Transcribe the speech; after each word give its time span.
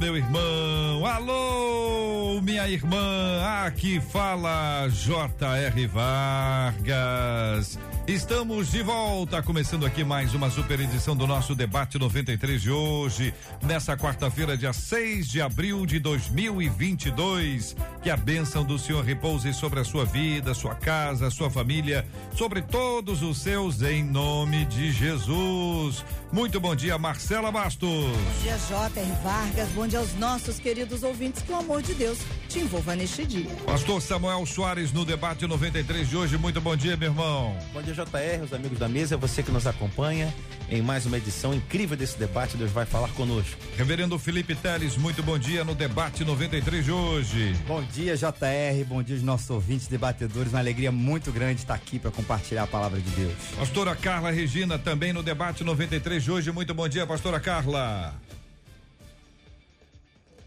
meu 0.00 0.16
irmão. 0.16 1.04
Alô, 1.04 2.40
minha 2.40 2.66
irmã. 2.66 3.42
Aqui 3.66 4.00
fala 4.00 4.88
J.R. 4.88 5.86
Vargas. 5.86 7.78
Estamos 8.06 8.72
de 8.72 8.82
volta, 8.82 9.40
começando 9.40 9.86
aqui 9.86 10.02
mais 10.02 10.34
uma 10.34 10.50
super 10.50 10.80
edição 10.80 11.14
do 11.14 11.26
nosso 11.28 11.54
debate 11.54 11.96
93 11.96 12.60
de 12.60 12.70
hoje, 12.70 13.32
nessa 13.62 13.96
quarta-feira, 13.96 14.56
dia 14.56 14.72
6 14.72 15.28
de 15.28 15.40
abril 15.40 15.86
de 15.86 16.00
2022. 16.00 17.76
Que 18.02 18.10
a 18.10 18.16
bênção 18.16 18.64
do 18.64 18.78
Senhor 18.78 19.04
repouse 19.04 19.52
sobre 19.52 19.78
a 19.80 19.84
sua 19.84 20.04
vida, 20.04 20.54
sua 20.54 20.74
casa, 20.74 21.30
sua 21.30 21.50
família, 21.50 22.04
sobre 22.34 22.62
todos 22.62 23.22
os 23.22 23.38
seus, 23.38 23.80
em 23.82 24.02
nome 24.02 24.64
de 24.64 24.90
Jesus. 24.90 26.04
Muito 26.32 26.58
bom 26.58 26.74
dia, 26.74 26.98
Marcela 26.98 27.52
Bastos. 27.52 27.88
Bom 27.88 28.42
dia, 28.42 28.56
J.R. 28.68 29.12
Vargas. 29.22 29.68
Bom 29.70 29.86
dia 29.86 29.98
aos 29.98 30.14
nossos 30.14 30.58
queridos 30.58 31.02
ouvintes. 31.02 31.42
Que 31.42 31.52
o 31.52 31.56
amor 31.56 31.82
de 31.82 31.94
Deus 31.94 32.18
te 32.48 32.60
envolva 32.60 32.96
neste 32.96 33.24
dia. 33.24 33.50
Pastor 33.66 34.00
Samuel 34.00 34.44
Soares 34.46 34.92
no 34.92 35.04
debate 35.04 35.46
93 35.46 36.08
de 36.08 36.16
hoje. 36.16 36.38
Muito 36.38 36.60
bom 36.60 36.74
dia, 36.74 36.96
meu 36.96 37.10
irmão. 37.10 37.56
Bom 37.72 37.82
dia, 37.82 37.89
JR, 37.92 38.42
os 38.44 38.52
amigos 38.52 38.78
da 38.78 38.88
mesa, 38.88 39.16
você 39.16 39.42
que 39.42 39.50
nos 39.50 39.66
acompanha 39.66 40.32
em 40.70 40.80
mais 40.80 41.04
uma 41.06 41.16
edição 41.16 41.52
incrível 41.52 41.96
desse 41.96 42.18
debate. 42.18 42.56
Deus 42.56 42.70
vai 42.70 42.86
falar 42.86 43.08
conosco. 43.08 43.56
Reverendo 43.76 44.18
Felipe 44.18 44.54
Teles, 44.54 44.96
muito 44.96 45.22
bom 45.22 45.38
dia 45.38 45.64
no 45.64 45.74
debate 45.74 46.24
93 46.24 46.84
de 46.84 46.92
hoje. 46.92 47.54
Bom 47.66 47.82
dia, 47.82 48.16
JR. 48.16 48.84
Bom 48.86 49.02
dia, 49.02 49.16
os 49.16 49.22
nossos 49.22 49.50
ouvintes 49.50 49.88
debatedores. 49.88 50.52
Uma 50.52 50.60
alegria 50.60 50.92
muito 50.92 51.32
grande 51.32 51.60
estar 51.60 51.74
aqui 51.74 51.98
para 51.98 52.10
compartilhar 52.10 52.64
a 52.64 52.66
palavra 52.66 53.00
de 53.00 53.10
Deus. 53.10 53.34
Pastora 53.56 53.94
Carla 53.96 54.30
Regina, 54.30 54.78
também 54.78 55.12
no 55.12 55.22
debate 55.22 55.64
93 55.64 56.22
de 56.22 56.30
hoje. 56.30 56.52
Muito 56.52 56.72
bom 56.72 56.88
dia, 56.88 57.06
Pastora 57.06 57.40
Carla. 57.40 58.14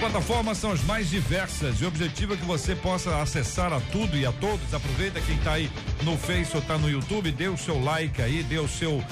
plataformas 0.00 0.56
são 0.56 0.72
as 0.72 0.82
mais 0.84 1.10
diversas 1.10 1.78
e 1.78 1.84
o 1.84 1.88
objetivo 1.88 2.32
é 2.32 2.36
que 2.36 2.44
você 2.46 2.74
possa 2.74 3.20
acessar 3.20 3.70
a 3.70 3.80
tudo 3.80 4.16
e 4.16 4.24
a 4.24 4.32
todos. 4.32 4.72
Aproveita 4.72 5.20
quem 5.20 5.36
está 5.36 5.52
aí 5.52 5.70
no 6.02 6.16
Face 6.16 6.50
ou 6.54 6.62
está 6.62 6.78
no 6.78 6.88
YouTube, 6.88 7.30
dê 7.30 7.48
o 7.48 7.58
seu 7.58 7.78
like 7.78 8.22
aí, 8.22 8.42
dê 8.42 8.58
o 8.58 8.66
seu 8.66 9.04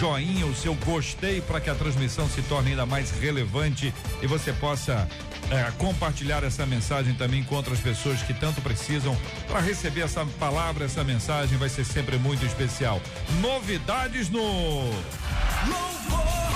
joinha, 0.00 0.44
o 0.44 0.54
seu 0.54 0.74
gostei 0.74 1.40
para 1.40 1.60
que 1.60 1.70
a 1.70 1.74
transmissão 1.74 2.28
se 2.28 2.42
torne 2.42 2.70
ainda 2.70 2.84
mais 2.84 3.12
relevante 3.12 3.94
e 4.20 4.26
você 4.26 4.52
possa 4.52 5.08
é, 5.52 5.70
compartilhar 5.78 6.42
essa 6.42 6.66
mensagem 6.66 7.14
também 7.14 7.44
com 7.44 7.54
outras 7.54 7.78
pessoas 7.78 8.20
que 8.22 8.34
tanto 8.34 8.60
precisam 8.60 9.16
para 9.46 9.60
receber 9.60 10.00
essa 10.00 10.26
palavra, 10.40 10.86
essa 10.86 11.04
mensagem 11.04 11.56
vai 11.56 11.68
ser 11.68 11.84
sempre 11.84 12.18
muito 12.18 12.44
especial. 12.44 13.00
Novidades 13.40 14.28
no 14.28 14.40
Louvor. 14.40 16.53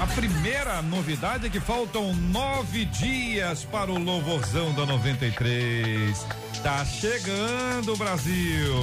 A 0.00 0.06
primeira 0.08 0.82
novidade 0.82 1.46
é 1.46 1.50
que 1.50 1.60
faltam 1.60 2.12
nove 2.14 2.84
dias 2.84 3.64
para 3.64 3.92
o 3.92 3.98
louvorzão 3.98 4.74
da 4.74 4.84
93. 4.84 6.26
Tá 6.62 6.84
chegando, 6.84 7.96
Brasil! 7.96 8.74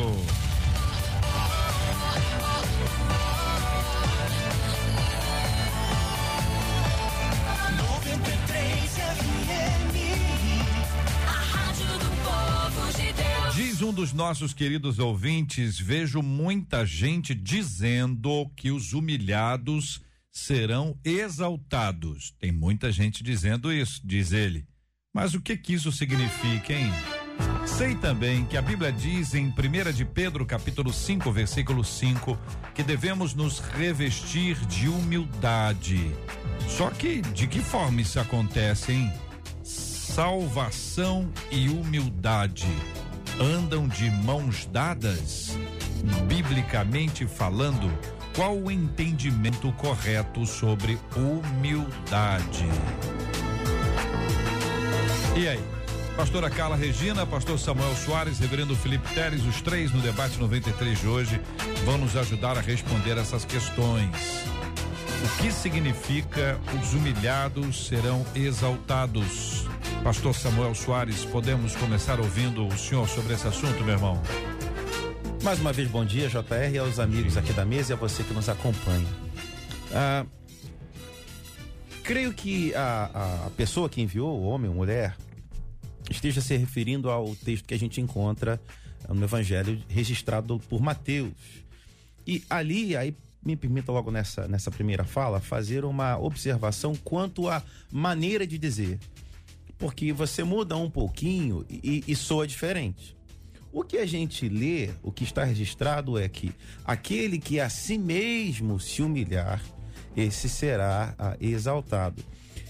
Diz 13.53 13.81
um 13.81 13.91
dos 13.91 14.13
nossos 14.13 14.53
queridos 14.53 14.97
ouvintes: 14.97 15.77
vejo 15.77 16.21
muita 16.21 16.85
gente 16.85 17.35
dizendo 17.35 18.49
que 18.55 18.71
os 18.71 18.93
humilhados 18.93 20.01
serão 20.31 20.97
exaltados. 21.03 22.33
Tem 22.39 22.51
muita 22.51 22.91
gente 22.91 23.23
dizendo 23.23 23.71
isso, 23.71 24.01
diz 24.03 24.31
ele. 24.31 24.65
Mas 25.13 25.33
o 25.33 25.41
que 25.41 25.57
que 25.57 25.73
isso 25.73 25.91
significa, 25.91 26.73
hein? 26.73 26.91
Sei 27.65 27.95
também 27.95 28.45
que 28.45 28.55
a 28.55 28.61
Bíblia 28.61 28.91
diz 28.91 29.33
em 29.33 29.47
1 29.47 29.91
de 29.93 30.05
Pedro, 30.05 30.45
capítulo 30.45 30.93
5, 30.93 31.31
versículo 31.31 31.83
5, 31.83 32.37
que 32.73 32.83
devemos 32.83 33.33
nos 33.33 33.59
revestir 33.59 34.55
de 34.67 34.87
humildade. 34.87 36.11
Só 36.67 36.89
que 36.89 37.21
de 37.21 37.47
que 37.47 37.59
forma 37.59 38.01
isso 38.01 38.19
acontece, 38.19 38.93
hein? 38.93 39.11
Salvação 39.63 41.31
e 41.51 41.69
humildade 41.69 42.67
andam 43.39 43.87
de 43.87 44.09
mãos 44.09 44.65
dadas? 44.65 45.57
Biblicamente 46.27 47.27
falando, 47.27 47.91
qual 48.35 48.57
o 48.57 48.71
entendimento 48.71 49.71
correto 49.73 50.45
sobre 50.45 50.97
humildade? 51.15 52.65
E 55.35 55.47
aí? 55.47 55.59
Pastora 56.15 56.49
Carla 56.49 56.75
Regina, 56.75 57.25
pastor 57.25 57.57
Samuel 57.57 57.95
Soares, 57.95 58.39
reverendo 58.39 58.75
Felipe 58.75 59.13
Teres, 59.13 59.43
os 59.43 59.61
três 59.61 59.91
no 59.91 60.01
debate 60.01 60.37
93 60.37 60.99
de 60.99 61.07
hoje 61.07 61.41
vão 61.85 61.97
nos 61.97 62.15
ajudar 62.15 62.57
a 62.57 62.61
responder 62.61 63.17
essas 63.17 63.45
questões. 63.45 64.15
O 65.23 65.41
que 65.41 65.51
significa 65.51 66.59
os 66.81 66.93
humilhados 66.93 67.87
serão 67.87 68.25
exaltados? 68.35 69.65
Pastor 70.03 70.35
Samuel 70.35 70.75
Soares, 70.75 71.23
podemos 71.25 71.75
começar 71.75 72.19
ouvindo 72.19 72.67
o 72.67 72.77
senhor 72.77 73.07
sobre 73.07 73.33
esse 73.33 73.47
assunto, 73.47 73.83
meu 73.83 73.95
irmão? 73.95 74.21
Mais 75.43 75.59
uma 75.59 75.73
vez, 75.73 75.89
bom 75.89 76.05
dia, 76.05 76.29
JR, 76.29 76.79
aos 76.79 76.99
amigos 76.99 77.35
aqui 77.35 77.51
da 77.51 77.65
mesa 77.65 77.91
e 77.91 77.95
a 77.95 77.95
você 77.95 78.23
que 78.23 78.31
nos 78.31 78.47
acompanha. 78.47 79.07
Ah, 79.91 80.23
creio 82.03 82.31
que 82.31 82.75
a, 82.75 83.47
a, 83.47 83.49
pessoa 83.49 83.89
que 83.89 83.99
enviou, 83.99 84.43
homem 84.43 84.69
ou 84.69 84.75
mulher, 84.75 85.17
esteja 86.11 86.41
se 86.41 86.55
referindo 86.55 87.09
ao 87.09 87.35
texto 87.35 87.65
que 87.65 87.73
a 87.73 87.79
gente 87.79 87.99
encontra 87.99 88.61
no 89.09 89.23
Evangelho 89.23 89.83
registrado 89.89 90.59
por 90.69 90.79
Mateus. 90.79 91.33
E 92.27 92.43
ali, 92.47 92.95
aí 92.95 93.15
me 93.43 93.55
permita 93.55 93.91
logo 93.91 94.11
nessa, 94.11 94.47
nessa 94.47 94.69
primeira 94.69 95.03
fala 95.03 95.39
fazer 95.39 95.83
uma 95.85 96.19
observação 96.19 96.95
quanto 96.95 97.49
à 97.49 97.63
maneira 97.91 98.45
de 98.45 98.59
dizer. 98.59 98.99
Porque 99.79 100.13
você 100.13 100.43
muda 100.43 100.77
um 100.77 100.89
pouquinho 100.89 101.65
e, 101.67 102.03
e 102.07 102.15
soa 102.15 102.45
diferente. 102.45 103.19
O 103.73 103.83
que 103.83 103.97
a 103.97 104.05
gente 104.05 104.49
lê, 104.49 104.89
o 105.01 105.11
que 105.11 105.23
está 105.23 105.43
registrado 105.43 106.17
é 106.17 106.27
que 106.27 106.53
aquele 106.83 107.39
que 107.39 107.59
a 107.59 107.69
si 107.69 107.97
mesmo 107.97 108.79
se 108.79 109.01
humilhar, 109.01 109.61
esse 110.15 110.49
será 110.49 111.15
ah, 111.17 111.37
exaltado. 111.39 112.21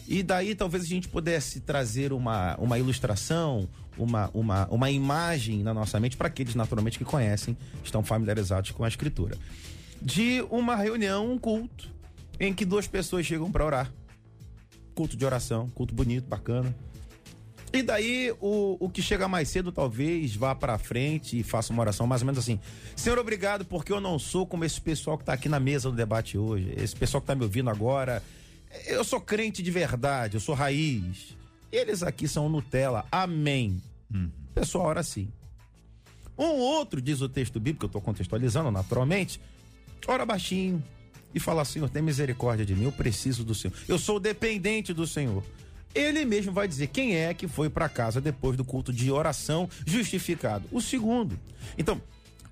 E 0.07 0.21
daí 0.21 0.53
talvez 0.53 0.83
a 0.83 0.87
gente 0.87 1.07
pudesse 1.07 1.61
trazer 1.61 2.13
uma, 2.13 2.55
uma 2.57 2.77
ilustração, 2.77 3.67
uma, 3.97 4.29
uma, 4.33 4.67
uma 4.67 4.91
imagem 4.91 5.63
na 5.63 5.73
nossa 5.73 5.99
mente 5.99 6.17
para 6.17 6.27
aqueles 6.27 6.53
naturalmente 6.53 6.97
que 6.97 7.05
conhecem, 7.05 7.57
estão 7.83 8.03
familiarizados 8.03 8.71
com 8.71 8.83
a 8.83 8.87
escritura. 8.87 9.37
De 10.01 10.45
uma 10.51 10.75
reunião, 10.75 11.31
um 11.31 11.37
culto, 11.37 11.89
em 12.39 12.53
que 12.53 12.65
duas 12.65 12.87
pessoas 12.87 13.25
chegam 13.25 13.51
para 13.51 13.65
orar. 13.65 13.91
Culto 14.93 15.15
de 15.17 15.25
oração, 15.25 15.69
culto 15.69 15.95
bonito, 15.95 16.27
bacana. 16.27 16.75
E 17.73 17.81
daí 17.81 18.33
o, 18.41 18.77
o 18.79 18.89
que 18.89 19.01
chega 19.01 19.27
mais 19.27 19.47
cedo 19.47 19.71
talvez 19.71 20.35
vá 20.35 20.53
para 20.53 20.77
frente 20.77 21.39
e 21.39 21.43
faça 21.43 21.71
uma 21.71 21.81
oração 21.81 22.05
mais 22.05 22.21
ou 22.21 22.25
menos 22.25 22.39
assim: 22.39 22.59
Senhor, 22.95 23.17
obrigado 23.17 23.63
porque 23.63 23.93
eu 23.93 24.01
não 24.01 24.19
sou 24.19 24.45
como 24.45 24.65
esse 24.65 24.79
pessoal 24.79 25.17
que 25.17 25.23
está 25.23 25.33
aqui 25.33 25.47
na 25.47 25.59
mesa 25.59 25.89
do 25.89 25.95
debate 25.95 26.37
hoje, 26.37 26.73
esse 26.75 26.95
pessoal 26.95 27.21
que 27.21 27.25
está 27.25 27.35
me 27.35 27.43
ouvindo 27.43 27.69
agora. 27.69 28.21
Eu 28.85 29.03
sou 29.03 29.19
crente 29.19 29.61
de 29.61 29.71
verdade, 29.71 30.35
eu 30.35 30.41
sou 30.41 30.55
raiz. 30.55 31.35
Eles 31.71 32.03
aqui 32.03 32.27
são 32.27 32.49
Nutella. 32.49 33.05
Amém. 33.11 33.81
Hum. 34.13 34.29
O 34.49 34.53
pessoal 34.53 34.85
ora 34.87 34.99
assim. 34.99 35.29
Um 36.37 36.57
outro, 36.57 37.01
diz 37.01 37.21
o 37.21 37.29
texto 37.29 37.59
bíblico, 37.59 37.85
eu 37.85 37.87
estou 37.87 38.01
contextualizando 38.01 38.71
naturalmente, 38.71 39.39
ora 40.07 40.25
baixinho 40.25 40.83
e 41.33 41.39
fala: 41.39 41.63
Senhor, 41.63 41.89
tem 41.89 42.01
misericórdia 42.01 42.65
de 42.65 42.75
mim, 42.75 42.85
eu 42.85 42.91
preciso 42.91 43.43
do 43.43 43.55
Senhor. 43.55 43.73
Eu 43.87 43.97
sou 43.97 44.19
dependente 44.19 44.93
do 44.93 45.07
Senhor. 45.07 45.43
Ele 45.93 46.23
mesmo 46.25 46.51
vai 46.51 46.67
dizer 46.67 46.87
quem 46.87 47.15
é 47.15 47.33
que 47.33 47.47
foi 47.47 47.69
para 47.69 47.89
casa 47.89 48.21
depois 48.21 48.55
do 48.55 48.63
culto 48.63 48.93
de 48.93 49.11
oração 49.11 49.69
justificado. 49.85 50.67
O 50.71 50.81
segundo. 50.81 51.39
Então, 51.77 52.01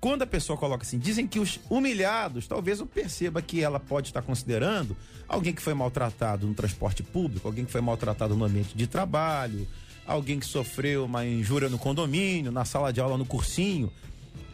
quando 0.00 0.22
a 0.22 0.26
pessoa 0.26 0.56
coloca 0.56 0.82
assim, 0.82 0.98
dizem 0.98 1.26
que 1.26 1.38
os 1.38 1.60
humilhados, 1.68 2.46
talvez 2.46 2.80
eu 2.80 2.86
perceba 2.86 3.42
que 3.42 3.62
ela 3.62 3.78
pode 3.78 4.08
estar 4.08 4.22
considerando 4.22 4.96
alguém 5.28 5.52
que 5.52 5.60
foi 5.60 5.74
maltratado 5.74 6.46
no 6.46 6.54
transporte 6.54 7.02
público, 7.02 7.46
alguém 7.46 7.64
que 7.64 7.70
foi 7.70 7.82
maltratado 7.82 8.34
no 8.34 8.44
ambiente 8.44 8.74
de 8.74 8.86
trabalho, 8.86 9.68
alguém 10.06 10.40
que 10.40 10.46
sofreu 10.46 11.04
uma 11.04 11.26
injúria 11.26 11.68
no 11.68 11.78
condomínio, 11.78 12.50
na 12.50 12.64
sala 12.64 12.92
de 12.92 13.00
aula, 13.00 13.18
no 13.18 13.26
cursinho. 13.26 13.92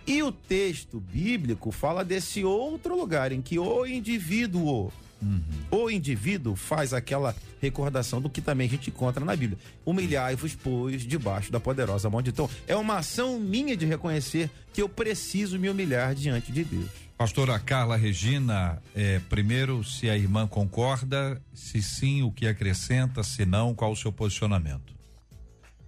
E 0.04 0.22
o 0.22 0.30
texto 0.32 1.00
bíblico 1.00 1.70
fala 1.70 2.04
desse 2.04 2.44
outro 2.44 2.96
lugar 2.96 3.32
em 3.32 3.40
que 3.40 3.58
o 3.58 3.86
indivíduo 3.86 4.92
Uhum. 5.22 5.42
O 5.70 5.90
indivíduo 5.90 6.54
faz 6.54 6.92
aquela 6.92 7.34
recordação 7.60 8.20
do 8.20 8.28
que 8.28 8.40
também 8.40 8.66
a 8.66 8.70
gente 8.70 8.90
encontra 8.90 9.24
na 9.24 9.34
Bíblia. 9.34 9.58
Humilhai-vos, 9.84 10.54
pois, 10.54 11.02
debaixo 11.02 11.50
da 11.50 11.58
poderosa 11.58 12.10
mão 12.10 12.22
de 12.22 12.30
Então, 12.30 12.48
é 12.66 12.76
uma 12.76 12.98
ação 12.98 13.38
minha 13.40 13.76
de 13.76 13.86
reconhecer 13.86 14.50
que 14.72 14.82
eu 14.82 14.88
preciso 14.88 15.58
me 15.58 15.68
humilhar 15.70 16.14
diante 16.14 16.52
de 16.52 16.64
Deus. 16.64 16.90
Pastora 17.16 17.58
Carla 17.58 17.96
Regina, 17.96 18.82
é, 18.94 19.18
primeiro, 19.20 19.82
se 19.82 20.10
a 20.10 20.16
irmã 20.16 20.46
concorda, 20.46 21.40
se 21.54 21.82
sim, 21.82 22.22
o 22.22 22.30
que 22.30 22.46
acrescenta, 22.46 23.22
se 23.22 23.46
não, 23.46 23.74
qual 23.74 23.92
o 23.92 23.96
seu 23.96 24.12
posicionamento? 24.12 24.94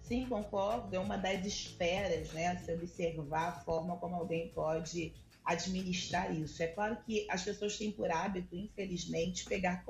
Sim, 0.02 0.24
concordo. 0.24 0.96
É 0.96 0.98
uma 0.98 1.18
das 1.18 1.44
esferas, 1.44 2.32
né? 2.32 2.56
Se 2.64 2.72
observar 2.72 3.48
a 3.48 3.52
forma 3.52 3.96
como 3.96 4.16
alguém 4.16 4.48
pode 4.54 5.12
administrar 5.48 6.30
isso. 6.36 6.62
É 6.62 6.66
claro 6.66 6.98
que 7.06 7.26
as 7.30 7.42
pessoas 7.42 7.78
têm 7.78 7.90
por 7.90 8.10
hábito, 8.10 8.54
infelizmente, 8.54 9.46
pegar 9.46 9.82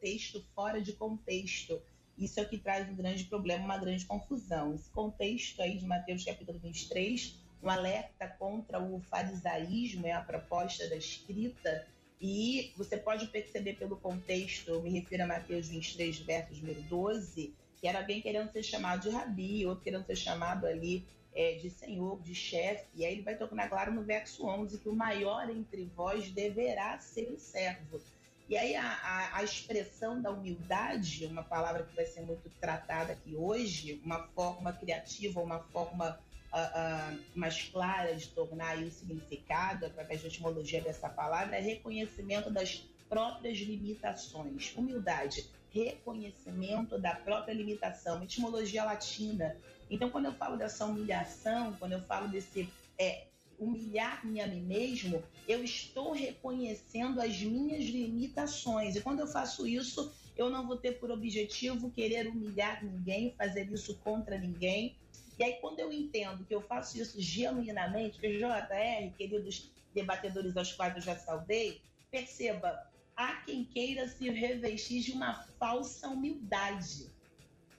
texto 0.00 0.40
fora 0.54 0.80
de 0.80 0.92
contexto. 0.92 1.82
Isso 2.16 2.38
é 2.38 2.44
o 2.44 2.48
que 2.48 2.58
traz 2.58 2.88
um 2.88 2.94
grande 2.94 3.24
problema, 3.24 3.64
uma 3.64 3.76
grande 3.76 4.06
confusão. 4.06 4.72
Esse 4.72 4.88
contexto 4.90 5.60
aí 5.60 5.78
de 5.78 5.84
Mateus 5.84 6.24
capítulo 6.24 6.60
23, 6.60 7.34
um 7.60 7.68
alerta 7.68 8.28
contra 8.38 8.80
o 8.80 9.00
farisaísmo, 9.00 10.06
é 10.06 10.12
a 10.12 10.20
proposta 10.20 10.88
da 10.88 10.94
escrita, 10.94 11.84
e 12.20 12.72
você 12.76 12.96
pode 12.96 13.26
perceber 13.26 13.74
pelo 13.74 13.96
contexto, 13.96 14.68
eu 14.68 14.80
me 14.80 14.90
refiro 14.90 15.24
a 15.24 15.26
Mateus 15.26 15.66
23, 15.66 16.20
versos 16.20 16.60
número 16.60 16.80
12, 16.82 17.52
que 17.80 17.88
era 17.88 17.98
alguém 17.98 18.22
querendo 18.22 18.52
ser 18.52 18.62
chamado 18.62 19.02
de 19.02 19.10
rabi, 19.10 19.66
outro 19.66 19.82
querendo 19.82 20.06
ser 20.06 20.16
chamado 20.16 20.66
ali 20.66 21.04
é, 21.34 21.54
de 21.54 21.70
senhor, 21.70 22.20
de 22.22 22.34
chefe, 22.34 22.86
e 22.94 23.04
aí 23.04 23.14
ele 23.14 23.22
vai 23.22 23.36
tocar 23.36 23.68
claro 23.68 23.92
no 23.92 24.02
verso 24.02 24.46
11 24.46 24.78
que 24.78 24.88
o 24.88 24.94
maior 24.94 25.50
entre 25.50 25.84
vós 25.96 26.30
deverá 26.30 26.98
ser 26.98 27.32
o 27.32 27.38
servo. 27.38 28.00
E 28.48 28.56
aí 28.56 28.76
a, 28.76 28.84
a, 28.84 29.38
a, 29.38 29.42
expressão 29.42 30.20
da 30.20 30.30
humildade, 30.30 31.24
uma 31.26 31.42
palavra 31.42 31.82
que 31.82 31.96
vai 31.96 32.04
ser 32.04 32.20
muito 32.20 32.50
tratada 32.60 33.14
aqui 33.14 33.34
hoje, 33.34 34.00
uma 34.04 34.28
forma 34.28 34.72
criativa, 34.72 35.40
uma 35.40 35.60
forma 35.60 36.20
uh, 36.52 37.14
uh, 37.14 37.20
mais 37.34 37.62
clara 37.62 38.14
de 38.14 38.28
tornar 38.28 38.76
o 38.78 38.90
significado, 38.90 39.86
através 39.86 40.20
da 40.20 40.28
etimologia 40.28 40.82
dessa 40.82 41.08
palavra, 41.08 41.56
é 41.56 41.60
reconhecimento 41.60 42.50
das 42.50 42.86
próprias 43.08 43.58
limitações. 43.58 44.74
Humildade, 44.76 45.48
reconhecimento 45.74 46.96
da 46.98 47.14
própria 47.14 47.52
limitação. 47.52 48.22
Etimologia 48.22 48.84
latina, 48.84 49.56
então, 49.90 50.10
quando 50.10 50.26
eu 50.26 50.32
falo 50.32 50.56
dessa 50.56 50.84
humilhação, 50.86 51.74
quando 51.78 51.92
eu 51.92 52.00
falo 52.02 52.28
desse 52.28 52.68
é, 52.98 53.26
humilhar-me 53.58 54.40
a 54.40 54.46
mim 54.46 54.62
mesmo, 54.62 55.22
eu 55.46 55.62
estou 55.62 56.12
reconhecendo 56.12 57.20
as 57.20 57.40
minhas 57.40 57.84
limitações. 57.84 58.96
E 58.96 59.00
quando 59.00 59.20
eu 59.20 59.26
faço 59.26 59.66
isso, 59.66 60.12
eu 60.36 60.48
não 60.50 60.66
vou 60.66 60.76
ter 60.76 60.92
por 60.92 61.10
objetivo 61.10 61.90
querer 61.90 62.26
humilhar 62.26 62.84
ninguém, 62.84 63.34
fazer 63.36 63.70
isso 63.70 63.96
contra 63.98 64.38
ninguém. 64.38 64.96
E 65.38 65.44
aí, 65.44 65.54
quando 65.60 65.80
eu 65.80 65.92
entendo 65.92 66.44
que 66.44 66.54
eu 66.54 66.62
faço 66.62 67.00
isso 67.00 67.20
genuinamente, 67.20 68.18
que 68.18 68.38
JR, 68.38 69.16
queridos 69.16 69.70
debatedores 69.92 70.56
aos 70.56 70.72
quais 70.72 70.96
eu 70.96 71.02
já 71.02 71.16
saudei, 71.16 71.80
perceba, 72.10 72.90
há 73.16 73.36
quem 73.42 73.64
queira 73.64 74.08
se 74.08 74.28
revestir 74.30 75.00
de 75.00 75.12
uma 75.12 75.34
falsa 75.58 76.08
humildade 76.08 77.12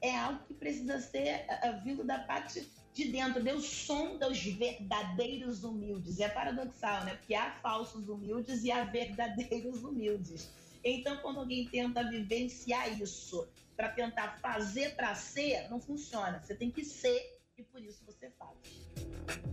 é 0.01 0.15
algo 0.15 0.39
que 0.45 0.53
precisa 0.53 0.99
ser 0.99 1.45
uh, 1.49 1.83
vindo 1.83 2.03
da 2.03 2.19
parte 2.19 2.67
de 2.93 3.05
dentro. 3.05 3.43
Deus 3.43 3.65
sonda 3.65 4.29
os 4.29 4.39
verdadeiros 4.39 5.63
humildes. 5.63 6.19
É 6.19 6.29
paradoxal, 6.29 7.03
né? 7.05 7.15
Porque 7.15 7.33
há 7.33 7.51
falsos 7.61 8.07
humildes 8.07 8.63
e 8.63 8.71
há 8.71 8.83
verdadeiros 8.83 9.83
humildes. 9.83 10.49
Então, 10.83 11.17
quando 11.17 11.39
alguém 11.39 11.67
tenta 11.67 12.07
vivenciar 12.07 13.01
isso 13.01 13.47
para 13.75 13.89
tentar 13.89 14.39
fazer 14.39 14.95
para 14.95 15.15
ser, 15.15 15.67
não 15.69 15.79
funciona. 15.79 16.39
Você 16.39 16.55
tem 16.55 16.69
que 16.69 16.83
ser 16.85 17.34
e 17.57 17.63
por 17.63 17.81
isso 17.81 18.01
você 18.05 18.29
faz. 18.37 18.51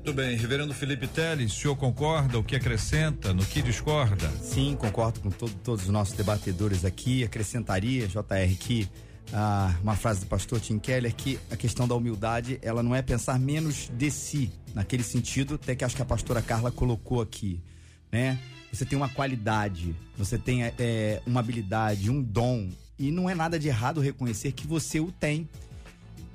Tudo 0.02 0.14
bem, 0.14 0.36
reverendo 0.36 0.74
Felipe 0.74 1.06
Teles, 1.06 1.52
o 1.52 1.54
senhor 1.54 1.76
concorda? 1.76 2.38
O 2.38 2.44
que 2.44 2.56
acrescenta? 2.56 3.32
No 3.32 3.44
que 3.44 3.62
discorda? 3.62 4.28
Sim, 4.40 4.76
concordo 4.76 5.20
com 5.20 5.30
todo, 5.30 5.54
todos 5.62 5.84
os 5.84 5.90
nossos 5.90 6.14
debatedores 6.14 6.84
aqui. 6.84 7.22
Acrescentaria, 7.22 8.08
JR, 8.08 8.56
que 8.58 8.88
ah, 9.32 9.74
uma 9.80 9.94
frase 9.94 10.20
do 10.20 10.26
pastor 10.26 10.60
Tim 10.60 10.78
Keller 10.78 11.14
que 11.14 11.38
a 11.50 11.56
questão 11.56 11.86
da 11.86 11.94
humildade 11.94 12.58
ela 12.60 12.82
não 12.82 12.94
é 12.94 13.00
pensar 13.00 13.38
menos 13.38 13.88
de 13.88 14.10
si, 14.10 14.50
naquele 14.74 15.04
sentido 15.04 15.54
até 15.54 15.76
que 15.76 15.84
acho 15.84 15.94
que 15.94 16.02
a 16.02 16.06
pastora 16.06 16.42
Carla 16.42 16.72
colocou 16.72 17.20
aqui, 17.20 17.62
né? 18.10 18.38
Você 18.72 18.84
tem 18.84 18.96
uma 18.96 19.08
qualidade, 19.08 19.94
você 20.16 20.38
tem 20.38 20.64
é, 20.64 21.22
uma 21.26 21.40
habilidade, 21.40 22.10
um 22.10 22.22
dom 22.22 22.70
e 22.98 23.10
não 23.10 23.28
é 23.28 23.34
nada 23.34 23.58
de 23.58 23.68
errado 23.68 24.00
reconhecer 24.00 24.52
que 24.52 24.66
você 24.66 24.98
o 24.98 25.12
tem. 25.12 25.48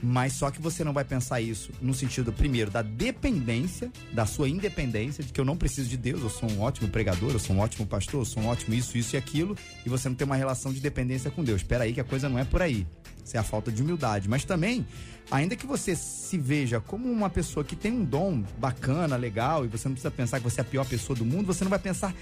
Mas 0.02 0.34
só 0.34 0.52
que 0.52 0.62
você 0.62 0.84
não 0.84 0.94
vai 0.94 1.04
pensar 1.04 1.42
isso 1.42 1.72
no 1.82 1.94
sentido, 1.94 2.32
primeiro, 2.32 2.70
da 2.70 2.82
dependência, 2.82 3.92
da 4.12 4.26
sua 4.26 4.48
independência, 4.48 5.24
de 5.24 5.34
que 5.34 5.42
eu 5.42 5.46
não 5.46 5.58
preciso 5.58 5.90
de 5.90 5.98
Deus, 5.98 6.22
eu 6.22 6.30
sou 6.30 6.50
um 6.52 6.62
ótimo 6.62 6.88
pregador, 6.90 7.32
eu 7.32 7.40
sou 7.40 7.56
um 7.56 7.60
ótimo 7.60 7.86
pastor, 7.86 8.22
eu 8.22 8.26
sou 8.26 8.44
um 8.44 8.48
ótimo 8.48 8.76
isso, 8.76 8.98
isso 8.98 9.16
e 9.16 9.18
aquilo, 9.18 9.58
e 9.86 9.90
você 9.90 10.08
não 10.08 10.16
tem 10.16 10.26
uma 10.26 10.36
relação 10.36 10.72
de 10.72 10.80
dependência 10.80 11.32
com 11.32 11.44
Deus. 11.44 11.62
Espera 11.62 11.84
aí 11.84 11.94
que 11.94 12.02
a 12.02 12.04
coisa 12.04 12.30
não 12.30 12.38
é 12.38 12.44
por 12.44 12.62
aí. 12.62 12.86
Isso 13.28 13.38
é 13.38 13.40
a 13.40 13.44
falta 13.44 13.72
de 13.72 13.82
humildade. 13.82 14.30
Mas 14.30 14.46
também, 14.46 14.88
ainda 15.30 15.56
que 15.56 15.68
você 15.68 15.96
se 15.96 16.38
veja 16.38 16.80
como 16.80 17.12
uma 17.12 17.30
pessoa 17.30 17.64
que 17.64 17.76
tem 17.76 17.92
um 17.92 18.04
dom 18.04 18.44
bacana, 18.58 19.16
legal, 19.16 19.66
e 19.66 19.68
você 19.68 19.88
não 19.88 19.94
precisa 19.94 20.12
pensar 20.12 20.40
que 20.40 20.44
você 20.44 20.62
é 20.62 20.64
a 20.64 20.66
pior 20.66 20.86
pessoa 20.86 21.18
do 21.18 21.26
mundo, 21.26 21.46
você 21.46 21.64
não 21.64 21.70
vai 21.70 21.80
pensar, 21.80 22.16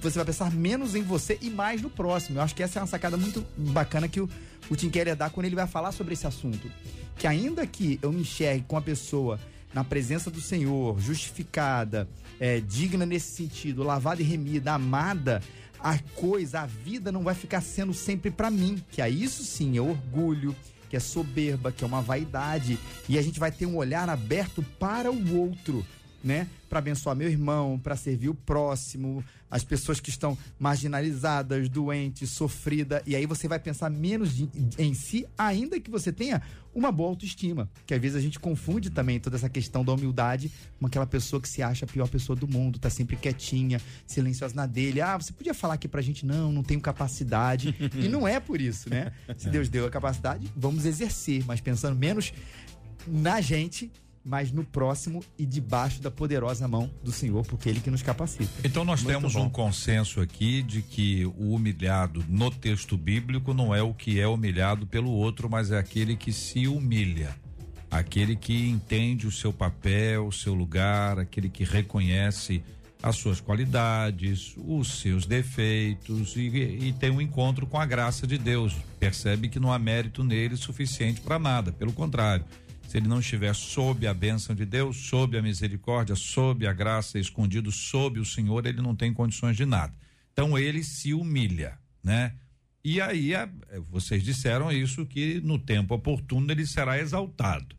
você 0.00 0.18
vai 0.18 0.24
pensar 0.24 0.50
menos 0.50 0.94
em 0.94 1.02
você 1.02 1.38
e 1.40 1.50
mais 1.50 1.82
no 1.82 1.90
próximo. 1.90 2.38
Eu 2.38 2.42
acho 2.42 2.54
que 2.54 2.62
essa 2.62 2.78
é 2.78 2.82
uma 2.82 2.88
sacada 2.88 3.16
muito 3.16 3.46
bacana 3.56 4.08
que 4.08 4.20
o, 4.20 4.28
o 4.70 4.74
Tim 4.74 4.90
Keller 4.90 5.14
dá 5.14 5.30
quando 5.30 5.46
ele 5.46 5.54
vai 5.54 5.66
falar 5.66 5.92
sobre 5.92 6.14
esse 6.14 6.26
assunto 6.26 6.68
que 7.16 7.26
ainda 7.26 7.66
que 7.66 7.98
eu 8.02 8.12
me 8.12 8.20
enxergue 8.20 8.64
com 8.68 8.76
a 8.76 8.82
pessoa 8.82 9.40
na 9.72 9.84
presença 9.84 10.30
do 10.30 10.40
Senhor, 10.40 10.98
justificada, 11.00 12.08
é, 12.40 12.60
digna 12.60 13.04
nesse 13.04 13.32
sentido, 13.32 13.82
lavada 13.82 14.22
e 14.22 14.24
remida, 14.24 14.72
amada, 14.72 15.42
a 15.80 15.98
coisa, 16.14 16.60
a 16.60 16.66
vida 16.66 17.12
não 17.12 17.22
vai 17.22 17.34
ficar 17.34 17.60
sendo 17.60 17.94
sempre 17.94 18.30
para 18.30 18.50
mim, 18.50 18.82
que 18.90 19.00
é 19.02 19.08
isso 19.08 19.42
sim 19.42 19.76
é 19.76 19.80
orgulho, 19.80 20.54
que 20.88 20.96
é 20.96 21.00
soberba, 21.00 21.72
que 21.72 21.84
é 21.84 21.86
uma 21.86 22.00
vaidade. 22.00 22.78
E 23.08 23.18
a 23.18 23.22
gente 23.22 23.40
vai 23.40 23.50
ter 23.50 23.66
um 23.66 23.76
olhar 23.76 24.08
aberto 24.08 24.64
para 24.78 25.10
o 25.10 25.36
outro 25.36 25.84
né? 26.22 26.48
Para 26.68 26.80
abençoar 26.80 27.14
meu 27.14 27.28
irmão, 27.28 27.78
para 27.78 27.96
servir 27.96 28.28
o 28.28 28.34
próximo, 28.34 29.24
as 29.50 29.64
pessoas 29.64 30.00
que 30.00 30.10
estão 30.10 30.36
marginalizadas, 30.58 31.68
doentes, 31.68 32.30
sofridas. 32.30 33.02
E 33.06 33.14
aí 33.14 33.26
você 33.26 33.46
vai 33.46 33.58
pensar 33.58 33.90
menos 33.90 34.32
em 34.78 34.92
si, 34.92 35.26
ainda 35.38 35.78
que 35.78 35.90
você 35.90 36.12
tenha 36.12 36.42
uma 36.74 36.90
boa 36.92 37.10
autoestima. 37.10 37.70
Que 37.86 37.94
às 37.94 38.00
vezes 38.00 38.16
a 38.16 38.20
gente 38.20 38.38
confunde 38.38 38.90
também 38.90 39.18
toda 39.18 39.36
essa 39.36 39.48
questão 39.48 39.84
da 39.84 39.92
humildade 39.92 40.50
com 40.78 40.86
aquela 40.86 41.06
pessoa 41.06 41.40
que 41.40 41.48
se 41.48 41.62
acha 41.62 41.84
a 41.84 41.88
pior 41.88 42.08
pessoa 42.08 42.36
do 42.36 42.46
mundo, 42.46 42.78
tá 42.78 42.90
sempre 42.90 43.16
quietinha, 43.16 43.80
silenciosa 44.06 44.54
na 44.54 44.66
dele. 44.66 45.00
Ah, 45.00 45.16
você 45.16 45.32
podia 45.32 45.54
falar 45.54 45.74
aqui 45.74 45.88
pra 45.88 46.02
gente, 46.02 46.26
não, 46.26 46.52
não 46.52 46.62
tenho 46.62 46.80
capacidade. 46.80 47.74
e 47.96 48.08
não 48.08 48.26
é 48.26 48.40
por 48.40 48.60
isso, 48.60 48.90
né? 48.90 49.12
Se 49.38 49.48
Deus 49.48 49.68
deu 49.68 49.86
a 49.86 49.90
capacidade, 49.90 50.50
vamos 50.56 50.84
exercer, 50.84 51.44
mas 51.46 51.60
pensando 51.60 51.96
menos 51.96 52.32
na 53.06 53.40
gente 53.40 53.90
mas 54.26 54.50
no 54.50 54.64
próximo 54.64 55.22
e 55.38 55.46
debaixo 55.46 56.02
da 56.02 56.10
poderosa 56.10 56.66
mão 56.66 56.90
do 57.02 57.12
Senhor, 57.12 57.46
porque 57.46 57.68
Ele 57.68 57.78
que 57.78 57.90
nos 57.90 58.02
capacita. 58.02 58.50
Então 58.64 58.84
nós 58.84 59.00
Muito 59.00 59.14
temos 59.14 59.34
bom. 59.34 59.44
um 59.44 59.48
consenso 59.48 60.20
aqui 60.20 60.62
de 60.62 60.82
que 60.82 61.24
o 61.24 61.54
humilhado 61.54 62.24
no 62.28 62.50
texto 62.50 62.96
bíblico 62.96 63.54
não 63.54 63.72
é 63.72 63.80
o 63.80 63.94
que 63.94 64.18
é 64.18 64.26
humilhado 64.26 64.84
pelo 64.84 65.12
outro, 65.12 65.48
mas 65.48 65.70
é 65.70 65.78
aquele 65.78 66.16
que 66.16 66.32
se 66.32 66.66
humilha. 66.66 67.36
Aquele 67.88 68.34
que 68.34 68.68
entende 68.68 69.28
o 69.28 69.32
seu 69.32 69.52
papel, 69.52 70.26
o 70.26 70.32
seu 70.32 70.52
lugar, 70.52 71.20
aquele 71.20 71.48
que 71.48 71.62
reconhece 71.62 72.64
as 73.00 73.14
suas 73.16 73.40
qualidades, 73.40 74.56
os 74.56 75.00
seus 75.00 75.24
defeitos 75.24 76.34
e, 76.34 76.48
e 76.48 76.92
tem 76.98 77.10
um 77.10 77.20
encontro 77.20 77.64
com 77.64 77.78
a 77.78 77.86
graça 77.86 78.26
de 78.26 78.36
Deus. 78.36 78.74
Percebe 78.98 79.48
que 79.48 79.60
não 79.60 79.72
há 79.72 79.78
mérito 79.78 80.24
nele 80.24 80.56
suficiente 80.56 81.20
para 81.20 81.38
nada, 81.38 81.70
pelo 81.70 81.92
contrário 81.92 82.44
se 82.88 82.96
ele 82.96 83.08
não 83.08 83.20
estiver 83.20 83.54
sob 83.54 84.06
a 84.06 84.14
bênção 84.14 84.54
de 84.54 84.64
Deus, 84.64 84.96
sob 84.96 85.36
a 85.36 85.42
misericórdia, 85.42 86.14
sob 86.14 86.66
a 86.66 86.72
graça, 86.72 87.18
escondido 87.18 87.72
sob 87.72 88.20
o 88.20 88.24
Senhor, 88.24 88.66
ele 88.66 88.80
não 88.80 88.94
tem 88.94 89.12
condições 89.12 89.56
de 89.56 89.66
nada. 89.66 89.92
Então 90.32 90.56
ele 90.58 90.84
se 90.84 91.12
humilha, 91.12 91.78
né? 92.02 92.34
E 92.84 93.00
aí 93.00 93.34
a, 93.34 93.48
vocês 93.90 94.22
disseram 94.22 94.70
isso 94.70 95.04
que 95.04 95.40
no 95.40 95.58
tempo 95.58 95.94
oportuno 95.94 96.50
ele 96.52 96.66
será 96.66 96.98
exaltado. 96.98 97.74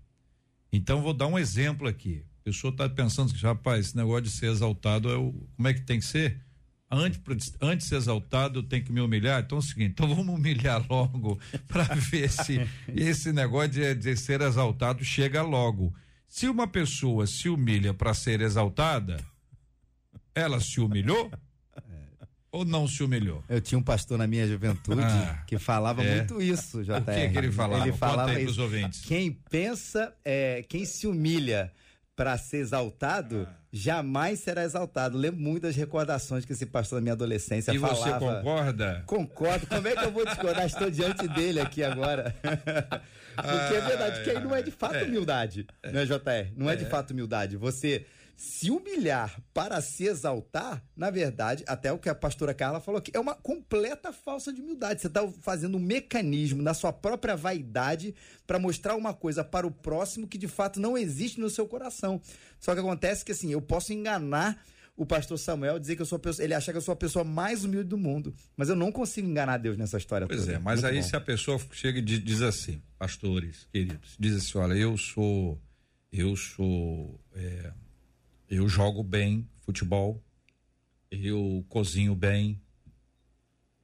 Então 0.71 1.01
vou 1.01 1.13
dar 1.13 1.27
um 1.27 1.39
exemplo 1.39 1.87
aqui. 1.87 2.25
A 2.41 2.43
pessoa 2.43 2.71
está 2.71 2.89
pensando 2.89 3.33
que 3.33 3.41
rapaz, 3.41 3.87
esse 3.87 3.97
negócio 3.97 4.23
de 4.23 4.31
ser 4.31 4.47
exaltado 4.47 5.09
é 5.09 5.15
o, 5.15 5.33
como 5.55 5.67
é 5.67 5.73
que 5.73 5.81
tem 5.81 5.99
que 5.99 6.05
ser? 6.05 6.41
Antes, 6.89 7.53
antes 7.61 7.85
de 7.85 7.89
ser 7.89 7.95
exaltado, 7.97 8.59
eu 8.59 8.63
tenho 8.63 8.83
que 8.83 8.91
me 8.91 9.01
humilhar. 9.01 9.43
Então 9.43 9.57
é 9.57 9.59
o 9.59 9.63
seguinte, 9.63 9.91
então 9.91 10.07
vamos 10.07 10.35
humilhar 10.35 10.85
logo 10.89 11.39
para 11.67 11.83
ver 11.95 12.29
se 12.29 12.67
esse 12.95 13.31
negócio 13.31 13.69
de, 13.69 13.95
de 13.95 14.15
ser 14.15 14.41
exaltado 14.41 15.03
chega 15.03 15.41
logo. 15.41 15.93
Se 16.27 16.47
uma 16.47 16.67
pessoa 16.67 17.25
se 17.25 17.49
humilha 17.49 17.93
para 17.93 18.13
ser 18.13 18.41
exaltada, 18.41 19.17
ela 20.35 20.59
se 20.59 20.79
humilhou? 20.79 21.31
Ou 22.51 22.63
não 22.63 22.87
se 22.87 23.03
humilhou? 23.03 23.43
Eu 23.49 23.59
tinha 23.59 23.77
um 23.77 23.83
pastor 23.83 24.17
na 24.17 24.25
minha 24.25 24.47
juventude 24.47 25.01
ah, 25.01 25.43
que 25.45 25.59
falava 25.59 26.03
é. 26.03 26.15
muito 26.15 26.41
isso, 26.41 26.83
JR. 26.83 26.93
O 26.93 27.03
que, 27.03 27.29
que 27.29 27.37
ele 27.37 27.51
falava? 27.51 27.87
Ele 27.87 27.97
falava 27.97 28.39
isso. 28.39 28.61
ouvintes. 28.61 29.01
Quem 29.01 29.31
pensa, 29.49 30.15
é, 30.23 30.63
quem 30.67 30.85
se 30.85 31.07
humilha 31.07 31.71
para 32.15 32.37
ser 32.37 32.57
exaltado, 32.57 33.47
ah. 33.47 33.55
Jamais 33.77 34.39
será 34.39 34.63
exaltado. 34.63 35.17
Lembro 35.17 35.39
muito 35.39 35.63
das 35.63 35.75
recordações 35.75 36.45
que 36.45 36.53
esse 36.53 36.65
pastor 36.65 36.97
na 36.97 37.03
minha 37.03 37.13
adolescência 37.13 37.71
e 37.71 37.79
falava. 37.79 37.99
E 37.99 38.11
você 38.11 38.19
concorda? 38.19 39.03
Concordo. 39.05 39.67
Como 39.67 39.87
é 39.87 39.95
que 39.95 40.05
eu 40.05 40.11
vou 40.11 40.25
discordar? 40.25 40.65
Estou 40.65 40.89
diante 40.89 41.27
dele 41.27 41.59
aqui 41.59 41.83
agora. 41.83 42.35
Porque 43.35 43.75
é 43.75 43.81
verdade, 43.81 44.23
que 44.23 44.29
aí 44.31 44.39
não 44.39 44.55
é 44.55 44.63
de 44.63 44.71
fato 44.71 44.95
é. 44.95 45.03
humildade, 45.03 45.67
é. 45.83 45.91
né, 45.91 46.05
JR? 46.05 46.51
Não 46.55 46.67
é. 46.69 46.73
é 46.73 46.75
de 46.75 46.85
fato 46.85 47.11
humildade. 47.11 47.55
Você 47.55 48.05
se 48.37 48.69
humilhar 48.69 49.41
para 49.51 49.81
se 49.81 50.05
exaltar, 50.05 50.85
na 50.95 51.09
verdade, 51.09 51.63
até 51.65 51.91
o 51.91 51.97
que 51.97 52.07
a 52.07 52.13
pastora 52.13 52.53
Carla 52.53 52.79
falou 52.79 52.99
aqui, 52.99 53.11
é 53.11 53.19
uma 53.19 53.33
completa 53.33 54.13
falsa 54.13 54.53
de 54.53 54.61
humildade. 54.61 55.01
Você 55.01 55.07
está 55.07 55.27
fazendo 55.41 55.75
um 55.75 55.79
mecanismo 55.79 56.61
na 56.61 56.75
sua 56.75 56.93
própria 56.93 57.35
vaidade 57.35 58.13
para 58.45 58.59
mostrar 58.59 58.95
uma 58.95 59.11
coisa 59.11 59.43
para 59.43 59.65
o 59.65 59.71
próximo 59.71 60.27
que 60.27 60.37
de 60.37 60.47
fato 60.47 60.79
não 60.79 60.95
existe 60.95 61.39
no 61.39 61.49
seu 61.49 61.67
coração. 61.67 62.21
Só 62.59 62.75
que 62.75 62.79
acontece 62.79 63.25
que 63.25 63.31
assim, 63.31 63.51
eu 63.51 63.61
posso 63.61 63.91
enganar 63.91 64.63
o 64.95 65.03
pastor 65.03 65.39
Samuel 65.39 65.79
dizer 65.79 65.95
que 65.95 66.03
eu 66.03 66.05
sou 66.05 66.19
pessoa, 66.19 66.43
ele 66.43 66.53
acha 66.53 66.71
que 66.71 66.77
eu 66.77 66.81
sou 66.81 66.93
a 66.93 66.95
pessoa 66.95 67.25
mais 67.25 67.63
humilde 67.63 67.89
do 67.89 67.97
mundo, 67.97 68.35
mas 68.55 68.69
eu 68.69 68.75
não 68.75 68.91
consigo 68.91 69.27
enganar 69.27 69.57
Deus 69.57 69.77
nessa 69.77 69.97
história 69.97 70.27
pois 70.27 70.41
toda. 70.41 70.53
é, 70.53 70.59
mas 70.59 70.81
Muito 70.81 70.93
aí 70.93 71.01
bom. 71.01 71.07
se 71.07 71.15
a 71.15 71.21
pessoa 71.21 71.59
chega 71.71 71.97
e 71.97 72.01
diz 72.03 72.41
assim, 72.43 72.81
pastores 72.99 73.67
queridos, 73.71 74.15
diz 74.19 74.35
assim, 74.35 74.57
olha, 74.59 74.75
eu 74.75 74.95
sou 74.95 75.59
eu 76.11 76.35
sou 76.35 77.19
é, 77.35 77.71
eu 78.49 78.67
jogo 78.67 79.03
bem 79.03 79.47
futebol, 79.61 80.23
eu 81.11 81.65
cozinho 81.69 82.15
bem, 82.15 82.61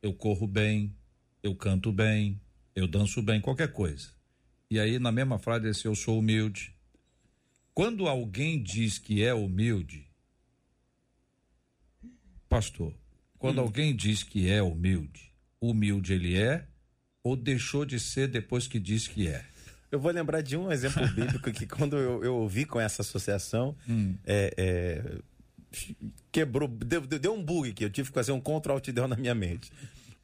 eu 0.01 0.13
corro 0.13 0.47
bem, 0.47 0.95
eu 1.41 1.55
canto 1.55 1.91
bem, 1.91 2.39
eu 2.75 2.87
danço 2.87 3.21
bem, 3.21 3.41
qualquer 3.41 3.71
coisa. 3.71 4.09
E 4.69 4.79
aí, 4.79 4.97
na 4.99 5.11
mesma 5.11 5.37
frase, 5.37 5.67
esse 5.67 5.85
eu 5.85 5.95
sou 5.95 6.19
humilde. 6.19 6.73
Quando 7.73 8.07
alguém 8.07 8.61
diz 8.61 8.97
que 8.97 9.23
é 9.23 9.33
humilde, 9.33 10.07
pastor, 12.47 12.93
quando 13.37 13.59
hum. 13.59 13.61
alguém 13.61 13.95
diz 13.95 14.23
que 14.23 14.49
é 14.49 14.61
humilde, 14.61 15.33
humilde 15.59 16.13
ele 16.13 16.37
é 16.37 16.67
ou 17.23 17.35
deixou 17.35 17.85
de 17.85 17.99
ser 17.99 18.27
depois 18.27 18.67
que 18.67 18.79
diz 18.79 19.07
que 19.07 19.27
é? 19.27 19.45
Eu 19.93 19.99
vou 19.99 20.11
lembrar 20.11 20.41
de 20.41 20.57
um 20.57 20.71
exemplo 20.71 21.07
bíblico 21.13 21.51
que 21.51 21.67
quando 21.67 21.95
eu, 21.95 22.23
eu 22.23 22.35
ouvi 22.37 22.65
com 22.65 22.79
essa 22.79 23.03
associação, 23.03 23.77
hum. 23.87 24.15
é, 24.25 24.51
é, 24.57 25.19
quebrou, 26.31 26.67
deu, 26.67 27.01
deu 27.01 27.31
um 27.31 27.43
bug 27.43 27.73
que 27.73 27.85
eu 27.85 27.91
tive 27.91 28.09
que 28.09 28.13
fazer 28.15 28.31
um 28.31 28.41
control 28.41 28.77
alt 28.77 28.87
na 28.87 29.15
minha 29.15 29.35
mente. 29.35 29.71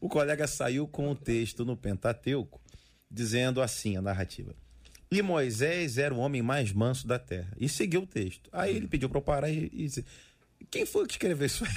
O 0.02 0.10
colega 0.10 0.48
saiu 0.48 0.88
com 0.88 1.12
um 1.12 1.16
texto 1.16 1.64
no 1.64 1.78
Pentateuco 1.78 2.60
dizendo 3.12 3.62
assim 3.62 3.96
a 3.96 4.02
narrativa. 4.02 4.56
E 5.12 5.22
Moisés 5.22 6.00
era 6.00 6.16
o 6.16 6.18
homem 6.18 6.42
mais 6.42 6.72
manso 6.74 7.06
da 7.06 7.20
terra. 7.20 7.56
E 7.56 7.70
seguiu 7.70 8.02
o 8.02 8.08
texto. 8.08 8.50
Aí 8.52 8.76
ele 8.76 8.88
pediu 8.88 9.08
para 9.08 9.20
eu 9.20 9.24
parar 9.24 9.52
e, 9.52 9.70
e 9.72 9.86
disse: 9.86 10.04
Quem 10.72 10.84
foi 10.84 11.06
que 11.06 11.14
escreveu 11.14 11.46
isso 11.46 11.64
aí? 11.64 11.72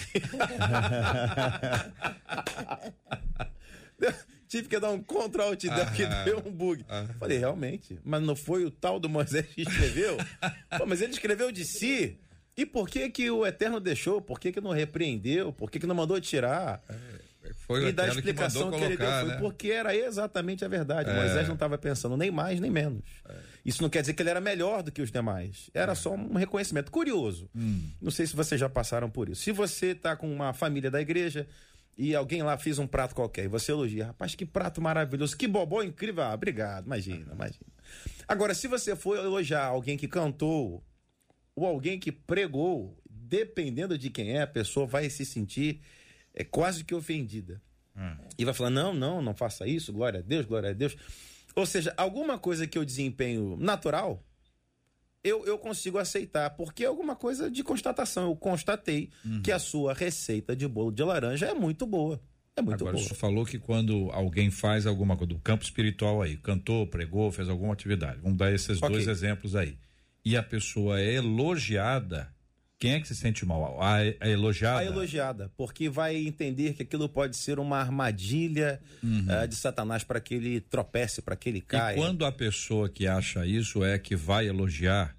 tive 4.53 4.69
que 4.69 4.79
dar 4.79 4.91
um 4.91 5.03
Ctrl 5.03 5.41
Alt 5.41 5.65
que 5.97 6.07
deu 6.27 6.43
um 6.45 6.53
bug. 6.53 6.85
Falei, 7.19 7.39
realmente, 7.39 7.99
mas 8.05 8.23
não 8.23 8.37
foi 8.37 8.67
o 8.67 8.71
tal 8.71 9.01
do 9.01 9.09
Moisés 9.09 9.47
que 9.47 9.63
escreveu? 9.63 10.19
Pô, 10.77 10.85
mas 10.85 11.01
ele 11.01 11.13
escreveu 11.13 11.51
de 11.51 11.65
si. 11.65 12.19
E 12.55 12.67
por 12.67 12.87
que 12.87 13.09
que 13.09 13.31
o 13.31 13.47
Eterno 13.47 13.81
deixou? 13.81 14.21
Por 14.21 14.39
que 14.39 14.53
que 14.53 14.61
não 14.61 14.73
repreendeu? 14.73 15.55
Por 15.55 15.71
que 15.71 15.81
que 15.81 15.87
não 15.87 15.95
mandou 15.95 16.21
tirar? 16.21 16.83
É, 16.87 17.53
foi 17.55 17.89
e 17.89 17.93
da 17.93 18.07
explicação 18.07 18.71
que, 18.71 18.77
que, 18.77 18.85
ele 18.85 18.97
deu 18.99 19.11
foi 19.11 19.25
né? 19.25 19.37
porque 19.39 19.69
era 19.71 19.97
exatamente 19.97 20.63
a 20.63 20.69
verdade. 20.69 21.09
É. 21.09 21.15
Moisés 21.15 21.47
não 21.47 21.55
estava 21.55 21.79
pensando 21.79 22.15
nem 22.15 22.31
mais 22.31 22.61
nem 22.61 22.71
menos. 22.71 23.05
É. 23.27 23.35
Isso 23.65 23.81
não 23.81 23.89
quer 23.89 24.03
dizer 24.03 24.13
que 24.13 24.23
ele 24.23 24.29
era 24.29 24.41
melhor 24.41 24.83
do 24.83 24.93
que 24.93 25.01
os 25.01 25.11
demais. 25.11 25.71
Era 25.73 25.93
é. 25.93 25.95
só 25.95 26.13
um 26.13 26.35
reconhecimento. 26.35 26.93
Curioso. 26.93 27.49
Hum. 27.57 27.89
Não 28.03 28.11
sei 28.11 28.27
se 28.27 28.37
vocês 28.37 28.61
já 28.61 28.69
passaram 28.69 29.09
por 29.09 29.31
isso. 29.31 29.41
Se 29.41 29.51
você 29.51 29.87
está 29.87 30.15
com 30.15 30.31
uma 30.31 30.53
família 30.53 30.91
da 30.91 31.01
igreja, 31.01 31.47
e 31.97 32.15
alguém 32.15 32.43
lá 32.43 32.57
fez 32.57 32.79
um 32.79 32.87
prato 32.87 33.15
qualquer 33.15 33.45
e 33.45 33.49
você 33.49 33.73
elogia, 33.73 34.07
rapaz, 34.07 34.35
que 34.35 34.47
prato 34.47 34.81
maravilhoso, 34.81 35.37
que 35.37 35.47
bobó 35.47 35.83
incrível. 35.83 36.23
Ah, 36.25 36.35
obrigado, 36.35 36.87
imagina, 36.87 37.33
imagina. 37.33 37.67
Agora, 38.27 38.55
se 38.55 38.67
você 38.67 38.97
for 38.97 39.17
elogiar 39.17 39.65
alguém 39.65 39.97
que 39.97 40.09
cantou 40.09 40.83
ou 41.55 41.67
alguém 41.67 41.99
que 41.99 42.11
pregou, 42.11 42.97
dependendo 43.09 43.99
de 43.99 44.11
quem 44.11 44.33
é, 44.33 44.43
a 44.43 44.47
pessoa 44.47 44.87
vai 44.87 45.09
se 45.11 45.25
sentir 45.25 45.81
é, 46.35 46.45
quase 46.45 46.85
que 46.85 46.95
ofendida. 46.95 47.61
Hum. 47.97 48.17
E 48.39 48.45
vai 48.45 48.55
falar: 48.55 48.71
não, 48.71 48.95
não, 48.95 49.21
não 49.21 49.35
faça 49.35 49.67
isso, 49.67 49.93
glória 49.93 50.21
a 50.21 50.23
Deus, 50.23 50.47
glória 50.47 50.71
a 50.71 50.73
Deus. 50.73 50.97
Ou 51.55 51.67
seja, 51.67 51.93
alguma 51.97 52.39
coisa 52.39 52.67
que 52.67 52.79
eu 52.79 52.85
desempenho 52.85 53.57
natural, 53.59 54.25
eu, 55.25 55.45
eu 55.47 55.59
consigo 55.59 55.99
aceitar, 55.99 56.51
porque 56.51 56.85
é 56.85 56.87
alguma 56.87 57.15
coisa 57.15 57.51
de 57.51 57.63
constatação. 57.63 58.25
Eu 58.31 58.37
constatei 58.37 59.11
uhum. 59.25 59.43
que 59.43 59.53
a 59.53 59.59
sua 59.59 59.95
receita 59.95 60.55
de 60.57 60.67
bolo 60.67 60.91
de 60.91 61.03
laranja 61.03 61.47
é 61.47 61.55
muito 61.55 61.87
boa. 61.87 62.21
É 62.57 62.61
muito 62.61 62.83
Agora, 62.83 62.97
boa. 62.97 63.09
Você 63.09 63.15
falou 63.15 63.47
que 63.47 63.59
quando 63.59 64.11
alguém 64.13 64.51
faz 64.51 64.87
alguma 64.87 65.17
coisa 65.17 65.33
do 65.33 65.39
campo 65.39 65.65
espiritual 65.65 66.21
aí, 66.21 66.37
cantou, 66.37 66.87
pregou, 66.87 67.31
fez 67.33 67.49
alguma 67.49 67.73
atividade, 67.73 68.21
vamos 68.21 68.37
dar 68.37 68.53
esses 68.53 68.79
okay. 68.79 68.91
dois 68.91 69.09
exemplos 69.09 69.57
aí, 69.57 69.79
e 70.25 70.37
a 70.37 70.43
pessoa 70.43 71.01
é 71.01 71.15
elogiada, 71.15 72.33
quem 72.83 72.95
é 72.95 73.01
que 73.01 73.07
se 73.07 73.15
sente 73.15 73.47
mal? 73.47 73.81
A, 73.81 73.99
a 73.99 74.29
elogiada? 74.29 74.81
A 74.81 74.85
elogiada, 74.85 75.53
porque 75.57 75.89
vai 75.89 76.17
entender 76.17 76.75
que 76.75 76.83
aquilo 76.83 77.09
pode 77.09 77.37
ser 77.37 77.61
uma 77.61 77.79
armadilha 77.79 78.81
uhum. 79.01 79.25
uh, 79.29 79.47
de 79.47 79.55
Satanás 79.55 80.03
para 80.03 80.21
que 80.21 80.35
ele 80.35 80.61
tropece, 80.61 81.23
para 81.23 81.37
que 81.37 81.49
ele 81.49 81.61
caia. 81.61 81.95
E 81.95 81.97
quando 81.97 82.25
a 82.25 82.33
pessoa 82.33 82.89
que 82.89 83.07
acha 83.07 83.47
isso 83.47 83.85
é 83.85 83.97
que 84.01 84.17
vai 84.17 84.49
elogiar 84.49 85.17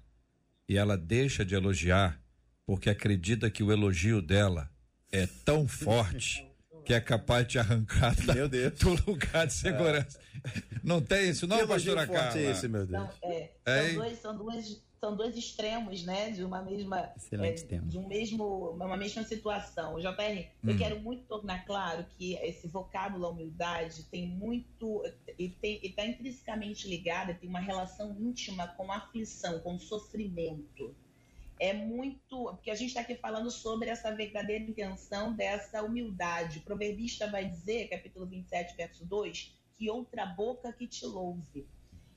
e 0.68 0.76
ela 0.76 0.94
deixa 0.94 1.42
de 1.42 1.54
elogiar 1.54 2.20
porque 2.66 2.90
acredita 2.90 3.48
que 3.48 3.62
o 3.62 3.72
elogio 3.72 4.20
dela 4.20 4.68
é 5.10 5.26
tão 5.26 5.66
forte 5.66 6.46
que 6.84 6.92
é 6.92 7.00
capaz 7.00 7.46
de 7.46 7.52
te 7.52 7.58
arrancar 7.58 8.14
meu 8.34 8.48
Deus. 8.48 8.78
do 8.78 8.90
lugar 9.10 9.46
de 9.46 9.52
segurança. 9.52 10.18
É. 10.18 10.62
Não 10.82 11.00
tem 11.00 11.30
isso, 11.30 11.46
não, 11.46 11.66
pastora 11.66 12.06
Carla? 12.06 12.38
É 12.38 12.50
esse, 12.50 12.68
meu 12.68 12.86
Deus. 12.86 13.02
Não, 13.02 13.10
é, 13.22 13.50
é 13.64 13.88
são, 13.88 13.94
dois, 13.94 14.18
são, 14.18 14.36
duas, 14.36 14.82
são 15.00 15.16
dois 15.16 15.36
extremos, 15.36 16.04
né, 16.04 16.30
de 16.30 16.44
uma 16.44 16.62
mesma. 16.62 17.10
Excelente 17.16 17.62
é, 17.62 17.66
tema. 17.66 17.86
De 17.86 17.96
um 17.96 18.06
mesmo, 18.06 18.70
uma 18.72 18.96
mesma 18.96 19.24
situação. 19.24 19.98
JR, 19.98 20.10
hum. 20.10 20.70
eu 20.70 20.76
quero 20.76 21.00
muito 21.00 21.24
tornar 21.24 21.64
claro 21.64 22.04
que 22.18 22.34
esse 22.34 22.68
vocábulo 22.68 23.30
humildade 23.30 24.02
tem 24.04 24.28
muito. 24.28 25.02
e 25.38 25.56
está 25.82 26.04
intrinsecamente 26.04 26.86
ligado, 26.86 27.34
tem 27.38 27.48
uma 27.48 27.60
relação 27.60 28.14
íntima 28.20 28.68
com 28.68 28.92
aflição, 28.92 29.60
com 29.60 29.78
sofrimento 29.78 30.94
é 31.64 31.72
muito. 31.72 32.44
Porque 32.52 32.70
a 32.70 32.74
gente 32.74 32.88
está 32.88 33.00
aqui 33.00 33.14
falando 33.14 33.50
sobre 33.50 33.88
essa 33.88 34.14
verdadeira 34.14 34.64
intenção 34.64 35.32
dessa 35.32 35.82
humildade. 35.82 36.58
O 36.58 36.62
proverbista 36.62 37.26
vai 37.26 37.48
dizer, 37.48 37.88
capítulo 37.88 38.26
27, 38.26 38.76
verso 38.76 39.04
2, 39.06 39.54
que 39.74 39.90
outra 39.90 40.26
boca 40.26 40.72
que 40.72 40.86
te 40.86 41.06
louve. 41.06 41.66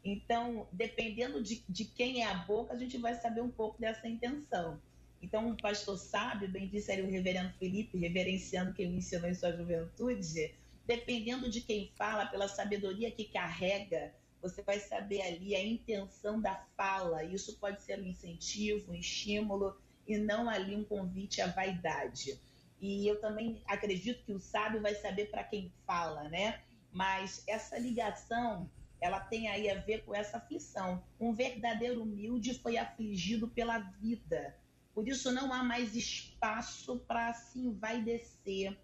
Então, 0.03 0.67
dependendo 0.71 1.41
de, 1.41 1.63
de 1.67 1.85
quem 1.85 2.23
é 2.23 2.27
a 2.27 2.33
boca, 2.33 2.73
a 2.73 2.77
gente 2.77 2.97
vai 2.97 3.15
saber 3.15 3.41
um 3.41 3.49
pouco 3.49 3.79
dessa 3.79 4.07
intenção. 4.07 4.81
Então, 5.21 5.47
um 5.47 5.55
pastor 5.55 5.97
sábio, 5.97 6.49
bem 6.49 6.67
disse 6.67 6.91
ali 6.91 7.01
o 7.01 7.09
reverendo 7.09 7.53
Felipe, 7.57 7.97
reverenciando 7.97 8.73
quem 8.73 8.89
me 8.89 8.97
ensinou 8.97 9.29
em 9.29 9.33
sua 9.33 9.51
juventude, 9.51 10.53
dependendo 10.85 11.49
de 11.49 11.61
quem 11.61 11.91
fala, 11.97 12.25
pela 12.25 12.47
sabedoria 12.47 13.11
que 13.11 13.25
carrega, 13.25 14.13
você 14.41 14.61
vai 14.61 14.79
saber 14.79 15.21
ali 15.21 15.55
a 15.55 15.65
intenção 15.65 16.39
da 16.39 16.55
fala. 16.75 17.23
Isso 17.23 17.57
pode 17.59 17.81
ser 17.81 17.99
um 17.99 18.05
incentivo, 18.05 18.91
um 18.91 18.95
estímulo 18.95 19.77
e 20.07 20.17
não 20.17 20.49
ali 20.49 20.75
um 20.75 20.83
convite 20.83 21.41
à 21.41 21.47
vaidade. 21.47 22.39
E 22.79 23.07
eu 23.07 23.19
também 23.19 23.61
acredito 23.65 24.23
que 24.23 24.33
o 24.33 24.39
sábio 24.39 24.81
vai 24.81 24.95
saber 24.95 25.31
para 25.31 25.43
quem 25.43 25.73
fala, 25.85 26.29
né? 26.29 26.61
Mas 26.91 27.43
essa 27.47 27.77
ligação, 27.77 28.69
ela 29.01 29.19
tem 29.19 29.49
aí 29.49 29.69
a 29.69 29.79
ver 29.79 30.05
com 30.05 30.13
essa 30.13 30.37
aflição. 30.37 31.03
Um 31.19 31.33
verdadeiro 31.33 32.03
humilde 32.03 32.59
foi 32.59 32.77
afligido 32.77 33.47
pela 33.47 33.79
vida. 33.79 34.55
Por 34.93 35.07
isso 35.07 35.31
não 35.31 35.53
há 35.53 35.63
mais 35.63 35.95
espaço 35.95 36.99
para 36.99 37.33
se 37.33 37.59
envaidecer, 37.59 38.77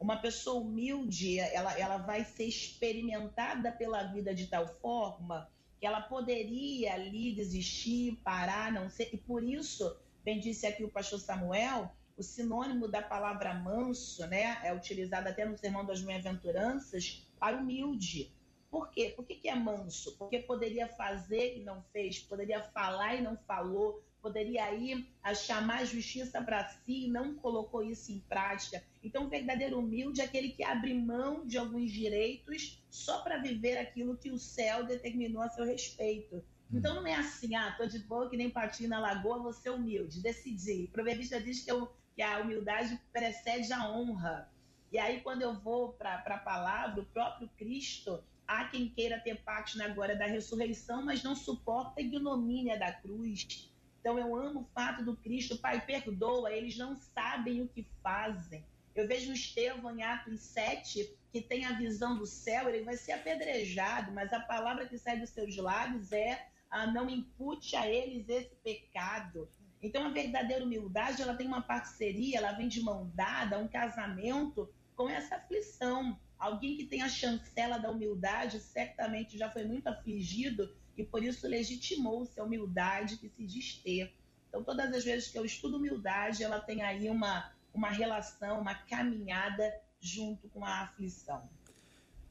uma 0.00 0.16
pessoa 0.16 0.62
humilde, 0.62 1.38
ela, 1.38 1.78
ela 1.78 1.98
vai 1.98 2.24
ser 2.24 2.44
experimentada 2.44 3.70
pela 3.70 4.02
vida 4.04 4.34
de 4.34 4.46
tal 4.46 4.66
forma 4.66 5.48
que 5.78 5.86
ela 5.86 6.00
poderia 6.00 6.94
ali 6.94 7.34
desistir, 7.34 8.18
parar, 8.24 8.72
não 8.72 8.88
ser. 8.88 9.10
E 9.12 9.18
por 9.18 9.42
isso, 9.42 9.98
bem 10.24 10.40
disse 10.40 10.66
aqui 10.66 10.82
o 10.82 10.90
pastor 10.90 11.20
Samuel, 11.20 11.90
o 12.16 12.22
sinônimo 12.22 12.88
da 12.88 13.02
palavra 13.02 13.54
manso, 13.54 14.26
né, 14.26 14.58
é 14.62 14.74
utilizado 14.74 15.28
até 15.28 15.44
no 15.44 15.56
Sermão 15.56 15.84
das 15.84 16.00
Bem-aventuranças 16.02 17.26
para 17.38 17.56
humilde. 17.58 18.34
Por 18.70 18.90
quê? 18.90 19.12
Por 19.16 19.26
que, 19.26 19.34
que 19.34 19.48
é 19.48 19.54
manso? 19.54 20.16
Porque 20.16 20.38
poderia 20.38 20.86
fazer 20.86 21.58
e 21.58 21.64
não 21.64 21.82
fez, 21.92 22.20
poderia 22.20 22.62
falar 22.62 23.16
e 23.16 23.22
não 23.22 23.36
falou, 23.36 24.02
poderia 24.22 24.72
ir 24.74 25.10
a 25.22 25.34
chamar 25.34 25.80
a 25.80 25.84
justiça 25.84 26.42
para 26.42 26.68
si 26.68 27.06
e 27.06 27.10
não 27.10 27.34
colocou 27.34 27.82
isso 27.82 28.12
em 28.12 28.20
prática. 28.20 28.82
Então, 29.02 29.24
o 29.24 29.28
verdadeiro 29.28 29.78
humilde 29.78 30.20
é 30.20 30.24
aquele 30.24 30.50
que 30.50 30.62
abre 30.62 30.92
mão 30.92 31.46
de 31.46 31.56
alguns 31.56 31.90
direitos 31.90 32.82
só 32.90 33.22
para 33.22 33.38
viver 33.38 33.78
aquilo 33.78 34.16
que 34.16 34.30
o 34.30 34.38
céu 34.38 34.84
determinou 34.84 35.42
a 35.42 35.48
seu 35.48 35.64
respeito. 35.64 36.36
Hum. 36.36 36.78
Então 36.78 36.94
não 36.94 37.06
é 37.06 37.14
assim, 37.14 37.54
ah, 37.54 37.74
tô 37.76 37.86
de 37.86 37.98
boa 37.98 38.28
que 38.28 38.36
nem 38.36 38.50
patinho 38.50 38.88
na 38.88 39.00
lagoa, 39.00 39.42
vou 39.42 39.52
ser 39.52 39.70
humilde, 39.70 40.22
decidi. 40.22 40.84
O 40.84 40.92
proverbista 40.92 41.40
diz 41.40 41.64
que, 41.64 41.70
eu, 41.70 41.90
que 42.14 42.22
a 42.22 42.40
humildade 42.40 43.00
precede 43.12 43.72
a 43.72 43.90
honra. 43.90 44.50
E 44.92 44.98
aí, 44.98 45.20
quando 45.20 45.42
eu 45.42 45.54
vou 45.54 45.92
para 45.92 46.16
a 46.16 46.38
palavra, 46.38 47.00
o 47.00 47.06
próprio 47.06 47.48
Cristo, 47.56 48.22
há 48.46 48.64
quem 48.64 48.88
queira 48.88 49.20
ter 49.20 49.40
parte 49.42 49.78
na 49.78 49.88
glória 49.88 50.16
da 50.16 50.26
ressurreição, 50.26 51.04
mas 51.04 51.22
não 51.22 51.36
suporta 51.36 52.00
a 52.00 52.02
ignomínia 52.02 52.76
da 52.76 52.92
cruz. 52.92 53.70
Então 54.00 54.18
eu 54.18 54.34
amo 54.34 54.60
o 54.60 54.68
fato 54.74 55.04
do 55.04 55.14
Cristo, 55.14 55.58
Pai, 55.58 55.84
perdoa, 55.84 56.52
eles 56.52 56.76
não 56.76 56.96
sabem 56.96 57.62
o 57.62 57.68
que 57.68 57.86
fazem. 58.02 58.64
Eu 59.00 59.08
vejo 59.08 59.30
o 59.30 59.34
Estevão 59.34 59.96
em 59.96 60.02
Atos 60.02 60.40
7, 60.40 61.16
que 61.32 61.40
tem 61.40 61.64
a 61.64 61.72
visão 61.72 62.18
do 62.18 62.26
céu, 62.26 62.68
ele 62.68 62.84
vai 62.84 62.98
ser 62.98 63.12
apedrejado, 63.12 64.12
mas 64.12 64.30
a 64.30 64.40
palavra 64.40 64.86
que 64.86 64.98
sai 64.98 65.18
dos 65.18 65.30
seus 65.30 65.56
lábios 65.56 66.12
é 66.12 66.46
ah, 66.68 66.86
não 66.86 67.08
impute 67.08 67.74
a 67.76 67.88
eles 67.88 68.28
esse 68.28 68.54
pecado. 68.56 69.48
Então, 69.82 70.04
a 70.04 70.10
verdadeira 70.10 70.62
humildade, 70.62 71.22
ela 71.22 71.34
tem 71.34 71.46
uma 71.46 71.62
parceria, 71.62 72.36
ela 72.36 72.52
vem 72.52 72.68
de 72.68 72.82
mão 72.82 73.10
dada, 73.14 73.58
um 73.58 73.66
casamento 73.66 74.70
com 74.94 75.08
essa 75.08 75.36
aflição. 75.36 76.20
Alguém 76.38 76.76
que 76.76 76.84
tem 76.84 77.00
a 77.00 77.08
chancela 77.08 77.78
da 77.78 77.90
humildade 77.90 78.60
certamente 78.60 79.38
já 79.38 79.50
foi 79.50 79.64
muito 79.64 79.86
afligido 79.86 80.76
e 80.94 81.02
por 81.02 81.24
isso 81.24 81.48
legitimou-se 81.48 82.38
a 82.38 82.44
humildade 82.44 83.16
que 83.16 83.30
se 83.30 83.46
diz 83.46 83.76
ter. 83.76 84.14
Então, 84.50 84.62
todas 84.62 84.92
as 84.92 85.04
vezes 85.04 85.28
que 85.28 85.38
eu 85.38 85.44
estudo 85.46 85.78
humildade, 85.78 86.44
ela 86.44 86.60
tem 86.60 86.82
aí 86.82 87.08
uma 87.08 87.50
uma 87.72 87.90
relação, 87.90 88.60
uma 88.60 88.74
caminhada 88.74 89.72
junto 90.00 90.48
com 90.48 90.64
a 90.64 90.82
aflição. 90.82 91.48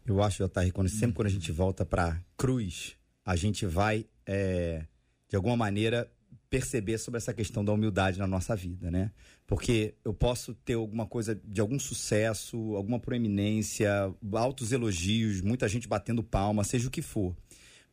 Eu 0.05 0.23
acho, 0.23 0.43
Otair, 0.43 0.73
quando, 0.73 0.89
sempre 0.89 1.15
quando 1.15 1.27
a 1.27 1.31
gente 1.31 1.51
volta 1.51 1.85
para 1.85 2.19
cruz, 2.35 2.95
a 3.23 3.35
gente 3.35 3.65
vai, 3.65 4.07
é, 4.25 4.85
de 5.27 5.35
alguma 5.35 5.55
maneira, 5.55 6.11
perceber 6.49 6.97
sobre 6.97 7.19
essa 7.19 7.33
questão 7.33 7.63
da 7.63 7.71
humildade 7.71 8.17
na 8.17 8.25
nossa 8.25 8.55
vida, 8.55 8.89
né? 8.89 9.11
Porque 9.45 9.93
eu 10.03 10.13
posso 10.13 10.55
ter 10.55 10.73
alguma 10.73 11.05
coisa 11.05 11.39
de 11.45 11.61
algum 11.61 11.79
sucesso, 11.79 12.75
alguma 12.75 12.99
proeminência, 12.99 13.91
altos 14.33 14.71
elogios, 14.71 15.41
muita 15.41 15.67
gente 15.67 15.87
batendo 15.87 16.23
palma, 16.23 16.63
seja 16.63 16.87
o 16.87 16.91
que 16.91 17.03
for. 17.03 17.35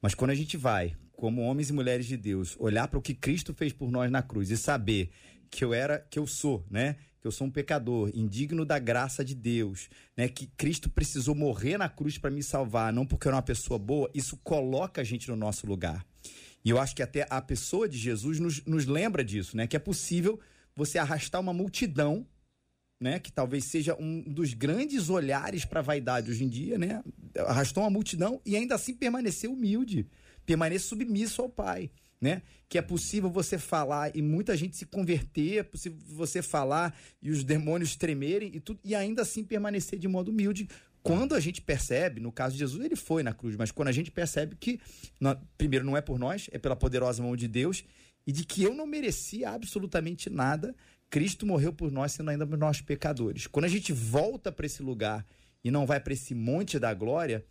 Mas 0.01 0.15
quando 0.15 0.31
a 0.31 0.35
gente 0.35 0.57
vai, 0.57 0.97
como 1.13 1.43
homens 1.43 1.69
e 1.69 1.73
mulheres 1.73 2.07
de 2.07 2.17
Deus, 2.17 2.57
olhar 2.59 2.89
para 2.89 2.99
o 2.99 3.03
que 3.03 3.15
Cristo 3.15 3.53
fez 3.53 3.73
por 3.73 3.91
nós 3.91 4.11
na 4.11 4.23
cruz 4.23 4.51
e 4.51 4.57
saber 4.57 5.11
que 5.51 5.65
eu 5.65 5.75
era, 5.75 5.99
que 6.11 6.19
eu 6.19 6.27
sou, 6.27 6.65
né? 6.71 6.97
Que 7.21 7.27
eu 7.27 7.33
sou 7.33 7.47
um 7.47 7.51
pecador, 7.51 8.11
indigno 8.15 8.65
da 8.65 8.79
graça 8.79 9.25
de 9.25 9.35
Deus, 9.35 9.89
né? 10.17 10.29
Que 10.29 10.47
Cristo 10.47 10.89
precisou 10.89 11.35
morrer 11.35 11.79
na 11.79 11.89
cruz 11.89 12.19
para 12.19 12.31
me 12.31 12.43
salvar, 12.43 12.93
não 12.93 13.07
porque 13.07 13.27
eu 13.27 13.31
era 13.31 13.37
uma 13.37 13.43
pessoa 13.43 13.79
boa, 13.79 14.11
isso 14.15 14.37
coloca 14.39 15.01
a 15.01 15.05
gente 15.05 15.29
no 15.29 15.37
nosso 15.37 15.67
lugar. 15.67 16.05
E 16.65 16.71
eu 16.71 16.79
acho 16.79 16.97
que 16.97 17.03
até 17.03 17.27
a 17.31 17.41
pessoa 17.41 17.89
de 17.89 17.97
Jesus 17.97 18.41
nos, 18.41 18.65
nos 18.65 18.87
lembra 18.87 19.25
disso, 19.25 19.57
né? 19.57 19.67
Que 19.67 19.77
é 19.77 19.79
possível 19.79 20.41
você 20.75 20.99
arrastar 20.99 21.41
uma 21.41 21.53
multidão, 21.53 22.27
né? 23.01 23.19
Que 23.19 23.31
talvez 23.31 23.65
seja 23.65 23.97
um 23.99 24.23
dos 24.23 24.53
grandes 24.53 25.09
olhares 25.09 25.65
para 25.65 25.81
a 25.81 25.83
vaidade 25.83 26.31
hoje 26.31 26.45
em 26.45 26.49
dia, 26.49 26.77
né? 26.77 27.03
Arrastou 27.39 27.83
uma 27.83 27.91
multidão 27.91 28.41
e 28.45 28.57
ainda 28.57 28.75
assim 28.75 28.95
permanecer 28.95 29.49
humilde, 29.49 30.07
permanecer 30.45 30.89
submisso 30.89 31.43
ao 31.43 31.49
Pai 31.49 31.91
né? 32.21 32.43
Que 32.69 32.79
é 32.79 32.83
possível 32.83 33.31
você 33.31 33.59
falar 33.59 34.15
e 34.17 34.23
muita 34.23 34.57
gente 34.57 34.77
se 34.77 34.87
converter, 34.87 35.59
é 35.59 35.63
possível 35.63 35.99
você 36.09 36.43
falar 36.43 36.97
e 37.23 37.31
os 37.31 37.45
demônios 37.45 37.97
tremerem 37.97 38.51
e 38.55 38.61
tudo, 38.61 38.81
e 38.85 38.95
ainda 38.95 39.23
assim 39.23 39.45
permanecer 39.45 39.99
de 39.99 40.09
modo 40.09 40.31
humilde. 40.31 40.69
Quando 41.03 41.35
a 41.37 41.41
gente 41.41 41.63
percebe, 41.63 42.21
no 42.21 42.33
caso 42.33 42.55
de 42.55 42.59
Jesus, 42.59 42.85
ele 42.85 42.97
foi 42.97 43.23
na 43.23 43.33
cruz, 43.33 43.55
mas 43.55 43.71
quando 43.71 43.87
a 43.89 43.93
gente 43.93 44.11
percebe 44.11 44.57
que, 44.57 44.81
primeiro, 45.57 45.85
não 45.85 45.97
é 45.97 46.01
por 46.01 46.19
nós, 46.19 46.49
é 46.51 46.59
pela 46.59 46.75
poderosa 46.75 47.23
mão 47.23 47.37
de 47.37 47.47
Deus, 47.47 47.85
e 48.27 48.33
de 48.33 48.45
que 48.45 48.65
eu 48.65 48.75
não 48.75 48.89
merecia 48.89 49.51
absolutamente 49.51 50.29
nada, 50.29 50.75
Cristo 51.09 51.47
morreu 51.47 51.73
por 51.73 51.93
nós, 51.93 52.11
sendo 52.11 52.31
ainda 52.31 52.45
nós 52.45 52.81
pecadores. 52.81 53.47
Quando 53.47 53.67
a 53.67 53.69
gente 53.69 53.93
volta 53.93 54.51
para 54.51 54.67
esse 54.67 54.83
lugar 54.83 55.25
e 55.63 55.71
não 55.71 55.87
vai 55.87 56.01
para 56.01 56.13
esse 56.13 56.35
monte 56.35 56.77
da 56.77 56.93
glória, 56.93 57.45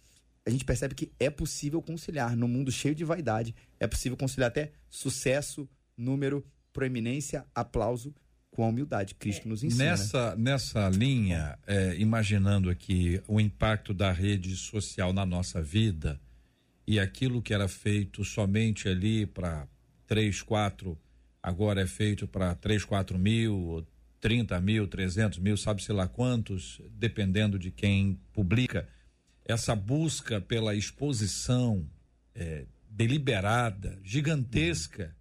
a 0.45 0.49
gente 0.49 0.63
percebe 0.63 0.93
que 0.93 1.11
é 1.19 1.29
possível 1.29 1.81
conciliar 1.81 2.35
no 2.35 2.47
mundo 2.47 2.71
cheio 2.71 2.93
de 2.93 3.03
vaidade, 3.03 3.55
é 3.79 3.87
possível 3.87 4.17
conciliar 4.17 4.49
até 4.49 4.71
sucesso, 4.89 5.67
número, 5.97 6.45
proeminência, 6.71 7.45
aplauso 7.53 8.13
com 8.51 8.63
a 8.63 8.67
humildade. 8.67 9.15
Cristo 9.15 9.49
nos 9.49 9.63
ensina. 9.63 9.85
Nessa, 9.85 10.35
nessa 10.35 10.89
linha, 10.89 11.57
é, 11.65 11.95
imaginando 11.97 12.69
aqui 12.69 13.21
o 13.27 13.39
impacto 13.39 13.93
da 13.93 14.11
rede 14.11 14.55
social 14.55 15.11
na 15.11 15.25
nossa 15.25 15.61
vida 15.61 16.21
e 16.87 16.99
aquilo 16.99 17.41
que 17.41 17.53
era 17.53 17.67
feito 17.67 18.23
somente 18.23 18.87
ali 18.87 19.25
para 19.25 19.67
três, 20.05 20.43
quatro, 20.43 20.97
agora 21.41 21.81
é 21.81 21.87
feito 21.87 22.27
para 22.27 22.53
três, 22.53 22.85
quatro 22.85 23.17
mil, 23.17 23.85
30 24.21 24.61
mil, 24.61 24.87
300 24.87 25.39
mil, 25.39 25.57
sabe-se 25.57 25.91
lá 25.91 26.07
quantos, 26.07 26.81
dependendo 26.91 27.57
de 27.57 27.71
quem 27.71 28.19
publica 28.31 28.87
essa 29.45 29.75
busca 29.75 30.41
pela 30.41 30.73
exposição 30.73 31.87
é, 32.33 32.65
deliberada, 32.89 33.99
gigantesca, 34.03 35.15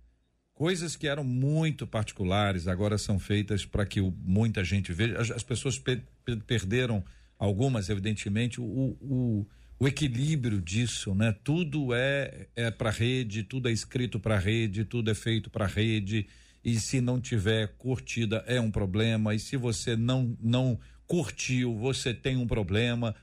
coisas 0.55 0.97
que 0.97 1.07
eram 1.07 1.25
muito 1.25 1.87
particulares, 1.87 2.67
agora 2.67 2.97
são 2.97 3.19
feitas 3.19 3.67
para 3.67 3.85
que 3.85 4.01
o, 4.01 4.11
muita 4.23 4.65
gente 4.65 4.93
veja. 4.93 5.21
As, 5.21 5.31
as 5.31 5.43
pessoas 5.43 5.79
pe 5.79 6.01
perderam, 6.47 7.05
algumas, 7.39 7.91
evidentemente, 7.91 8.59
o, 8.59 8.65
o, 8.65 9.47
o, 9.79 9.87
equilíbrio 9.87 10.59
disso, 10.59 11.15
né? 11.15 11.37
Tudo 11.45 11.93
é, 11.93 12.49
é 12.57 12.71
para 12.71 12.89
rede, 12.89 13.43
tudo 13.43 13.69
é 13.69 13.73
escrito 13.73 14.19
para 14.19 14.39
rede, 14.39 14.87
tudo 14.87 15.11
é 15.11 15.15
feito 15.15 15.51
para 15.51 15.67
rede. 15.67 16.27
E 16.65 16.81
se 16.81 17.03
não 17.03 17.21
tiver 17.21 17.75
curtida 17.77 18.43
é 18.47 18.59
um 18.59 18.71
problema. 18.71 19.35
E 19.35 19.39
se 19.39 19.59
você 19.59 19.95
não 19.95 20.35
não 20.41 20.81
curtiu, 21.07 21.77
você 21.77 22.15
tem 22.15 22.39
um 22.39 22.47
problema. 22.47 23.15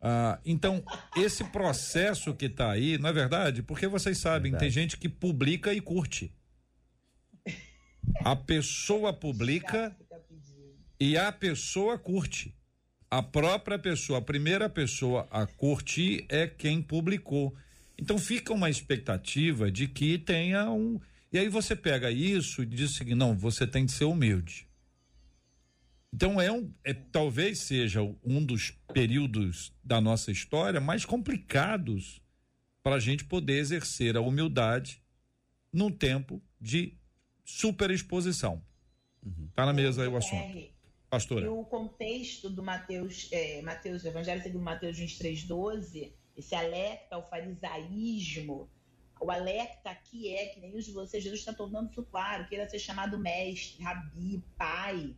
Ah, 0.00 0.40
então, 0.46 0.82
esse 1.16 1.44
processo 1.44 2.34
que 2.34 2.46
está 2.46 2.70
aí, 2.70 2.96
não 2.96 3.10
é 3.10 3.12
verdade? 3.12 3.62
Porque 3.62 3.86
vocês 3.86 4.18
sabem, 4.18 4.52
verdade. 4.52 4.64
tem 4.64 4.70
gente 4.70 4.96
que 4.96 5.08
publica 5.08 5.74
e 5.74 5.80
curte. 5.80 6.32
A 8.24 8.34
pessoa 8.34 9.12
publica 9.12 9.94
e 10.98 11.18
a 11.18 11.30
pessoa 11.30 11.98
curte. 11.98 12.56
A 13.10 13.22
própria 13.22 13.78
pessoa, 13.78 14.20
a 14.20 14.22
primeira 14.22 14.68
pessoa 14.68 15.26
a 15.30 15.46
curtir 15.46 16.24
é 16.28 16.46
quem 16.46 16.80
publicou. 16.80 17.54
Então 17.98 18.16
fica 18.18 18.52
uma 18.52 18.70
expectativa 18.70 19.70
de 19.70 19.86
que 19.86 20.16
tenha 20.16 20.70
um. 20.70 20.98
E 21.32 21.38
aí 21.38 21.48
você 21.48 21.76
pega 21.76 22.10
isso 22.10 22.62
e 22.62 22.66
diz 22.66 22.92
o 22.92 22.94
seguinte: 22.94 23.16
não, 23.16 23.36
você 23.36 23.66
tem 23.66 23.84
de 23.84 23.92
ser 23.92 24.04
humilde. 24.04 24.69
Então 26.12 26.40
é 26.40 26.50
um, 26.50 26.72
é, 26.84 26.92
talvez 26.92 27.60
seja 27.60 28.02
um 28.24 28.44
dos 28.44 28.72
períodos 28.92 29.72
da 29.82 30.00
nossa 30.00 30.30
história 30.30 30.80
mais 30.80 31.04
complicados 31.04 32.20
para 32.82 32.96
a 32.96 33.00
gente 33.00 33.24
poder 33.24 33.58
exercer 33.58 34.16
a 34.16 34.20
humildade 34.20 35.02
num 35.72 35.90
tempo 35.90 36.42
de 36.60 36.98
superexposição. 37.44 38.62
Uhum. 39.24 39.48
Tá 39.54 39.66
na 39.66 39.72
mesa 39.72 40.02
aí 40.02 40.08
o 40.08 40.16
assunto. 40.16 40.70
Pastora. 41.08 41.44
E 41.44 41.48
o 41.48 41.64
contexto 41.64 42.48
do 42.48 42.62
Mateus, 42.62 43.28
é, 43.32 43.60
Mateus, 43.62 44.04
Evangelho 44.04 44.42
segundo 44.42 44.62
Mateus 44.62 44.96
23, 44.96 45.42
12, 45.42 46.14
esse 46.36 46.54
alerta 46.54 47.16
ao 47.16 47.28
farisaísmo, 47.28 48.70
o 49.20 49.30
alerta 49.30 49.90
aqui 49.90 50.32
é 50.34 50.46
que 50.46 50.60
nem 50.60 50.74
os 50.74 50.84
de 50.84 50.92
vocês, 50.92 51.22
Jesus 51.22 51.40
está 51.40 51.52
tornando 51.52 51.90
isso 51.90 52.02
claro, 52.04 52.46
queira 52.48 52.68
ser 52.68 52.78
chamado 52.78 53.18
mestre, 53.18 53.82
rabi, 53.82 54.42
pai. 54.56 55.14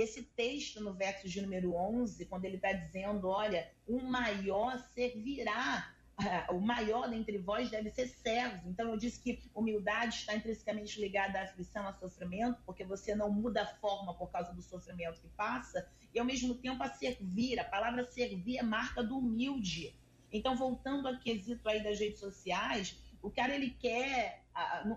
Esse 0.00 0.22
texto 0.22 0.82
no 0.82 0.94
verso 0.94 1.28
de 1.28 1.42
número 1.42 1.74
11, 1.74 2.24
quando 2.26 2.44
ele 2.44 2.56
está 2.56 2.72
dizendo, 2.72 3.28
olha, 3.28 3.70
o 3.86 4.00
maior 4.00 4.78
servirá 4.94 5.94
o 6.50 6.60
maior 6.60 7.08
dentre 7.08 7.38
vós 7.38 7.70
deve 7.70 7.90
ser 7.90 8.08
servo. 8.08 8.68
Então 8.68 8.88
eu 8.90 8.96
disse 8.96 9.20
que 9.20 9.42
humildade 9.54 10.16
está 10.16 10.34
intrinsecamente 10.34 11.00
ligada 11.00 11.38
à 11.38 11.42
aflição, 11.42 11.86
a 11.86 11.92
sofrimento, 11.92 12.60
porque 12.64 12.84
você 12.84 13.14
não 13.14 13.30
muda 13.30 13.62
a 13.62 13.66
forma 13.66 14.14
por 14.14 14.30
causa 14.30 14.52
do 14.52 14.62
sofrimento 14.62 15.20
que 15.20 15.28
passa, 15.28 15.88
e 16.14 16.18
ao 16.18 16.24
mesmo 16.24 16.54
tempo 16.54 16.82
a 16.82 16.88
servir. 16.88 17.58
A 17.58 17.64
palavra 17.64 18.04
servir 18.04 18.58
é 18.58 18.62
marca 18.62 19.02
do 19.02 19.18
humilde. 19.18 19.94
Então, 20.32 20.56
voltando 20.56 21.08
ao 21.08 21.18
quesito 21.18 21.68
aí 21.68 21.82
das 21.82 21.98
redes 21.98 22.20
sociais, 22.20 22.96
o 23.22 23.30
cara 23.30 23.54
ele 23.54 23.70
quer, 23.70 24.44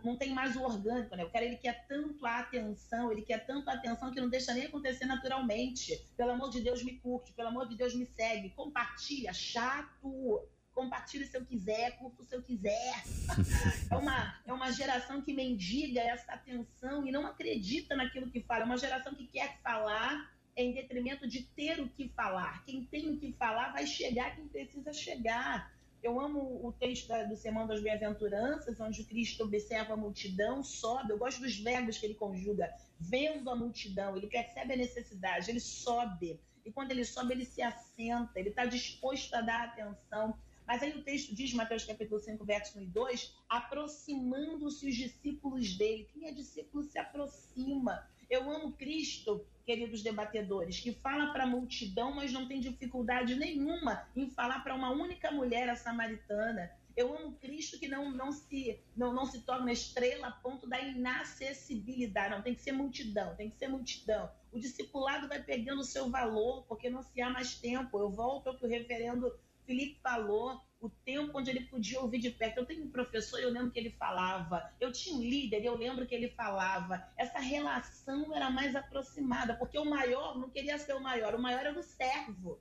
não 0.03 0.17
tem 0.17 0.33
mais 0.33 0.55
o 0.55 0.63
orgânico, 0.63 1.15
né? 1.15 1.23
O 1.23 1.29
cara 1.29 1.45
ele 1.45 1.57
quer 1.57 1.85
tanto 1.87 2.25
a 2.25 2.39
atenção, 2.39 3.11
ele 3.11 3.21
quer 3.21 3.45
tanto 3.45 3.69
a 3.69 3.73
atenção 3.73 4.11
que 4.11 4.21
não 4.21 4.29
deixa 4.29 4.53
nem 4.53 4.65
acontecer 4.65 5.05
naturalmente. 5.05 6.05
Pelo 6.17 6.31
amor 6.31 6.49
de 6.49 6.61
Deus, 6.61 6.83
me 6.83 6.97
curte, 6.99 7.33
pelo 7.33 7.49
amor 7.49 7.67
de 7.67 7.75
Deus, 7.75 7.93
me 7.93 8.05
segue, 8.05 8.49
compartilha, 8.51 9.33
chato 9.33 10.41
compartilhe 10.73 11.25
se 11.25 11.37
eu 11.37 11.45
quiser, 11.45 11.97
curto 11.97 12.23
se 12.23 12.35
eu 12.35 12.41
quiser. 12.41 13.03
é, 13.89 13.95
uma, 13.95 14.41
é 14.45 14.53
uma 14.53 14.71
geração 14.71 15.21
que 15.21 15.33
mendiga 15.33 16.01
essa 16.01 16.33
atenção 16.33 17.05
e 17.05 17.11
não 17.11 17.25
acredita 17.25 17.95
naquilo 17.95 18.29
que 18.29 18.41
fala. 18.41 18.63
É 18.63 18.65
uma 18.65 18.77
geração 18.77 19.13
que 19.13 19.27
quer 19.27 19.59
falar 19.61 20.33
em 20.55 20.73
detrimento 20.73 21.27
de 21.27 21.43
ter 21.43 21.79
o 21.79 21.89
que 21.89 22.09
falar. 22.09 22.63
Quem 22.65 22.85
tem 22.85 23.09
o 23.09 23.17
que 23.17 23.33
falar 23.33 23.71
vai 23.71 23.85
chegar 23.85 24.35
quem 24.35 24.47
precisa 24.47 24.91
chegar. 24.91 25.71
Eu 26.03 26.19
amo 26.19 26.59
o 26.67 26.73
texto 26.73 27.07
do 27.29 27.37
Sermão 27.37 27.65
das 27.65 27.81
Bem-aventuranças, 27.81 28.77
onde 28.77 29.01
o 29.01 29.05
Cristo 29.05 29.45
observa 29.45 29.93
a 29.93 29.97
multidão, 29.97 30.61
sobe. 30.61 31.13
Eu 31.13 31.17
gosto 31.17 31.41
dos 31.41 31.55
verbos 31.57 31.97
que 31.97 32.05
ele 32.05 32.13
conjuga. 32.15 32.69
Vendo 32.99 33.49
a 33.49 33.55
multidão, 33.55 34.17
ele 34.17 34.27
percebe 34.27 34.73
a 34.73 34.75
necessidade, 34.75 35.49
ele 35.49 35.61
sobe. 35.61 36.41
E 36.65 36.71
quando 36.73 36.91
ele 36.91 37.05
sobe, 37.05 37.33
ele 37.33 37.45
se 37.45 37.61
assenta, 37.61 38.37
ele 38.37 38.49
está 38.49 38.65
disposto 38.65 39.33
a 39.33 39.39
dar 39.39 39.63
atenção. 39.63 40.37
Mas 40.67 40.83
aí 40.83 40.93
o 40.93 41.03
texto 41.03 41.33
diz, 41.33 41.53
Mateus 41.53 41.85
capítulo 41.85 42.19
5, 42.19 42.43
verso 42.43 42.77
1 42.77 42.81
e 42.81 42.87
2, 42.87 43.37
aproximando-se 43.47 44.85
os 44.89 44.95
discípulos 44.95 45.77
dele. 45.77 46.09
Quem 46.11 46.27
é 46.27 46.33
discípulo 46.33 46.83
se 46.83 46.99
aproxima. 46.99 48.05
Eu 48.33 48.49
amo 48.49 48.71
Cristo, 48.71 49.45
queridos 49.63 50.01
debatedores, 50.01 50.79
que 50.79 50.91
fala 50.91 51.31
para 51.31 51.43
a 51.43 51.47
multidão, 51.47 52.15
mas 52.15 52.33
não 52.33 52.47
tem 52.47 52.59
dificuldade 52.59 53.35
nenhuma 53.35 54.09
em 54.15 54.27
falar 54.27 54.61
para 54.63 54.73
uma 54.73 54.89
única 54.89 55.29
mulher, 55.29 55.69
a 55.69 55.75
samaritana. 55.75 56.71
Eu 56.97 57.15
amo 57.15 57.33
Cristo 57.33 57.77
que 57.77 57.87
não, 57.87 58.11
não, 58.11 58.31
se, 58.31 58.79
não, 58.97 59.13
não 59.13 59.27
se 59.27 59.41
torna 59.41 59.71
estrela 59.71 60.29
a 60.29 60.31
ponto 60.31 60.65
da 60.65 60.81
inacessibilidade. 60.81 62.31
Não, 62.33 62.41
tem 62.41 62.55
que 62.55 62.63
ser 62.63 62.71
multidão, 62.71 63.35
tem 63.35 63.51
que 63.51 63.55
ser 63.55 63.67
multidão. 63.67 64.31
O 64.51 64.59
discipulado 64.59 65.27
vai 65.27 65.39
perdendo 65.39 65.81
o 65.81 65.85
seu 65.85 66.09
valor, 66.09 66.63
porque 66.63 66.89
não 66.89 67.03
se 67.03 67.21
há 67.21 67.29
mais 67.29 67.53
tempo. 67.53 67.99
Eu 67.99 68.09
volto 68.09 68.47
ao 68.47 68.57
que 68.57 68.65
o 68.65 68.69
referendo 68.69 69.31
Felipe 69.65 69.99
falou, 70.01 70.61
o 70.83 70.89
tempo 70.89 71.39
onde 71.39 71.49
ele 71.49 71.61
podia 71.61 72.01
ouvir 72.01 72.19
de 72.19 72.29
perto. 72.29 72.57
Eu 72.57 72.65
tenho 72.65 72.83
um 72.83 72.91
professor, 72.91 73.39
eu 73.39 73.49
lembro 73.49 73.71
que 73.71 73.79
ele 73.79 73.91
falava. 73.91 74.69
Eu 74.81 74.91
tinha 74.91 75.15
um 75.15 75.21
líder, 75.21 75.63
eu 75.63 75.77
lembro 75.77 76.05
que 76.05 76.13
ele 76.13 76.29
falava. 76.31 77.01
Essa 77.17 77.39
relação 77.39 78.35
era 78.35 78.49
mais 78.49 78.75
aproximada, 78.75 79.55
porque 79.55 79.79
o 79.79 79.85
maior 79.85 80.37
não 80.37 80.49
queria 80.49 80.77
ser 80.77 80.93
o 80.93 80.99
maior, 81.01 81.35
o 81.35 81.41
maior 81.41 81.65
era 81.65 81.79
o 81.79 81.83
servo. 81.83 82.59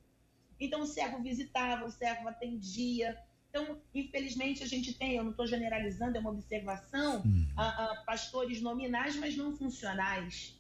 Então 0.61 0.83
o 0.83 0.87
servo 0.87 1.21
visitava, 1.21 1.85
o 1.85 1.91
servo 1.91 2.29
atendia. 2.29 3.19
Então, 3.51 3.83
infelizmente, 3.93 4.63
a 4.63 4.69
gente 4.69 4.95
tem, 4.95 5.17
eu 5.17 5.25
não 5.25 5.33
estou 5.33 5.47
generalizando, 5.47 6.17
é 6.17 6.21
uma 6.21 6.31
observação, 6.31 7.23
uhum. 7.23 7.49
a, 7.57 7.85
a, 7.85 7.97
pastores 8.05 8.63
nominais, 8.63 9.17
mas 9.17 9.37
não 9.37 9.55
funcionais. 9.57 10.57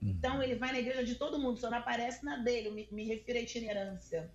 Uhum. 0.00 0.10
Então, 0.10 0.42
ele 0.42 0.54
vai 0.54 0.70
na 0.70 0.78
igreja 0.78 1.02
de 1.02 1.14
todo 1.14 1.40
mundo, 1.40 1.58
só 1.58 1.70
não 1.70 1.78
aparece 1.78 2.24
na 2.24 2.36
dele, 2.36 2.68
eu 2.68 2.72
me, 2.72 2.86
me 2.92 3.04
refiro 3.04 3.38
à 3.38 3.40
itinerância. 3.40 4.30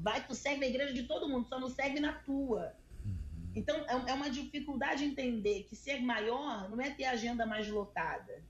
Vai, 0.00 0.26
tu 0.26 0.34
serve 0.34 0.64
a 0.64 0.68
igreja 0.68 0.92
de 0.92 1.02
todo 1.04 1.28
mundo, 1.28 1.46
só 1.48 1.60
não 1.60 1.68
serve 1.68 2.00
na 2.00 2.12
tua. 2.12 2.74
Uhum. 3.04 3.52
Então, 3.54 3.76
é, 3.76 4.10
é 4.10 4.14
uma 4.14 4.30
dificuldade 4.30 5.04
entender 5.04 5.66
que 5.68 5.76
ser 5.76 6.00
maior 6.00 6.68
não 6.70 6.80
é 6.80 6.90
ter 6.90 7.04
agenda 7.04 7.44
mais 7.44 7.68
lotada. 7.68 8.42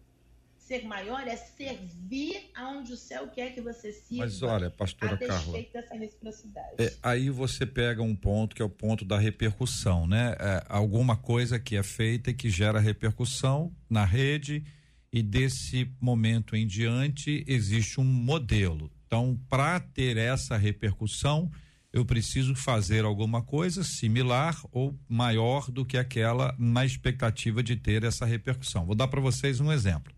Ser 0.56 0.84
maior 0.84 1.26
é 1.26 1.34
servir 1.34 2.48
aonde 2.54 2.92
o 2.92 2.96
céu 2.96 3.26
quer 3.28 3.52
que 3.52 3.60
você 3.60 3.92
sirva. 3.92 4.24
Mas 4.24 4.40
olha, 4.40 4.70
pastora 4.70 5.16
a 5.16 5.18
Carla. 5.18 5.58
dessa 5.72 5.96
reciprocidade. 5.96 6.76
É, 6.78 6.94
aí 7.02 7.28
você 7.28 7.66
pega 7.66 8.00
um 8.00 8.14
ponto 8.14 8.54
que 8.54 8.62
é 8.62 8.64
o 8.64 8.70
ponto 8.70 9.04
da 9.04 9.18
repercussão, 9.18 10.06
né? 10.06 10.36
É, 10.38 10.64
alguma 10.68 11.16
coisa 11.16 11.58
que 11.58 11.74
é 11.74 11.82
feita 11.82 12.30
e 12.30 12.34
que 12.34 12.48
gera 12.48 12.78
repercussão 12.78 13.74
na 13.88 14.04
rede 14.04 14.64
e 15.12 15.24
desse 15.24 15.90
momento 16.00 16.54
em 16.54 16.68
diante 16.68 17.44
existe 17.48 18.00
um 18.00 18.04
modelo 18.04 18.92
então, 19.10 19.36
para 19.48 19.80
ter 19.80 20.16
essa 20.16 20.56
repercussão, 20.56 21.50
eu 21.92 22.04
preciso 22.04 22.54
fazer 22.54 23.04
alguma 23.04 23.42
coisa 23.42 23.82
similar 23.82 24.56
ou 24.70 24.96
maior 25.08 25.68
do 25.68 25.84
que 25.84 25.98
aquela 25.98 26.54
na 26.56 26.86
expectativa 26.86 27.60
de 27.60 27.74
ter 27.74 28.04
essa 28.04 28.24
repercussão. 28.24 28.86
Vou 28.86 28.94
dar 28.94 29.08
para 29.08 29.20
vocês 29.20 29.58
um 29.58 29.72
exemplo. 29.72 30.14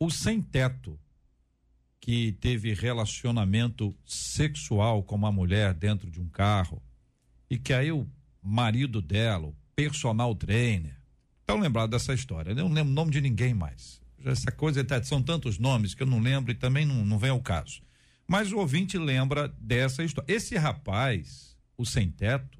O 0.00 0.10
sem 0.10 0.42
teto 0.42 0.98
que 2.00 2.32
teve 2.40 2.74
relacionamento 2.74 3.94
sexual 4.04 5.04
com 5.04 5.14
uma 5.14 5.30
mulher 5.30 5.72
dentro 5.72 6.10
de 6.10 6.20
um 6.20 6.26
carro 6.28 6.82
e 7.48 7.56
que 7.56 7.72
aí 7.72 7.92
o 7.92 8.04
marido 8.42 9.00
dela, 9.00 9.46
o 9.46 9.56
personal 9.76 10.34
trainer, 10.34 10.96
estão 11.38 11.60
lembrados 11.60 11.92
dessa 11.92 12.12
história? 12.12 12.50
Eu 12.50 12.56
não 12.56 12.72
lembro 12.72 12.90
o 12.90 12.96
nome 12.96 13.12
de 13.12 13.20
ninguém 13.20 13.54
mais. 13.54 14.02
Essa 14.24 14.50
coisa 14.50 14.84
são 15.04 15.22
tantos 15.22 15.56
nomes 15.56 15.94
que 15.94 16.02
eu 16.02 16.06
não 16.08 16.18
lembro 16.18 16.50
e 16.50 16.56
também 16.56 16.84
não, 16.84 17.04
não 17.04 17.16
vem 17.16 17.30
ao 17.30 17.40
caso. 17.40 17.80
Mas 18.26 18.52
o 18.52 18.58
ouvinte 18.58 18.98
lembra 18.98 19.48
dessa 19.58 20.02
história. 20.02 20.32
Esse 20.32 20.56
rapaz, 20.56 21.56
o 21.76 21.84
sem 21.84 22.10
teto, 22.10 22.58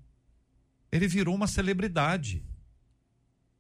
ele 0.93 1.09
virou 1.09 1.35
uma 1.35 1.47
celebridade. 1.47 2.45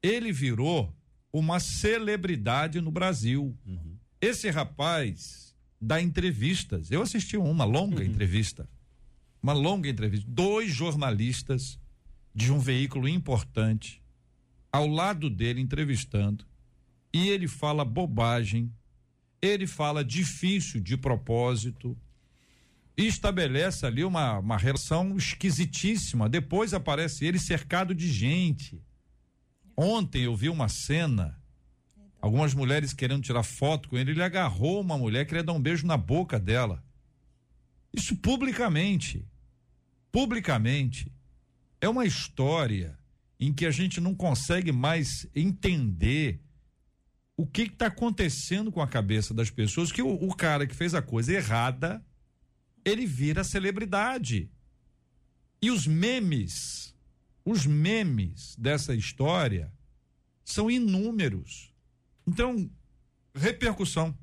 Ele 0.03 0.33
virou 0.33 0.95
uma 1.33 1.59
celebridade 1.59 2.81
no 2.81 2.90
Brasil. 2.90 3.57
Uhum. 3.67 3.97
Esse 4.21 4.51
rapaz 4.51 5.55
dá 5.81 6.01
entrevistas. 6.01 6.90
Eu 6.90 7.03
assisti 7.03 7.37
uma 7.37 7.64
longa 7.64 8.03
uhum. 8.03 8.09
entrevista. 8.09 8.69
Uma 9.43 9.53
longa 9.53 9.88
entrevista. 9.88 10.27
Dois 10.31 10.73
jornalistas 10.73 11.79
de 12.35 12.53
um 12.53 12.59
veículo 12.59 13.09
importante 13.09 14.03
ao 14.71 14.87
lado 14.87 15.31
dele 15.31 15.61
entrevistando. 15.61 16.45
E 17.12 17.29
ele 17.29 17.47
fala 17.47 17.85
bobagem 17.85 18.73
ele 19.45 19.67
fala 19.67 20.05
difícil 20.05 20.81
de 20.81 20.97
propósito 20.97 21.97
e 22.97 23.07
estabelece 23.07 23.85
ali 23.85 24.05
uma, 24.05 24.39
uma 24.39 24.57
relação 24.57 25.17
esquisitíssima. 25.17 26.29
Depois 26.29 26.73
aparece 26.73 27.25
ele 27.25 27.39
cercado 27.39 27.95
de 27.95 28.11
gente. 28.11 28.81
Ontem 29.77 30.23
eu 30.23 30.37
vi 30.37 30.49
uma 30.49 30.69
cena, 30.69 31.39
algumas 32.21 32.55
mulheres 32.55 32.93
querendo 32.93 33.23
tirar 33.23 33.43
foto 33.43 33.89
com 33.89 33.99
ele, 33.99 34.13
ele 34.13 34.23
agarrou 34.23 34.81
uma 34.81 34.97
mulher, 34.97 35.27
queria 35.27 35.43
dar 35.43 35.53
um 35.53 35.61
beijo 35.61 35.87
na 35.87 35.97
boca 35.97 36.39
dela. 36.39 36.83
Isso 37.93 38.17
publicamente. 38.17 39.27
Publicamente. 40.11 41.13
É 41.81 41.89
uma 41.89 42.07
história 42.07 42.99
em 43.39 43.53
que 43.53 43.67
a 43.67 43.71
gente 43.71 44.01
não 44.01 44.15
consegue 44.15 44.73
mais 44.73 45.27
entender 45.35 46.41
o 47.37 47.47
que 47.47 47.62
está 47.62 47.87
acontecendo 47.87 48.70
com 48.70 48.81
a 48.81 48.88
cabeça 48.88 49.35
das 49.35 49.51
pessoas, 49.51 49.90
que 49.90 50.03
o, 50.03 50.09
o, 50.09 50.35
cara 50.35 50.66
que 50.66 50.75
fez 50.75 50.94
a 50.94 51.03
coisa 51.03 51.33
errada, 51.33 52.05
ele 52.85 53.07
vira 53.07 53.42
celebridade. 53.42 54.51
E 55.61 55.70
os 55.70 55.87
memes, 55.87 56.94
os 57.44 57.66
memes 57.66 58.55
dessa 58.57 58.94
história 58.94 59.73
são 60.44 60.70
inúmeros. 60.70 61.73
Então, 62.27 62.70
repercussão. 63.35 64.16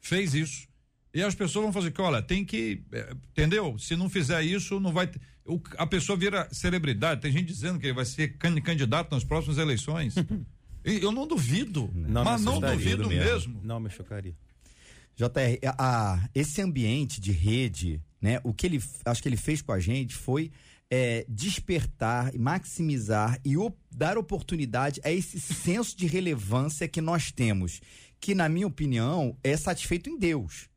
Fez 0.00 0.34
isso. 0.34 0.68
E 1.12 1.22
as 1.22 1.34
pessoas 1.34 1.64
vão 1.64 1.72
fazer 1.72 1.90
que, 1.90 2.00
olha, 2.00 2.22
tem 2.22 2.44
que. 2.44 2.84
É, 2.92 3.10
entendeu? 3.30 3.78
Se 3.78 3.96
não 3.96 4.08
fizer 4.08 4.42
isso, 4.42 4.78
não 4.80 4.92
vai. 4.92 5.10
O, 5.44 5.60
a 5.76 5.86
pessoa 5.86 6.16
vira 6.16 6.48
celebridade. 6.52 7.20
Tem 7.20 7.32
gente 7.32 7.46
dizendo 7.46 7.78
que 7.78 7.86
ele 7.86 7.94
vai 7.94 8.04
ser 8.04 8.38
candidato 8.38 9.12
nas 9.12 9.24
próximas 9.24 9.58
eleições. 9.58 10.14
eu 10.96 11.12
não 11.12 11.26
duvido. 11.26 11.90
Não 11.94 12.24
mas 12.24 12.42
não 12.42 12.60
duvido 12.60 13.08
mesmo. 13.08 13.24
mesmo. 13.24 13.60
Não 13.62 13.80
me 13.80 13.90
chocaria. 13.90 14.34
JR, 15.16 15.58
a, 15.66 16.14
a, 16.14 16.28
esse 16.34 16.62
ambiente 16.62 17.20
de 17.20 17.32
rede, 17.32 18.00
né? 18.20 18.40
O 18.44 18.54
que 18.54 18.66
ele 18.66 18.82
acho 19.04 19.22
que 19.22 19.28
ele 19.28 19.36
fez 19.36 19.60
com 19.60 19.72
a 19.72 19.80
gente 19.80 20.14
foi 20.14 20.50
é, 20.90 21.26
despertar, 21.28 22.32
maximizar 22.38 23.40
e 23.44 23.56
op, 23.56 23.76
dar 23.90 24.16
oportunidade 24.16 25.00
a 25.04 25.10
esse 25.10 25.38
senso 25.40 25.96
de 25.96 26.06
relevância 26.06 26.86
que 26.86 27.00
nós 27.00 27.32
temos, 27.32 27.80
que 28.20 28.34
na 28.34 28.48
minha 28.48 28.66
opinião 28.66 29.36
é 29.42 29.56
satisfeito 29.56 30.08
em 30.08 30.18
Deus 30.18 30.68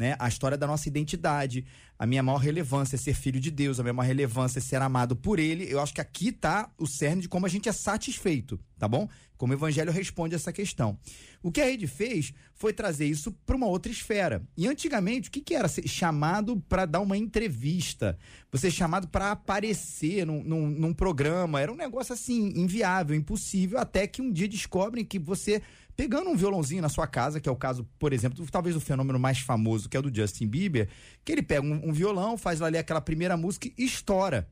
né? 0.00 0.16
A 0.18 0.28
história 0.28 0.56
da 0.56 0.66
nossa 0.66 0.88
identidade, 0.88 1.62
a 1.98 2.06
minha 2.06 2.22
maior 2.22 2.38
relevância 2.38 2.96
é 2.96 2.98
ser 2.98 3.12
filho 3.12 3.38
de 3.38 3.50
Deus, 3.50 3.78
a 3.78 3.82
minha 3.82 3.92
maior 3.92 4.06
relevância 4.06 4.58
é 4.58 4.62
ser 4.62 4.80
amado 4.80 5.14
por 5.14 5.38
Ele. 5.38 5.70
Eu 5.70 5.78
acho 5.78 5.92
que 5.92 6.00
aqui 6.00 6.32
tá 6.32 6.70
o 6.78 6.86
cerne 6.86 7.20
de 7.20 7.28
como 7.28 7.44
a 7.44 7.50
gente 7.50 7.68
é 7.68 7.72
satisfeito, 7.72 8.58
tá 8.78 8.88
bom? 8.88 9.06
Como 9.40 9.54
o 9.54 9.56
Evangelho 9.56 9.90
responde 9.90 10.34
essa 10.34 10.52
questão. 10.52 10.98
O 11.42 11.50
que 11.50 11.62
a 11.62 11.64
rede 11.64 11.86
fez 11.86 12.34
foi 12.54 12.74
trazer 12.74 13.06
isso 13.06 13.32
para 13.46 13.56
uma 13.56 13.66
outra 13.66 13.90
esfera. 13.90 14.46
E 14.54 14.68
antigamente, 14.68 15.30
o 15.30 15.32
que, 15.32 15.40
que 15.40 15.54
era 15.54 15.66
ser 15.66 15.88
chamado 15.88 16.62
para 16.68 16.84
dar 16.84 17.00
uma 17.00 17.16
entrevista? 17.16 18.18
Você 18.52 18.70
chamado 18.70 19.08
para 19.08 19.30
aparecer 19.30 20.26
num, 20.26 20.44
num, 20.44 20.68
num 20.68 20.92
programa. 20.92 21.58
Era 21.58 21.72
um 21.72 21.74
negócio 21.74 22.12
assim, 22.12 22.52
inviável, 22.54 23.16
impossível, 23.16 23.78
até 23.78 24.06
que 24.06 24.20
um 24.20 24.30
dia 24.30 24.46
descobrem 24.46 25.06
que 25.06 25.18
você 25.18 25.62
pegando 25.96 26.28
um 26.28 26.36
violãozinho 26.36 26.82
na 26.82 26.90
sua 26.90 27.06
casa, 27.06 27.40
que 27.40 27.48
é 27.48 27.52
o 27.52 27.56
caso, 27.56 27.88
por 27.98 28.12
exemplo, 28.12 28.46
talvez 28.50 28.76
o 28.76 28.80
fenômeno 28.80 29.18
mais 29.18 29.38
famoso, 29.38 29.88
que 29.88 29.96
é 29.96 30.00
o 30.00 30.02
do 30.02 30.14
Justin 30.14 30.48
Bieber, 30.48 30.86
que 31.24 31.32
ele 31.32 31.42
pega 31.42 31.66
um, 31.66 31.88
um 31.88 31.92
violão, 31.94 32.36
faz 32.36 32.60
ali 32.60 32.76
aquela 32.76 33.00
primeira 33.00 33.38
música 33.38 33.68
e 33.68 33.84
estoura. 33.86 34.46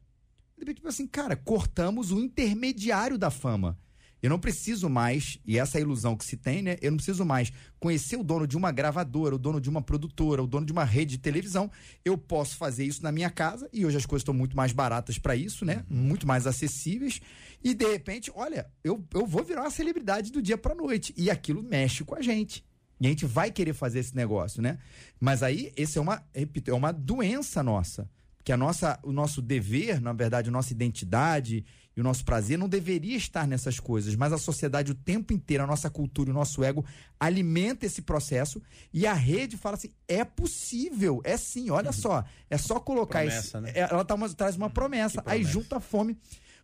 De 0.56 0.62
repente, 0.62 0.76
tipo 0.76 0.88
assim, 0.88 1.06
cara, 1.06 1.36
cortamos 1.36 2.10
o 2.10 2.18
intermediário 2.18 3.18
da 3.18 3.30
fama. 3.30 3.78
Eu 4.22 4.30
não 4.30 4.38
preciso 4.38 4.88
mais, 4.88 5.38
e 5.46 5.58
essa 5.58 5.78
é 5.78 5.80
ilusão 5.80 6.16
que 6.16 6.24
se 6.24 6.36
tem, 6.36 6.62
né? 6.62 6.76
Eu 6.82 6.90
não 6.90 6.96
preciso 6.96 7.24
mais 7.24 7.52
conhecer 7.78 8.16
o 8.16 8.24
dono 8.24 8.46
de 8.46 8.56
uma 8.56 8.72
gravadora, 8.72 9.34
o 9.34 9.38
dono 9.38 9.60
de 9.60 9.70
uma 9.70 9.80
produtora, 9.80 10.42
o 10.42 10.46
dono 10.46 10.66
de 10.66 10.72
uma 10.72 10.84
rede 10.84 11.12
de 11.12 11.18
televisão. 11.18 11.70
Eu 12.04 12.18
posso 12.18 12.56
fazer 12.56 12.84
isso 12.84 13.02
na 13.02 13.12
minha 13.12 13.30
casa, 13.30 13.68
e 13.72 13.86
hoje 13.86 13.96
as 13.96 14.06
coisas 14.06 14.22
estão 14.22 14.34
muito 14.34 14.56
mais 14.56 14.72
baratas 14.72 15.18
para 15.18 15.36
isso, 15.36 15.64
né? 15.64 15.84
Muito 15.88 16.26
mais 16.26 16.46
acessíveis. 16.46 17.20
E 17.62 17.74
de 17.74 17.86
repente, 17.86 18.30
olha, 18.34 18.66
eu, 18.82 19.04
eu 19.14 19.26
vou 19.26 19.44
virar 19.44 19.62
uma 19.62 19.70
celebridade 19.70 20.32
do 20.32 20.42
dia 20.42 20.58
para 20.58 20.74
noite. 20.74 21.14
E 21.16 21.30
aquilo 21.30 21.62
mexe 21.62 22.04
com 22.04 22.14
a 22.14 22.22
gente. 22.22 22.64
E 23.00 23.06
a 23.06 23.10
gente 23.10 23.26
vai 23.26 23.50
querer 23.50 23.72
fazer 23.72 24.00
esse 24.00 24.14
negócio, 24.14 24.60
né? 24.60 24.78
Mas 25.20 25.42
aí, 25.42 25.72
esse 25.76 25.98
é 25.98 26.00
uma, 26.00 26.22
repito, 26.34 26.70
é 26.70 26.74
uma 26.74 26.92
doença 26.92 27.62
nossa. 27.62 28.10
Que 28.42 28.50
a 28.50 28.56
nossa, 28.56 28.98
o 29.02 29.12
nosso 29.12 29.40
dever, 29.40 30.00
na 30.00 30.12
verdade, 30.12 30.48
a 30.48 30.52
nossa 30.52 30.72
identidade 30.72 31.64
e 31.98 32.00
o 32.00 32.04
nosso 32.04 32.24
prazer 32.24 32.56
não 32.56 32.68
deveria 32.68 33.16
estar 33.16 33.44
nessas 33.44 33.80
coisas, 33.80 34.14
mas 34.14 34.32
a 34.32 34.38
sociedade 34.38 34.92
o 34.92 34.94
tempo 34.94 35.32
inteiro, 35.32 35.64
a 35.64 35.66
nossa 35.66 35.90
cultura, 35.90 36.30
o 36.30 36.32
nosso 36.32 36.62
ego 36.62 36.84
alimenta 37.18 37.86
esse 37.86 38.02
processo 38.02 38.62
e 38.94 39.04
a 39.04 39.12
rede 39.12 39.56
fala 39.56 39.74
assim: 39.74 39.90
é 40.06 40.24
possível, 40.24 41.20
é 41.24 41.36
sim, 41.36 41.70
olha 41.70 41.90
só, 41.90 42.24
é 42.48 42.56
só 42.56 42.78
colocar 42.78 43.22
promessa, 43.24 43.58
esse. 43.58 43.60
Né? 43.60 43.72
É, 43.74 43.80
ela 43.80 44.04
tá 44.04 44.14
uma, 44.14 44.28
traz 44.28 44.54
uma 44.54 44.70
promessa, 44.70 45.20
promessa, 45.20 45.36
aí 45.36 45.42
junta 45.42 45.78
a 45.78 45.80
fome 45.80 46.16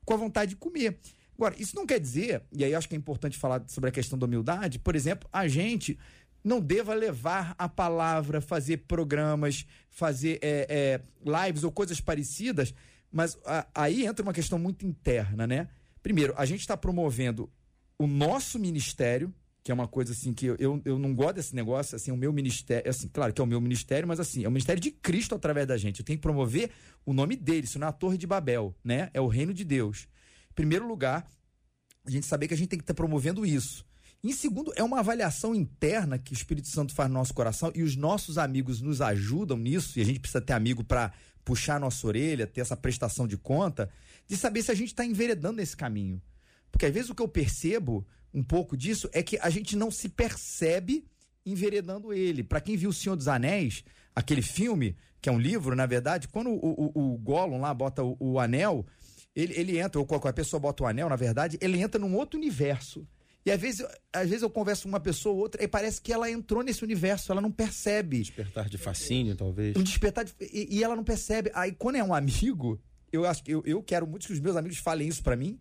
com 0.05 0.14
a 0.14 0.16
vontade 0.16 0.51
de 0.51 0.57
comer. 0.57 1.01
Agora, 1.37 1.57
isso 1.59 1.75
não 1.75 1.85
quer 1.85 1.99
dizer, 1.99 2.44
e 2.53 2.64
aí 2.64 2.73
acho 2.73 2.88
que 2.88 2.94
é 2.94 2.99
importante 2.99 3.37
falar 3.37 3.64
sobre 3.66 3.90
a 3.90 3.92
questão 3.92 4.16
da 4.16 4.27
humildade, 4.27 4.79
por 4.79 4.94
exemplo, 4.94 5.29
a 5.33 5.49
gente 5.49 5.99
não 6.44 6.61
deva 6.61 6.94
levar 6.94 7.57
a 7.59 7.68
palavra, 7.68 8.40
fazer 8.40 8.85
programas, 8.87 9.66
fazer 9.90 10.38
é, 10.40 11.01
é, 11.27 11.44
lives 11.49 11.64
ou 11.64 11.73
coisas 11.73 12.01
parecidas 12.01 12.73
mas 13.14 13.38
a, 13.46 13.64
aí 13.72 14.05
entra 14.05 14.24
uma 14.24 14.33
questão 14.33 14.59
muito 14.59 14.85
interna, 14.85 15.46
né? 15.46 15.68
Primeiro, 16.03 16.35
a 16.37 16.44
gente 16.44 16.61
está 16.61 16.77
promovendo 16.77 17.48
o 17.96 18.09
nosso 18.09 18.59
ministério, 18.59 19.33
que 19.62 19.70
é 19.70 19.74
uma 19.74 19.87
coisa 19.87 20.12
assim 20.12 20.35
que 20.35 20.46
eu, 20.46 20.83
eu, 20.85 20.98
não 20.98 21.14
gosto 21.14 21.37
desse 21.37 21.55
negócio, 21.55 21.94
assim, 21.94 22.11
o 22.11 22.16
meu 22.16 22.33
ministério, 22.33 22.90
assim, 22.90 23.07
claro 23.07 23.33
que 23.33 23.40
é 23.40 23.44
o 23.44 23.46
meu 23.46 23.61
ministério, 23.61 24.09
mas 24.09 24.18
assim, 24.18 24.44
é 24.44 24.48
o 24.48 24.50
ministério 24.50 24.83
de 24.83 24.90
Cristo 24.90 25.33
através 25.33 25.64
da 25.64 25.77
gente. 25.77 26.00
Eu 26.00 26.05
tenho 26.05 26.18
que 26.18 26.22
promover 26.22 26.70
o 27.07 27.12
nome 27.12 27.37
dele, 27.37 27.66
isso 27.66 27.79
não 27.79 27.87
é 27.87 27.92
Torre 27.92 28.18
de 28.18 28.27
Babel, 28.27 28.74
né? 28.83 29.11
É 29.14 29.20
o 29.20 29.29
reino 29.29 29.55
de 29.55 29.62
Deus. 29.64 30.09
Em 30.50 30.55
primeiro 30.55 30.87
lugar, 30.88 31.24
a 32.05 32.11
gente 32.11 32.27
saber 32.27 32.48
que 32.48 32.55
a 32.55 32.57
gente 32.57 32.68
tem 32.68 32.79
que 32.81 32.83
estar 32.83 32.94
tá 32.94 32.96
promovendo 32.96 33.46
isso. 33.46 33.87
Em 34.24 34.33
segundo, 34.33 34.72
é 34.74 34.83
uma 34.83 34.98
avaliação 34.98 35.55
interna 35.55 36.18
que 36.18 36.33
o 36.33 36.35
Espírito 36.35 36.66
Santo 36.66 36.92
faz 36.92 37.09
no 37.09 37.14
nosso 37.14 37.33
coração 37.33 37.70
e 37.77 37.83
os 37.85 37.94
nossos 37.94 38.38
amigos 38.38 38.81
nos 38.81 39.00
ajudam 39.00 39.57
nisso, 39.57 39.98
e 39.98 40.03
a 40.03 40.05
gente 40.05 40.18
precisa 40.18 40.40
ter 40.40 40.55
amigo 40.55 40.83
para 40.83 41.12
puxar 41.44 41.76
a 41.76 41.80
nossa 41.80 42.07
orelha, 42.07 42.46
ter 42.46 42.61
essa 42.61 42.76
prestação 42.76 43.26
de 43.26 43.37
conta, 43.37 43.90
de 44.26 44.37
saber 44.37 44.62
se 44.62 44.70
a 44.70 44.74
gente 44.74 44.88
está 44.88 45.04
enveredando 45.04 45.57
nesse 45.57 45.76
caminho. 45.76 46.20
Porque 46.70 46.87
às 46.87 46.92
vezes 46.92 47.11
o 47.11 47.14
que 47.14 47.22
eu 47.22 47.28
percebo 47.28 48.07
um 48.33 48.42
pouco 48.42 48.76
disso 48.76 49.09
é 49.12 49.22
que 49.22 49.38
a 49.40 49.50
gente 49.50 49.76
não 49.76 49.90
se 49.90 50.09
percebe 50.09 51.07
enveredando 51.46 52.12
ele. 52.12 52.42
Para 52.42 52.61
quem 52.61 52.76
viu 52.76 52.90
O 52.90 52.92
Senhor 52.92 53.14
dos 53.14 53.28
Anéis, 53.28 53.85
aquele 54.14 54.42
filme, 54.42 54.96
que 55.20 55.28
é 55.28 55.33
um 55.33 55.38
livro, 55.38 55.76
na 55.76 55.87
verdade, 55.87 56.28
quando 56.28 56.50
o, 56.50 56.92
o, 56.94 57.14
o 57.14 57.18
Gollum 57.18 57.61
lá 57.61 57.72
bota 57.72 58.02
o, 58.02 58.16
o 58.18 58.40
anel, 58.40 58.85
ele, 59.35 59.54
ele 59.54 59.78
entra, 59.78 60.00
ou 60.00 60.07
qualquer 60.07 60.33
pessoa 60.33 60.59
bota 60.59 60.83
o 60.83 60.87
anel, 60.87 61.09
na 61.09 61.16
verdade, 61.16 61.59
ele 61.61 61.80
entra 61.80 62.00
num 62.00 62.14
outro 62.14 62.38
universo. 62.38 63.07
E 63.46 63.50
às 63.50 63.61
vezes, 63.61 63.87
às 64.12 64.28
vezes 64.28 64.42
eu 64.42 64.48
converso 64.48 64.85
com 64.85 64.88
uma 64.88 65.00
pessoa 65.00 65.35
ou 65.35 65.40
outra 65.40 65.62
e 65.62 65.68
parece 65.68 66.00
que 66.00 66.12
ela 66.12 66.30
entrou 66.30 66.62
nesse 66.62 66.83
universo, 66.83 67.30
ela 67.30 67.42
não 67.42 67.50
percebe. 67.50 68.20
Despertar 68.20 68.68
de 68.70 68.78
fascínio, 68.78 69.37
talvez. 69.37 69.76
Um 69.76 69.83
despertar 69.83 70.24
de, 70.24 70.33
e, 70.40 70.78
e, 70.78 70.85
ela 70.85 70.96
não 70.96 71.04
percebe. 71.04 71.50
Aí 71.54 71.72
quando 71.72 71.96
é 71.96 72.04
um 72.04 72.14
amigo, 72.14 72.80
eu 73.12 73.26
acho 73.26 73.44
que 73.44 73.50
eu, 73.50 73.62
eu 73.66 73.83
quero 73.83 74.07
muito 74.07 74.26
que 74.26 74.33
os 74.33 74.40
meus 74.40 74.57
amigos 74.57 74.78
falem 74.78 75.07
isso 75.07 75.22
para 75.22 75.37
mim. 75.37 75.59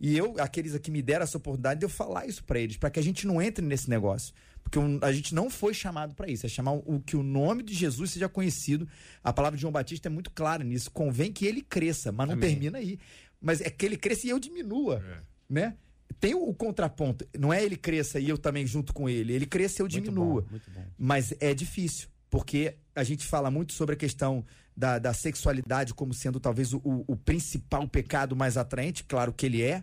E 0.00 0.16
eu, 0.16 0.34
aqueles 0.38 0.76
que 0.78 0.90
me 0.90 1.02
deram 1.02 1.24
essa 1.24 1.38
oportunidade 1.38 1.80
de 1.80 1.86
eu 1.86 1.90
falar 1.90 2.26
isso 2.26 2.44
para 2.44 2.58
eles, 2.58 2.76
para 2.76 2.90
que 2.90 3.00
a 3.00 3.02
gente 3.02 3.26
não 3.26 3.40
entre 3.40 3.64
nesse 3.64 3.88
negócio. 3.88 4.34
Porque 4.62 4.78
a 5.02 5.12
gente 5.12 5.34
não 5.34 5.48
foi 5.48 5.72
chamado 5.72 6.14
para 6.14 6.28
isso, 6.28 6.44
é 6.44 6.48
chamar 6.48 6.72
o 6.72 7.00
que 7.00 7.16
o 7.16 7.22
nome 7.22 7.62
de 7.62 7.72
Jesus 7.72 8.10
seja 8.10 8.28
conhecido. 8.28 8.88
A 9.22 9.32
palavra 9.32 9.56
de 9.56 9.62
João 9.62 9.72
Batista 9.72 10.08
é 10.08 10.10
muito 10.10 10.30
clara 10.30 10.64
nisso. 10.64 10.90
Convém 10.90 11.32
que 11.32 11.46
ele 11.46 11.62
cresça, 11.62 12.10
mas 12.10 12.26
não 12.26 12.34
Amém. 12.34 12.50
termina 12.50 12.78
aí. 12.78 12.98
Mas 13.40 13.60
é 13.60 13.70
que 13.70 13.86
ele 13.86 13.96
cresça 13.96 14.26
e 14.26 14.30
eu 14.30 14.38
diminua, 14.38 15.02
é. 15.06 15.20
né? 15.48 15.76
Tem 16.20 16.34
o, 16.34 16.52
contraponto. 16.54 17.26
Não 17.38 17.52
é 17.52 17.64
ele 17.64 17.76
cresça 17.76 18.18
e 18.18 18.28
eu 18.28 18.38
também 18.38 18.66
junto 18.66 18.92
com 18.92 19.08
ele. 19.08 19.32
Ele 19.32 19.46
cresça 19.46 19.80
e 19.80 19.84
eu 19.84 19.88
diminua. 19.88 20.26
Muito 20.26 20.44
bom, 20.44 20.50
muito 20.50 20.70
bom. 20.70 20.84
Mas 20.98 21.34
é 21.40 21.54
difícil, 21.54 22.08
porque 22.30 22.76
a 22.94 23.04
gente 23.04 23.26
fala 23.26 23.50
muito 23.50 23.72
sobre 23.72 23.94
a 23.94 23.98
questão 23.98 24.44
da, 24.76 24.98
da 24.98 25.12
sexualidade 25.12 25.94
como 25.94 26.12
sendo 26.12 26.38
talvez 26.38 26.72
o, 26.72 26.80
o, 26.84 27.16
principal 27.16 27.86
pecado 27.88 28.36
mais 28.36 28.56
atraente. 28.56 29.04
Claro 29.04 29.32
que 29.32 29.46
ele 29.46 29.62
é. 29.62 29.82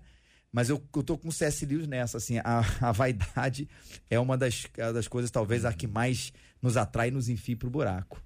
Mas 0.51 0.69
eu, 0.69 0.83
eu 0.95 1.01
tô 1.01 1.17
com 1.17 1.29
o 1.29 1.31
C.S. 1.31 1.65
Lewis 1.65 1.87
nessa, 1.87 2.17
assim, 2.17 2.37
a, 2.37 2.59
a 2.79 2.91
vaidade 2.91 3.67
é 4.07 4.19
uma 4.19 4.37
das, 4.37 4.65
das 4.75 5.07
coisas, 5.07 5.31
talvez, 5.31 5.65
a 5.65 5.73
que 5.73 5.87
mais 5.87 6.31
nos 6.61 6.77
atrai 6.77 7.07
e 7.07 7.11
nos 7.11 7.27
enfia 7.27 7.57
pro 7.57 7.71
buraco. 7.71 8.21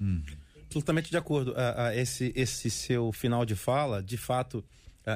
Hum. 0.00 0.22
Absolutamente 0.64 1.10
de 1.10 1.16
acordo. 1.18 1.54
esse, 1.94 2.32
esse 2.34 2.70
seu 2.70 3.12
final 3.12 3.44
de 3.44 3.54
fala, 3.54 4.02
de 4.02 4.16
fato, 4.16 4.64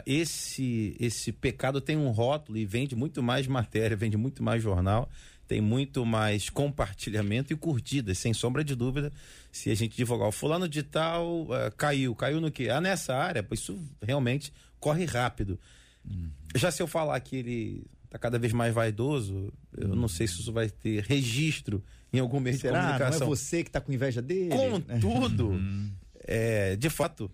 esse 0.05 0.97
esse 0.99 1.33
pecado 1.33 1.81
tem 1.81 1.97
um 1.97 2.11
rótulo 2.11 2.59
e 2.59 2.65
vende 2.65 2.97
muito 2.97 3.23
mais 3.23 3.47
matéria, 3.47 3.97
vende 3.97 4.17
muito 4.17 4.43
mais 4.43 4.63
jornal, 4.63 5.09
tem 5.47 5.61
muito 5.61 6.05
mais 6.05 6.51
compartilhamento 6.51 7.53
e 7.53 7.57
curtidas, 7.57 8.19
sem 8.19 8.35
sombra 8.35 8.65
de 8.65 8.75
dúvida. 8.75 9.13
Se 9.53 9.71
a 9.71 9.75
gente 9.75 9.97
divulgar 9.97 10.29
o 10.29 10.33
fulano 10.33 10.69
de 10.69 10.83
tal 10.83 11.43
uh, 11.45 11.71
caiu, 11.77 12.15
caiu 12.15 12.41
no 12.41 12.51
que? 12.51 12.69
Ah, 12.69 12.81
nessa 12.81 13.15
área, 13.15 13.43
pois 13.43 13.61
isso 13.61 13.79
realmente 14.03 14.53
corre 14.81 15.05
rápido. 15.05 15.59
Hum. 16.05 16.29
Já 16.55 16.71
se 16.71 16.83
eu 16.83 16.87
falar 16.87 17.19
que 17.21 17.37
ele 17.37 17.87
está 18.05 18.19
cada 18.19 18.39
vez 18.39 18.53
mais 18.53 18.75
vaidoso, 18.75 19.53
eu 19.77 19.89
não 19.89 20.09
sei 20.09 20.27
se 20.27 20.41
isso 20.41 20.53
vai 20.53 20.69
ter 20.69 21.05
registro 21.05 21.83
em 22.13 22.19
algum 22.19 22.41
meio 22.41 22.59
Será? 22.59 22.79
de 22.79 22.85
comunicação. 22.87 23.21
Não 23.21 23.27
é 23.27 23.29
você 23.29 23.63
que 23.63 23.69
está 23.69 23.81
com 23.81 23.93
inveja 23.93 24.23
dele? 24.23 24.51
Contudo, 24.51 25.51
hum. 25.53 25.91
é, 26.25 26.77
de 26.77 26.89
fato, 26.91 27.31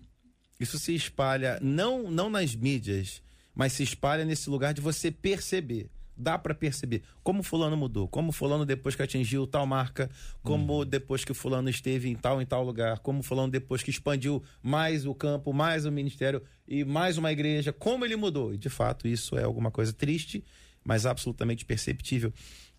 isso 0.63 0.79
se 0.79 0.95
espalha 0.95 1.59
não, 1.61 2.09
não 2.09 2.29
nas 2.29 2.55
mídias, 2.55 3.21
mas 3.53 3.73
se 3.73 3.83
espalha 3.83 4.25
nesse 4.25 4.49
lugar 4.49 4.73
de 4.73 4.81
você 4.81 5.11
perceber. 5.11 5.89
Dá 6.15 6.37
para 6.37 6.53
perceber 6.53 7.01
como 7.23 7.41
fulano 7.41 7.75
mudou, 7.75 8.07
como 8.07 8.31
fulano 8.31 8.67
depois 8.67 8.95
que 8.95 9.01
atingiu 9.01 9.47
tal 9.47 9.65
marca, 9.65 10.11
como 10.43 10.79
uhum. 10.79 10.85
depois 10.85 11.25
que 11.25 11.33
fulano 11.33 11.69
esteve 11.69 12.07
em 12.07 12.15
tal 12.15 12.39
em 12.39 12.45
tal 12.45 12.63
lugar, 12.63 12.99
como 12.99 13.23
fulano 13.23 13.51
depois 13.51 13.81
que 13.81 13.89
expandiu 13.89 14.43
mais 14.61 15.07
o 15.07 15.15
campo, 15.15 15.51
mais 15.51 15.85
o 15.85 15.91
ministério 15.91 16.43
e 16.67 16.85
mais 16.85 17.17
uma 17.17 17.31
igreja, 17.31 17.73
como 17.73 18.05
ele 18.05 18.15
mudou. 18.15 18.53
E 18.53 18.57
de 18.59 18.69
fato 18.69 19.07
isso 19.07 19.35
é 19.35 19.43
alguma 19.43 19.71
coisa 19.71 19.91
triste, 19.91 20.43
mas 20.83 21.07
absolutamente 21.07 21.65
perceptível. 21.65 22.31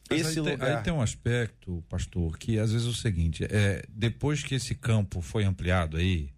esse 0.08 0.38
aí, 0.38 0.44
lugar... 0.44 0.58
tem, 0.58 0.76
aí 0.76 0.82
tem 0.84 0.92
um 0.92 1.02
aspecto, 1.02 1.82
pastor, 1.88 2.38
que 2.38 2.56
às 2.60 2.70
vezes 2.70 2.86
é 2.86 2.90
o 2.90 2.94
seguinte, 2.94 3.44
é, 3.50 3.82
depois 3.88 4.44
que 4.44 4.54
esse 4.54 4.76
campo 4.76 5.20
foi 5.20 5.42
ampliado 5.42 5.96
aí, 5.96 6.33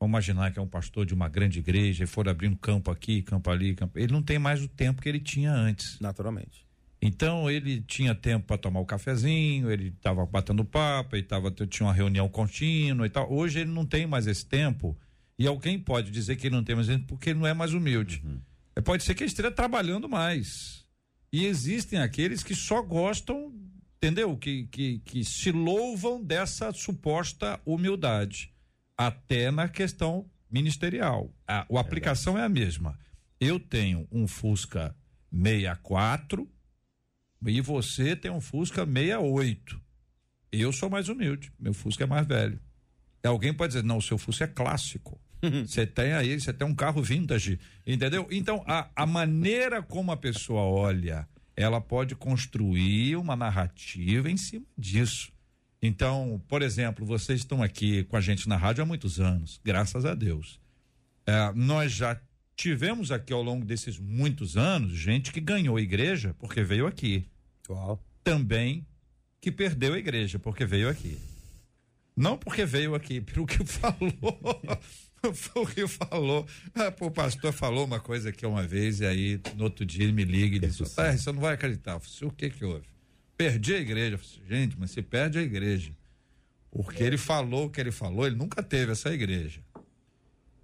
vamos 0.00 0.12
imaginar 0.12 0.50
que 0.50 0.58
é 0.58 0.62
um 0.62 0.66
pastor 0.66 1.04
de 1.04 1.12
uma 1.12 1.28
grande 1.28 1.58
igreja 1.58 2.04
e 2.04 2.06
for 2.06 2.26
abrir 2.26 2.48
um 2.48 2.54
campo 2.54 2.90
aqui, 2.90 3.20
campo 3.20 3.50
ali, 3.50 3.74
campo, 3.74 3.98
ele 3.98 4.12
não 4.12 4.22
tem 4.22 4.38
mais 4.38 4.62
o 4.62 4.68
tempo 4.68 5.02
que 5.02 5.08
ele 5.08 5.20
tinha 5.20 5.52
antes. 5.52 6.00
Naturalmente. 6.00 6.66
Então 7.02 7.50
ele 7.50 7.82
tinha 7.82 8.14
tempo 8.14 8.46
para 8.46 8.56
tomar 8.56 8.80
o 8.80 8.82
um 8.82 8.86
cafezinho, 8.86 9.70
ele 9.70 9.88
estava 9.88 10.24
batendo 10.24 10.64
papo, 10.64 11.16
ele 11.16 11.22
tava, 11.22 11.50
tinha 11.50 11.86
uma 11.86 11.92
reunião 11.92 12.28
contínua 12.28 13.06
e 13.06 13.10
tal. 13.10 13.30
Hoje 13.30 13.60
ele 13.60 13.70
não 13.70 13.84
tem 13.84 14.06
mais 14.06 14.26
esse 14.26 14.44
tempo. 14.44 14.96
E 15.38 15.46
alguém 15.46 15.78
pode 15.78 16.10
dizer 16.10 16.36
que 16.36 16.46
ele 16.46 16.56
não 16.56 16.64
tem 16.64 16.74
mais 16.74 16.86
tempo 16.86 17.06
porque 17.06 17.30
ele 17.30 17.38
não 17.38 17.46
é 17.46 17.54
mais 17.54 17.72
humilde. 17.72 18.22
Uhum. 18.24 18.40
É, 18.76 18.80
pode 18.80 19.02
ser 19.02 19.14
que 19.14 19.22
ele 19.22 19.28
esteja 19.28 19.50
trabalhando 19.50 20.08
mais. 20.08 20.84
E 21.32 21.46
existem 21.46 21.98
aqueles 21.98 22.42
que 22.42 22.54
só 22.54 22.82
gostam, 22.82 23.52
entendeu? 23.96 24.36
Que, 24.36 24.66
que, 24.66 24.98
que 24.98 25.24
se 25.24 25.50
louvam 25.50 26.22
dessa 26.22 26.72
suposta 26.72 27.58
humildade. 27.64 28.52
Até 29.00 29.50
na 29.50 29.66
questão 29.66 30.28
ministerial. 30.50 31.32
A, 31.48 31.60
a 31.60 31.80
aplicação 31.80 32.36
é 32.36 32.42
a 32.42 32.50
mesma. 32.50 32.98
Eu 33.40 33.58
tenho 33.58 34.06
um 34.12 34.28
Fusca 34.28 34.94
64 35.32 36.46
e 37.46 37.62
você 37.62 38.14
tem 38.14 38.30
um 38.30 38.42
Fusca 38.42 38.84
68. 38.84 39.80
Eu 40.52 40.70
sou 40.70 40.90
mais 40.90 41.08
humilde, 41.08 41.50
meu 41.58 41.72
Fusca 41.72 42.04
é 42.04 42.06
mais 42.06 42.26
velho. 42.26 42.60
E 43.24 43.26
alguém 43.26 43.54
pode 43.54 43.72
dizer, 43.72 43.82
não, 43.82 43.96
o 43.96 44.02
seu 44.02 44.18
Fusca 44.18 44.44
é 44.44 44.48
clássico. 44.48 45.18
Você 45.66 45.86
tem 45.86 46.12
aí, 46.12 46.38
você 46.38 46.52
tem 46.52 46.68
um 46.68 46.74
carro 46.74 47.02
vintage, 47.02 47.58
entendeu? 47.86 48.28
Então, 48.30 48.62
a, 48.66 48.90
a 48.94 49.06
maneira 49.06 49.82
como 49.82 50.12
a 50.12 50.16
pessoa 50.18 50.60
olha, 50.60 51.26
ela 51.56 51.80
pode 51.80 52.14
construir 52.14 53.16
uma 53.16 53.34
narrativa 53.34 54.30
em 54.30 54.36
cima 54.36 54.66
disso. 54.76 55.32
Então, 55.82 56.42
por 56.46 56.62
exemplo, 56.62 57.06
vocês 57.06 57.40
estão 57.40 57.62
aqui 57.62 58.04
com 58.04 58.16
a 58.16 58.20
gente 58.20 58.48
na 58.48 58.56
rádio 58.56 58.82
há 58.82 58.86
muitos 58.86 59.18
anos, 59.18 59.60
graças 59.64 60.04
a 60.04 60.14
Deus. 60.14 60.60
É, 61.26 61.52
nós 61.54 61.92
já 61.92 62.20
tivemos 62.54 63.10
aqui 63.10 63.32
ao 63.32 63.42
longo 63.42 63.64
desses 63.64 63.98
muitos 63.98 64.56
anos 64.56 64.92
gente 64.92 65.32
que 65.32 65.40
ganhou 65.40 65.76
a 65.76 65.80
igreja 65.80 66.34
porque 66.38 66.62
veio 66.62 66.86
aqui. 66.86 67.26
Uau. 67.68 67.98
Também 68.22 68.86
que 69.40 69.50
perdeu 69.50 69.94
a 69.94 69.98
igreja 69.98 70.38
porque 70.38 70.66
veio 70.66 70.88
aqui. 70.88 71.18
Não 72.14 72.36
porque 72.36 72.66
veio 72.66 72.94
aqui, 72.94 73.20
pelo 73.22 73.46
que 73.46 73.64
falou. 73.64 74.12
o 75.54 75.66
que 75.66 75.86
falou. 75.88 76.46
Ah, 76.74 76.92
o 77.00 77.10
pastor 77.10 77.52
falou 77.52 77.86
uma 77.86 78.00
coisa 78.00 78.28
aqui 78.28 78.44
uma 78.44 78.66
vez, 78.66 79.00
e 79.00 79.06
aí 79.06 79.40
no 79.56 79.64
outro 79.64 79.86
dia 79.86 80.04
ele 80.04 80.12
me 80.12 80.24
liga 80.24 80.56
e 80.56 80.58
diz: 80.58 80.78
você 80.78 81.32
não 81.32 81.40
vai 81.40 81.54
acreditar. 81.54 81.92
Eu 81.92 82.00
falei, 82.00 82.28
o 82.28 82.32
que 82.32 82.50
que 82.50 82.64
houve? 82.64 82.86
Perdi 83.40 83.72
a 83.72 83.78
igreja. 83.78 84.18
Falei, 84.18 84.42
gente, 84.50 84.76
mas 84.78 84.90
você 84.90 85.00
perde 85.00 85.38
a 85.38 85.42
igreja. 85.42 85.96
Porque 86.70 87.02
ele 87.02 87.16
falou 87.16 87.64
o 87.64 87.70
que 87.70 87.80
ele 87.80 87.90
falou, 87.90 88.26
ele 88.26 88.36
nunca 88.36 88.62
teve 88.62 88.92
essa 88.92 89.10
igreja. 89.14 89.62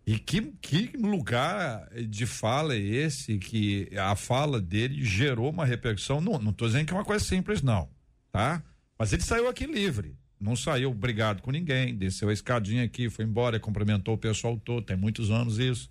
E 0.07 0.19
que, 0.19 0.43
que 0.61 0.95
lugar 0.95 1.89
de 2.07 2.27
fala 2.27 2.75
é 2.75 2.79
esse 2.79 3.39
que 3.39 3.89
a 3.97 4.15
fala 4.15 4.61
dele 4.61 5.03
gerou 5.03 5.49
uma 5.49 5.65
repercussão? 5.65 6.21
Não, 6.21 6.39
não 6.39 6.53
tô 6.53 6.67
dizendo 6.67 6.85
que 6.85 6.93
é 6.93 6.97
uma 6.99 7.05
coisa 7.05 7.25
simples, 7.25 7.63
não, 7.63 7.89
tá? 8.31 8.63
Mas 8.99 9.11
ele 9.11 9.23
saiu 9.23 9.49
aqui 9.49 9.65
livre. 9.65 10.15
Não 10.39 10.55
saiu 10.55 10.93
brigado 10.93 11.41
com 11.41 11.51
ninguém, 11.51 11.97
desceu 11.97 12.29
a 12.29 12.33
escadinha 12.35 12.85
aqui, 12.85 13.09
foi 13.09 13.25
embora, 13.25 13.59
cumprimentou 13.59 14.17
o 14.17 14.19
pessoal 14.19 14.61
todo, 14.63 14.85
tem 14.85 14.99
muitos 14.99 15.31
anos 15.31 15.59
isso. 15.59 15.91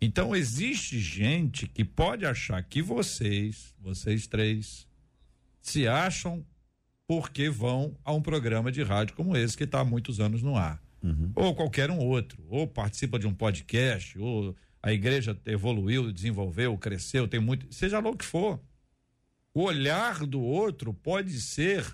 Então 0.00 0.34
existe 0.34 0.98
gente 0.98 1.68
que 1.68 1.84
pode 1.84 2.26
achar 2.26 2.60
que 2.64 2.82
vocês, 2.82 3.72
vocês 3.80 4.26
três, 4.26 4.89
se 5.60 5.86
acham 5.86 6.44
porque 7.06 7.50
vão 7.50 7.96
a 8.04 8.12
um 8.12 8.22
programa 8.22 8.70
de 8.70 8.82
rádio 8.82 9.16
como 9.16 9.36
esse 9.36 9.56
que 9.56 9.64
está 9.64 9.80
há 9.80 9.84
muitos 9.84 10.20
anos 10.20 10.42
no 10.42 10.56
ar 10.56 10.80
uhum. 11.02 11.32
ou 11.34 11.54
qualquer 11.54 11.90
um 11.90 11.98
outro, 11.98 12.42
ou 12.48 12.66
participa 12.66 13.18
de 13.18 13.26
um 13.26 13.34
podcast, 13.34 14.18
ou 14.18 14.54
a 14.82 14.92
igreja 14.92 15.38
evoluiu, 15.46 16.12
desenvolveu, 16.12 16.76
cresceu, 16.78 17.28
tem 17.28 17.40
muito, 17.40 17.72
seja 17.72 18.00
lá 18.00 18.10
o 18.10 18.16
que 18.16 18.24
for. 18.24 18.60
O 19.52 19.62
olhar 19.62 20.24
do 20.26 20.40
outro 20.40 20.94
pode 20.94 21.40
ser 21.40 21.84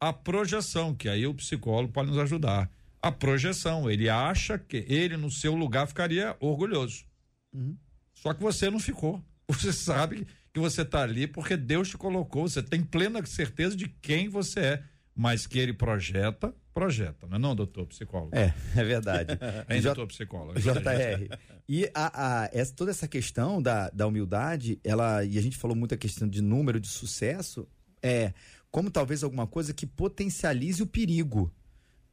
a 0.00 0.12
projeção, 0.12 0.94
que 0.94 1.08
aí 1.08 1.26
o 1.26 1.34
psicólogo 1.34 1.92
pode 1.92 2.10
nos 2.10 2.18
ajudar. 2.18 2.70
A 3.00 3.12
projeção, 3.12 3.90
ele 3.90 4.08
acha 4.08 4.58
que 4.58 4.84
ele 4.88 5.16
no 5.16 5.30
seu 5.30 5.54
lugar 5.54 5.86
ficaria 5.86 6.36
orgulhoso. 6.40 7.04
Uhum. 7.52 7.76
Só 8.12 8.34
que 8.34 8.42
você 8.42 8.68
não 8.70 8.80
ficou. 8.80 9.22
Você 9.48 9.72
sabe 9.72 10.26
que 10.45 10.45
você 10.58 10.82
está 10.82 11.02
ali 11.02 11.26
porque 11.26 11.56
Deus 11.56 11.88
te 11.88 11.96
colocou, 11.96 12.48
você 12.48 12.62
tem 12.62 12.82
plena 12.82 13.24
certeza 13.26 13.76
de 13.76 13.88
quem 13.88 14.28
você 14.28 14.60
é, 14.60 14.82
mas 15.14 15.46
que 15.46 15.58
ele 15.58 15.72
projeta 15.72 16.54
projeta, 16.76 17.26
não 17.26 17.36
é 17.36 17.38
não, 17.38 17.56
doutor 17.56 17.86
psicólogo? 17.86 18.36
É, 18.36 18.52
é 18.76 18.84
verdade. 18.84 19.30
é, 19.66 19.80
doutor 19.80 20.06
psicólogo. 20.08 20.60
JR. 20.60 21.34
E 21.68 21.90
a, 21.92 22.44
a, 22.44 22.50
essa, 22.52 22.72
toda 22.72 22.92
essa 22.92 23.08
questão 23.08 23.60
da, 23.60 23.90
da 23.90 24.06
humildade, 24.06 24.78
ela, 24.84 25.24
e 25.24 25.36
a 25.36 25.42
gente 25.42 25.56
falou 25.56 25.76
muito 25.76 25.92
a 25.92 25.98
questão 25.98 26.28
de 26.28 26.40
número 26.40 26.78
de 26.78 26.86
sucesso, 26.86 27.66
é 28.00 28.32
como 28.70 28.88
talvez 28.88 29.24
alguma 29.24 29.48
coisa 29.48 29.74
que 29.74 29.84
potencialize 29.84 30.80
o 30.80 30.86
perigo. 30.86 31.52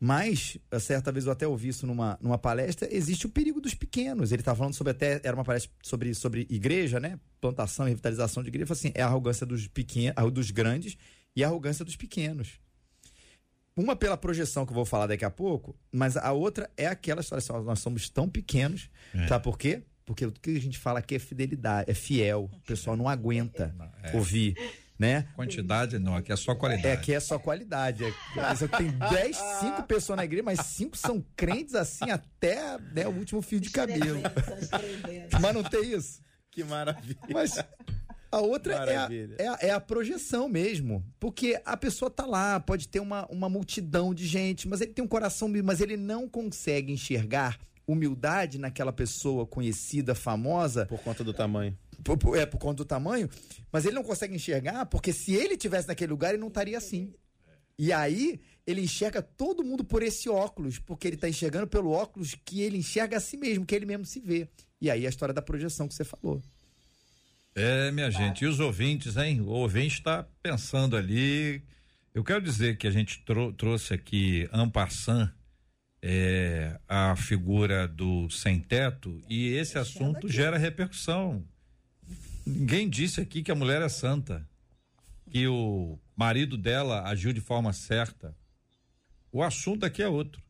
Mas, 0.05 0.57
certa 0.81 1.13
vez 1.13 1.27
eu 1.27 1.31
até 1.31 1.47
ouvi 1.47 1.69
isso 1.69 1.87
numa, 1.87 2.19
numa 2.21 2.37
palestra, 2.37 2.89
existe 2.91 3.25
o 3.25 3.29
perigo 3.29 3.61
dos 3.61 3.73
pequenos. 3.73 4.33
Ele 4.33 4.41
estava 4.41 4.57
falando 4.57 4.73
sobre 4.73 4.91
até, 4.91 5.21
era 5.23 5.33
uma 5.33 5.45
palestra 5.45 5.71
sobre, 5.81 6.13
sobre 6.13 6.45
igreja, 6.49 6.99
né? 6.99 7.17
Plantação 7.39 7.85
e 7.85 7.91
revitalização 7.91 8.43
de 8.43 8.49
igreja. 8.49 8.73
Assim, 8.73 8.91
é 8.93 9.01
a 9.01 9.05
arrogância 9.05 9.45
dos 9.45 9.65
pequenos, 9.65 10.33
dos 10.33 10.51
grandes 10.51 10.97
e 11.33 11.41
a 11.41 11.47
arrogância 11.47 11.85
dos 11.85 11.95
pequenos. 11.95 12.59
Uma 13.77 13.95
pela 13.95 14.17
projeção 14.17 14.65
que 14.65 14.73
eu 14.73 14.75
vou 14.75 14.83
falar 14.83 15.07
daqui 15.07 15.23
a 15.23 15.31
pouco, 15.31 15.73
mas 15.89 16.17
a 16.17 16.33
outra 16.33 16.69
é 16.75 16.85
aquela 16.85 17.21
história 17.21 17.39
assim, 17.39 17.65
nós 17.65 17.79
somos 17.79 18.09
tão 18.09 18.27
pequenos, 18.27 18.89
é. 19.15 19.25
sabe 19.27 19.41
por 19.41 19.57
quê? 19.57 19.83
Porque 20.05 20.25
o 20.25 20.33
que 20.33 20.57
a 20.57 20.59
gente 20.59 20.77
fala 20.77 20.99
aqui 20.99 21.15
é 21.15 21.19
fidelidade, 21.19 21.89
é 21.89 21.93
fiel. 21.93 22.49
O 22.51 22.59
pessoal 22.67 22.97
não 22.97 23.07
aguenta 23.07 23.73
é. 24.03 24.17
ouvir. 24.17 24.57
Né? 24.97 25.27
Quantidade 25.35 25.97
não, 25.97 26.15
aqui 26.15 26.31
é 26.31 26.35
só 26.35 26.53
qualidade. 26.53 26.87
É, 26.87 26.93
aqui 26.93 27.13
é 27.13 27.19
só 27.19 27.39
qualidade. 27.39 28.03
É, 28.05 28.77
tem 28.77 28.91
10, 28.91 29.35
5 29.35 29.83
pessoas 29.83 30.17
na 30.17 30.23
igreja, 30.23 30.43
mas 30.43 30.59
5 30.59 30.95
são 30.95 31.25
crentes 31.35 31.73
assim 31.75 32.11
até 32.11 32.77
né, 32.93 33.07
o 33.07 33.11
último 33.11 33.41
fio 33.41 33.59
de 33.59 33.69
cabelo. 33.69 34.21
mas 35.41 35.53
não 35.53 35.63
tem 35.63 35.93
isso? 35.93 36.21
Que 36.51 36.63
maravilha. 36.63 37.17
Mas 37.33 37.57
a 38.33 38.39
outra 38.41 38.73
é 38.73 38.97
a, 38.97 39.09
é 39.37 39.47
a, 39.47 39.57
é, 39.61 39.69
a, 39.71 39.79
projeção 39.79 40.49
mesmo. 40.49 41.05
Porque 41.19 41.61
a 41.63 41.77
pessoa 41.77 42.09
tá 42.09 42.25
lá, 42.25 42.59
pode 42.59 42.87
ter 42.87 42.99
uma, 42.99 43.27
uma 43.27 43.47
multidão 43.47 44.11
de 44.11 44.25
gente, 44.25 44.67
mas 44.67 44.81
ele 44.81 44.91
tem 44.91 45.05
um 45.05 45.07
coração, 45.07 45.47
mas 45.63 45.81
ele 45.81 45.95
não 45.95 46.27
consegue 46.27 46.91
enxergar 46.91 47.59
humildade 47.85 48.57
naquela 48.57 48.91
pessoa 48.91 49.45
conhecida, 49.45 50.15
famosa. 50.15 50.87
Por 50.87 50.99
conta 50.99 51.23
do 51.23 51.31
tamanho. 51.31 51.77
Por, 52.03 52.17
por, 52.17 52.37
é, 52.37 52.45
por 52.45 52.57
conta 52.57 52.77
do 52.77 52.85
tamanho. 52.85 53.29
Mas 53.71 53.85
ele 53.85 53.95
não 53.95 54.03
consegue 54.03 54.35
enxergar 54.35 54.85
porque 54.87 55.13
se 55.13 55.33
ele 55.33 55.55
tivesse 55.55 55.87
naquele 55.87 56.11
lugar, 56.11 56.29
ele 56.29 56.41
não 56.41 56.47
estaria 56.49 56.77
assim. 56.77 57.13
E 57.77 57.91
aí, 57.91 58.39
ele 58.65 58.81
enxerga 58.81 59.21
todo 59.21 59.63
mundo 59.63 59.83
por 59.83 60.03
esse 60.03 60.29
óculos, 60.29 60.79
porque 60.79 61.07
ele 61.07 61.15
está 61.15 61.27
enxergando 61.27 61.67
pelo 61.67 61.91
óculos 61.91 62.35
que 62.45 62.61
ele 62.61 62.77
enxerga 62.77 63.17
a 63.17 63.19
si 63.19 63.35
mesmo, 63.35 63.65
que 63.65 63.73
ele 63.73 63.85
mesmo 63.85 64.05
se 64.05 64.19
vê. 64.19 64.47
E 64.79 64.91
aí 64.91 65.05
a 65.05 65.09
história 65.09 65.33
da 65.33 65.41
projeção 65.41 65.87
que 65.87 65.93
você 65.93 66.03
falou. 66.03 66.41
É, 67.55 67.91
minha 67.91 68.09
gente, 68.09 68.43
e 68.43 68.47
os 68.47 68.59
ouvintes, 68.59 69.15
hein? 69.15 69.41
O 69.41 69.49
ouvinte 69.49 69.99
está 69.99 70.23
pensando 70.41 70.97
ali. 70.97 71.63
Eu 72.13 72.23
quero 72.23 72.41
dizer 72.41 72.77
que 72.77 72.87
a 72.87 72.91
gente 72.91 73.23
trou 73.23 73.53
trouxe 73.53 73.93
aqui 73.93 74.49
Ampassan, 74.51 75.31
é, 76.01 76.79
a 76.87 77.15
figura 77.15 77.87
do 77.87 78.29
sem-teto, 78.29 79.23
e 79.29 79.49
esse 79.49 79.77
assunto 79.77 80.27
gera 80.27 80.57
repercussão. 80.57 81.45
Ninguém 82.45 82.89
disse 82.89 83.21
aqui 83.21 83.41
que 83.41 83.51
a 83.51 83.55
mulher 83.55 83.81
é 83.81 83.89
santa, 83.89 84.47
que 85.29 85.47
o 85.47 85.99
marido 86.15 86.57
dela 86.57 87.03
agiu 87.07 87.33
de 87.33 87.41
forma 87.41 87.71
certa. 87.73 88.35
O 89.31 89.41
assunto 89.41 89.85
aqui 89.85 90.03
é 90.03 90.07
outro. 90.07 90.41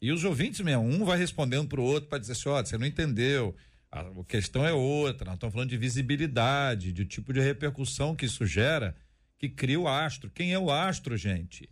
E 0.00 0.12
os 0.12 0.24
ouvintes 0.24 0.60
mesmo, 0.60 0.84
um 0.84 1.04
vai 1.04 1.18
respondendo 1.18 1.68
para 1.68 1.80
o 1.80 1.84
outro 1.84 2.08
para 2.08 2.18
dizer 2.18 2.32
assim: 2.32 2.48
olha, 2.48 2.64
você 2.64 2.78
não 2.78 2.86
entendeu 2.86 3.54
a 3.90 4.24
questão 4.24 4.66
é 4.66 4.72
outra, 4.72 5.26
nós 5.26 5.34
estamos 5.34 5.52
falando 5.52 5.70
de 5.70 5.76
visibilidade, 5.76 6.92
de 6.92 7.04
tipo 7.04 7.32
de 7.32 7.40
repercussão 7.40 8.14
que 8.14 8.26
isso 8.26 8.44
gera, 8.44 8.94
que 9.38 9.48
cria 9.48 9.80
o 9.80 9.88
astro. 9.88 10.30
Quem 10.30 10.52
é 10.52 10.58
o 10.58 10.70
astro, 10.70 11.16
gente? 11.16 11.68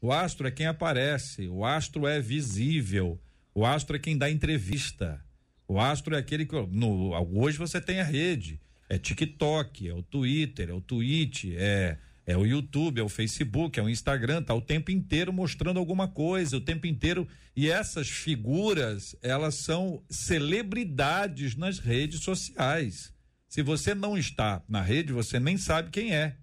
O 0.00 0.12
astro 0.12 0.46
é 0.46 0.50
quem 0.50 0.66
aparece, 0.66 1.48
o 1.48 1.64
astro 1.64 2.06
é 2.06 2.20
visível, 2.20 3.20
o 3.54 3.64
astro 3.64 3.96
é 3.96 3.98
quem 3.98 4.16
dá 4.16 4.30
entrevista. 4.30 5.24
O 5.66 5.80
astro 5.80 6.14
é 6.14 6.18
aquele 6.18 6.44
que. 6.44 6.54
No, 6.54 7.12
hoje 7.40 7.56
você 7.56 7.80
tem 7.80 8.00
a 8.00 8.04
rede. 8.04 8.60
É 8.88 8.98
TikTok, 8.98 9.88
é 9.88 9.94
o 9.94 10.02
Twitter, 10.02 10.70
é 10.70 10.72
o 10.72 10.80
Twitch, 10.80 11.46
é 11.56 11.98
é 12.26 12.36
o 12.36 12.46
YouTube, 12.46 13.00
é 13.00 13.02
o 13.02 13.08
Facebook, 13.08 13.78
é 13.78 13.82
o 13.82 13.88
Instagram, 13.88 14.42
tá 14.42 14.54
o 14.54 14.60
tempo 14.60 14.90
inteiro 14.90 15.32
mostrando 15.32 15.78
alguma 15.78 16.08
coisa, 16.08 16.56
o 16.56 16.60
tempo 16.60 16.86
inteiro. 16.86 17.28
E 17.54 17.68
essas 17.68 18.08
figuras, 18.08 19.14
elas 19.20 19.56
são 19.56 20.02
celebridades 20.08 21.54
nas 21.54 21.78
redes 21.78 22.20
sociais. 22.20 23.12
Se 23.46 23.62
você 23.62 23.94
não 23.94 24.16
está 24.16 24.62
na 24.68 24.80
rede, 24.80 25.12
você 25.12 25.38
nem 25.38 25.58
sabe 25.58 25.90
quem 25.90 26.14
é. 26.14 26.36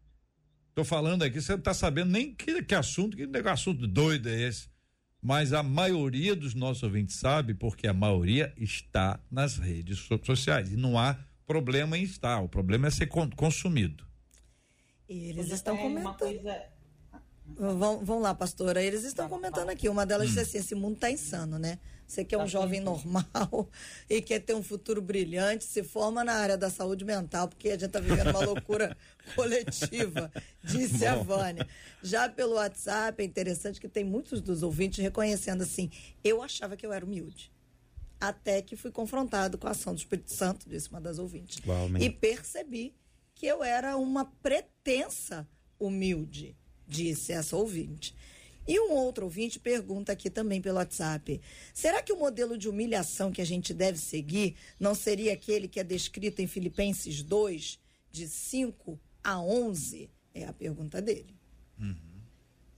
Tô 0.75 0.85
falando 0.85 1.23
aqui, 1.23 1.41
você 1.41 1.53
não 1.53 1.61
tá 1.61 1.73
sabendo 1.73 2.11
nem 2.11 2.33
que, 2.33 2.61
que 2.63 2.75
assunto, 2.75 3.17
que 3.17 3.27
assunto 3.49 3.87
doido 3.87 4.29
é 4.29 4.41
esse. 4.43 4.69
Mas 5.21 5.51
a 5.51 5.61
maioria 5.61 6.35
dos 6.35 6.53
nossos 6.53 6.83
ouvintes 6.83 7.15
sabe, 7.15 7.53
porque 7.53 7.87
a 7.87 7.93
maioria 7.93 8.53
está 8.55 9.19
nas 9.29 9.57
redes 9.57 10.07
sociais. 10.23 10.71
E 10.71 10.77
não 10.77 10.97
há 10.97 11.17
problema 11.51 11.97
em 11.97 12.03
estar, 12.03 12.39
o 12.41 12.47
problema 12.47 12.87
é 12.87 12.91
ser 12.91 13.07
consumido. 13.07 14.05
Eles 15.07 15.51
estão 15.51 15.75
comentando. 15.75 16.17
Coisa... 16.17 16.63
Vão, 17.57 18.05
vão 18.05 18.19
lá, 18.19 18.33
pastora. 18.33 18.81
Eles 18.81 19.03
estão 19.03 19.27
comentando 19.27 19.69
aqui. 19.69 19.89
Uma 19.89 20.05
delas 20.05 20.27
hum. 20.27 20.29
disse 20.29 20.39
assim: 20.39 20.57
esse 20.59 20.75
mundo 20.75 20.95
está 20.95 21.11
insano, 21.11 21.59
né? 21.59 21.77
Você 22.07 22.25
que 22.25 22.35
é 22.35 22.37
um 22.37 22.41
tá 22.41 22.47
jovem 22.47 22.81
normal 22.81 23.69
e 24.09 24.21
quer 24.21 24.39
ter 24.39 24.53
um 24.53 24.61
futuro 24.61 25.01
brilhante, 25.01 25.63
se 25.63 25.81
forma 25.81 26.25
na 26.25 26.33
área 26.33 26.57
da 26.57 26.69
saúde 26.69 27.05
mental, 27.05 27.47
porque 27.47 27.69
a 27.69 27.73
gente 27.73 27.85
está 27.85 28.01
vivendo 28.01 28.31
uma 28.31 28.43
loucura 28.45 28.97
coletiva, 29.33 30.29
disse 30.61 30.99
Bom. 30.99 31.07
a 31.07 31.15
Vânia. 31.15 31.67
Já 32.03 32.27
pelo 32.27 32.55
WhatsApp, 32.55 33.21
é 33.21 33.25
interessante 33.25 33.79
que 33.79 33.87
tem 33.87 34.03
muitos 34.03 34.41
dos 34.41 34.61
ouvintes 34.61 34.99
reconhecendo 34.99 35.61
assim: 35.61 35.89
eu 36.23 36.41
achava 36.41 36.75
que 36.75 36.85
eu 36.85 36.91
era 36.91 37.05
humilde. 37.05 37.51
Até 38.21 38.61
que 38.61 38.75
fui 38.75 38.91
confrontado 38.91 39.57
com 39.57 39.67
a 39.67 39.71
ação 39.71 39.95
do 39.95 39.97
Espírito 39.97 40.31
Santo, 40.31 40.69
disse 40.69 40.89
uma 40.89 41.01
das 41.01 41.17
ouvintes. 41.17 41.59
Uau, 41.65 41.89
e 41.99 42.07
percebi 42.07 42.93
que 43.33 43.47
eu 43.47 43.63
era 43.63 43.97
uma 43.97 44.25
pretensa 44.25 45.49
humilde, 45.79 46.55
disse 46.87 47.33
essa 47.33 47.57
ouvinte. 47.57 48.15
E 48.67 48.79
um 48.79 48.91
outro 48.91 49.25
ouvinte 49.25 49.59
pergunta 49.59 50.11
aqui 50.11 50.29
também 50.29 50.61
pelo 50.61 50.77
WhatsApp: 50.77 51.41
será 51.73 52.01
que 52.03 52.13
o 52.13 52.19
modelo 52.19 52.57
de 52.57 52.69
humilhação 52.69 53.31
que 53.31 53.41
a 53.41 53.45
gente 53.45 53.73
deve 53.73 53.97
seguir 53.97 54.55
não 54.79 54.93
seria 54.93 55.33
aquele 55.33 55.67
que 55.67 55.79
é 55.79 55.83
descrito 55.83 56.41
em 56.41 56.47
Filipenses 56.47 57.23
2, 57.23 57.79
de 58.11 58.27
5 58.27 58.99
a 59.23 59.41
11? 59.41 60.09
É 60.33 60.45
a 60.45 60.53
pergunta 60.53 61.01
dele. 61.01 61.35
Uhum. 61.79 62.10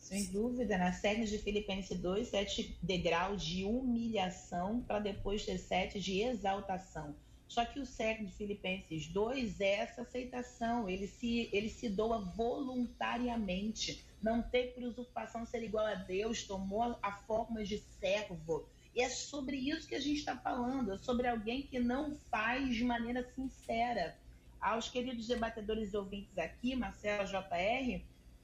Sem 0.03 0.25
dúvida, 0.25 0.77
na 0.77 0.91
série 0.91 1.23
de 1.23 1.37
Filipenses 1.37 1.97
2, 1.97 2.27
sete 2.27 2.77
degraus 2.81 3.41
de 3.41 3.63
humilhação 3.63 4.81
para 4.81 4.99
depois 4.99 5.45
ter 5.45 5.57
sete 5.57 5.97
de 5.97 6.19
exaltação. 6.19 7.15
Só 7.47 7.63
que 7.63 7.79
o 7.79 7.85
século 7.85 8.27
de 8.27 8.35
Filipenses 8.35 9.07
2 9.07 9.61
é 9.61 9.75
essa 9.75 10.01
aceitação, 10.01 10.89
ele 10.89 11.07
se, 11.07 11.49
ele 11.53 11.69
se 11.69 11.87
doa 11.87 12.19
voluntariamente 12.19 14.03
não 14.21 14.41
ter 14.41 14.73
por 14.73 14.83
usurpação 14.83 15.45
ser 15.45 15.63
igual 15.63 15.85
a 15.85 15.95
Deus, 15.95 16.43
tomou 16.43 16.97
a 17.01 17.11
forma 17.25 17.63
de 17.63 17.79
servo. 18.01 18.67
E 18.93 19.01
é 19.01 19.07
sobre 19.07 19.55
isso 19.55 19.87
que 19.87 19.95
a 19.95 20.01
gente 20.01 20.17
está 20.17 20.35
falando, 20.35 20.91
é 20.91 20.97
sobre 20.97 21.29
alguém 21.29 21.61
que 21.61 21.79
não 21.79 22.17
faz 22.29 22.75
de 22.75 22.83
maneira 22.83 23.23
sincera. 23.33 24.17
Aos 24.59 24.89
queridos 24.89 25.27
debatedores 25.27 25.93
e 25.93 25.97
ouvintes 25.97 26.37
aqui, 26.37 26.75
Marcela 26.75 27.23
JR, 27.23 28.03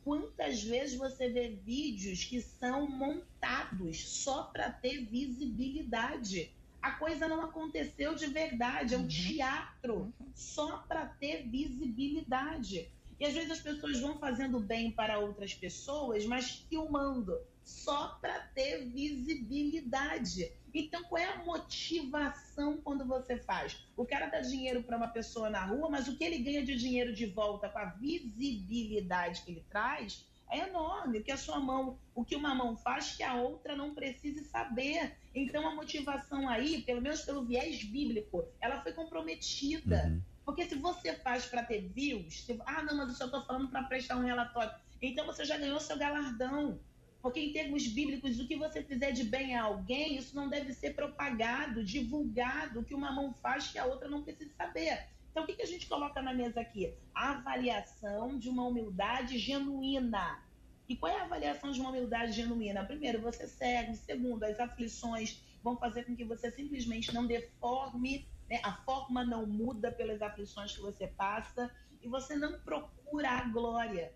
quantas 0.10 0.64
vezes 0.64 0.98
você 0.98 1.30
vê 1.30 1.50
vídeos 1.50 2.24
que 2.24 2.42
são 2.42 2.90
montados 2.90 4.10
só 4.10 4.46
para 4.46 4.72
ter 4.72 5.06
visibilidade? 5.06 6.52
A 6.82 6.94
coisa 6.94 7.28
não 7.28 7.42
aconteceu 7.42 8.16
de 8.16 8.26
verdade, 8.26 8.96
é 8.96 8.98
um 8.98 9.02
uhum. 9.02 9.08
teatro 9.08 10.12
só 10.34 10.78
para 10.88 11.06
ter 11.06 11.48
visibilidade. 11.48 12.90
E 13.20 13.26
às 13.26 13.36
vezes 13.36 13.52
as 13.52 13.60
pessoas 13.60 14.00
vão 14.00 14.18
fazendo 14.18 14.60
bem 14.60 14.90
para 14.90 15.20
outras 15.20 15.54
pessoas, 15.54 16.26
mas 16.26 16.66
filmando 16.68 17.40
só 17.64 18.18
para 18.20 18.40
ter 18.56 18.86
visibilidade. 18.86 20.52
Então, 20.74 21.04
qual 21.04 21.22
é 21.22 21.26
a 21.26 21.44
motivação 21.44 22.78
quando 22.78 23.06
você 23.06 23.38
faz? 23.38 23.86
O 23.96 24.06
cara 24.06 24.28
dá 24.28 24.40
dinheiro 24.40 24.84
para 24.84 24.98
uma 24.98 25.08
pessoa 25.08 25.50
na 25.50 25.66
rua, 25.66 25.90
mas 25.90 26.08
o 26.08 26.16
que 26.16 26.24
ele 26.24 26.40
ganha 26.40 26.64
de 26.64 26.76
dinheiro 26.76 27.14
de 27.14 27.26
volta 27.26 27.70
com 27.70 27.80
a 27.80 27.86
visibilidade 27.86 29.42
que 29.42 29.52
ele 29.52 29.66
traz 29.70 30.26
é 30.50 30.68
enorme. 30.68 31.20
O 31.20 31.24
que 31.24 31.32
a 31.32 31.38
sua 31.38 31.60
mão, 31.60 32.00
o 32.14 32.26
que 32.26 32.36
uma 32.36 32.54
mão 32.56 32.76
faz 32.76 33.16
que 33.16 33.24
a 33.24 33.36
outra 33.36 33.76
não 33.76 33.94
precise 33.94 34.44
saber. 34.46 35.16
Então, 35.34 35.68
a 35.68 35.76
motivação 35.76 36.48
aí, 36.50 36.82
pelo 36.82 37.02
menos 37.02 37.22
pelo 37.22 37.46
viés 37.46 37.84
bíblico, 37.84 38.48
ela 38.60 38.82
foi 38.82 38.94
comprometida. 38.94 40.06
Uhum. 40.08 40.22
Porque 40.46 40.66
se 40.66 40.76
você 40.76 41.14
faz 41.14 41.46
para 41.46 41.64
ter 41.64 41.88
views, 41.90 42.44
se, 42.46 42.60
ah, 42.66 42.82
não, 42.82 42.98
mas 42.98 43.10
eu 43.10 43.16
só 43.16 43.26
estou 43.26 43.46
falando 43.46 43.70
para 43.70 43.84
prestar 43.84 44.18
um 44.18 44.26
relatório. 44.26 44.74
Então 45.02 45.26
você 45.26 45.46
já 45.46 45.58
ganhou 45.58 45.80
seu 45.80 45.98
galardão. 45.98 46.80
Porque 47.22 47.40
em 47.40 47.52
termos 47.52 47.86
bíblicos, 47.88 48.40
o 48.40 48.48
que 48.48 48.56
você 48.56 48.82
fizer 48.82 49.12
de 49.12 49.24
bem 49.24 49.56
a 49.56 49.64
alguém, 49.64 50.16
isso 50.16 50.36
não 50.36 50.50
deve 50.50 50.74
ser 50.74 50.96
propagado, 50.96 51.84
divulgado, 51.84 52.84
que 52.84 52.96
uma 52.96 53.12
mão 53.12 53.34
faz 53.42 53.68
que 53.68 53.78
a 53.78 53.86
outra 53.86 54.08
não 54.08 54.24
precisa 54.24 54.54
saber. 54.56 55.08
Então, 55.30 55.44
o 55.44 55.46
que, 55.46 55.54
que 55.54 55.62
a 55.62 55.68
gente 55.68 55.88
coloca 55.88 56.22
na 56.22 56.34
mesa 56.34 56.62
aqui? 56.62 56.94
A 57.14 57.32
avaliação 57.32 58.38
de 58.38 58.50
uma 58.50 58.66
humildade 58.66 59.38
genuína. 59.38 60.44
E 60.88 60.96
qual 60.96 61.12
é 61.12 61.20
a 61.20 61.26
avaliação 61.26 61.72
de 61.72 61.80
uma 61.80 61.90
humildade 61.90 62.32
genuína? 62.32 62.86
Primeiro, 62.86 63.22
você 63.22 63.48
segue. 63.48 63.96
Segundo, 63.96 64.44
as 64.44 64.60
aflições 64.60 65.44
vão 65.62 65.78
fazer 65.78 66.06
com 66.06 66.16
que 66.16 66.24
você 66.24 66.50
simplesmente 66.52 67.14
não 67.14 67.28
deforme 67.28 68.28
né? 68.50 68.60
A 68.64 68.74
forma 68.74 69.24
não 69.24 69.46
muda 69.46 69.92
pelas 69.92 70.22
aflições 70.22 70.76
que 70.76 70.82
você 70.82 71.08
passa 71.08 71.72
e 72.02 72.08
você 72.08 72.36
não 72.36 72.60
procura 72.62 73.30
a 73.30 73.44
glória. 73.44 74.12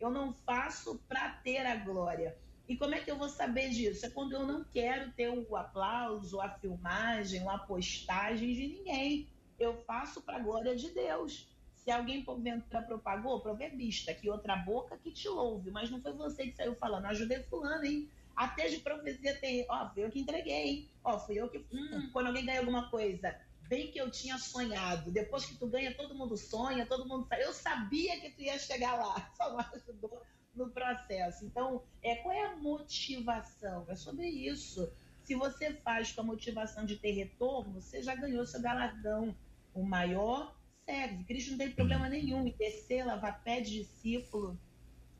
Eu 0.00 0.10
não 0.10 0.34
faço 0.34 0.98
para 1.08 1.30
ter 1.30 1.64
a 1.64 1.76
glória. 1.76 2.36
E 2.68 2.76
como 2.76 2.94
é 2.94 3.00
que 3.00 3.10
eu 3.10 3.16
vou 3.16 3.28
saber 3.28 3.70
disso? 3.70 4.06
É 4.06 4.10
quando 4.10 4.32
eu 4.32 4.44
não 4.44 4.64
quero 4.64 5.12
ter 5.12 5.28
o 5.28 5.56
aplauso, 5.56 6.40
a 6.40 6.50
filmagem, 6.50 7.48
a 7.48 7.58
postagem 7.58 8.52
de 8.52 8.66
ninguém. 8.66 9.28
Eu 9.58 9.82
faço 9.84 10.20
para 10.20 10.36
a 10.36 10.40
glória 10.40 10.74
de 10.74 10.90
Deus. 10.90 11.48
Se 11.74 11.90
alguém 11.92 12.24
porventura 12.24 12.82
propagou, 12.82 13.40
proverbista, 13.40 14.12
que 14.12 14.28
outra 14.28 14.56
boca 14.56 14.98
que 14.98 15.12
te 15.12 15.28
louve, 15.28 15.70
mas 15.70 15.88
não 15.88 16.00
foi 16.00 16.12
você 16.12 16.48
que 16.48 16.56
saiu 16.56 16.74
falando, 16.74 17.06
ajudei 17.06 17.44
fulano, 17.44 17.84
hein? 17.84 18.10
Até 18.34 18.68
de 18.68 18.78
profecia 18.78 19.38
tem, 19.38 19.64
ó, 19.70 19.88
fui 19.90 20.04
eu 20.04 20.10
que 20.10 20.18
entreguei, 20.18 20.68
hein? 20.68 20.90
Ó, 21.04 21.18
fui 21.20 21.36
eu 21.36 21.48
que. 21.48 21.64
Hum, 21.72 22.10
quando 22.12 22.26
alguém 22.26 22.44
ganha 22.44 22.58
alguma 22.58 22.90
coisa, 22.90 23.34
bem 23.68 23.92
que 23.92 23.98
eu 23.98 24.10
tinha 24.10 24.36
sonhado. 24.36 25.12
Depois 25.12 25.46
que 25.46 25.56
tu 25.56 25.68
ganha, 25.68 25.94
todo 25.94 26.14
mundo 26.14 26.36
sonha, 26.36 26.84
todo 26.84 27.06
mundo 27.06 27.26
sabe. 27.28 27.42
Eu 27.42 27.52
sabia 27.52 28.20
que 28.20 28.30
tu 28.30 28.42
ia 28.42 28.58
chegar 28.58 28.94
lá, 28.96 29.30
só 29.38 29.56
me 29.56 29.64
ajudou 29.74 30.20
no 30.56 30.70
processo. 30.70 31.44
Então, 31.44 31.82
é, 32.02 32.16
qual 32.16 32.34
é 32.34 32.46
a 32.46 32.56
motivação? 32.56 33.84
É 33.88 33.94
sobre 33.94 34.28
isso. 34.28 34.90
Se 35.22 35.34
você 35.34 35.72
faz 35.72 36.12
com 36.12 36.20
a 36.20 36.24
motivação 36.24 36.84
de 36.84 36.96
ter 36.96 37.12
retorno, 37.12 37.80
você 37.80 38.02
já 38.02 38.14
ganhou 38.14 38.46
seu 38.46 38.60
galardão. 38.60 39.34
O 39.74 39.82
maior 39.82 40.56
serve. 40.84 41.24
Cristo 41.24 41.50
não 41.50 41.58
tem 41.58 41.70
problema 41.70 42.08
nenhum 42.08 42.46
em 42.46 42.52
descer, 42.52 43.04
lavar 43.04 43.42
pé 43.42 43.60
de 43.60 43.82
discípulo. 43.82 44.58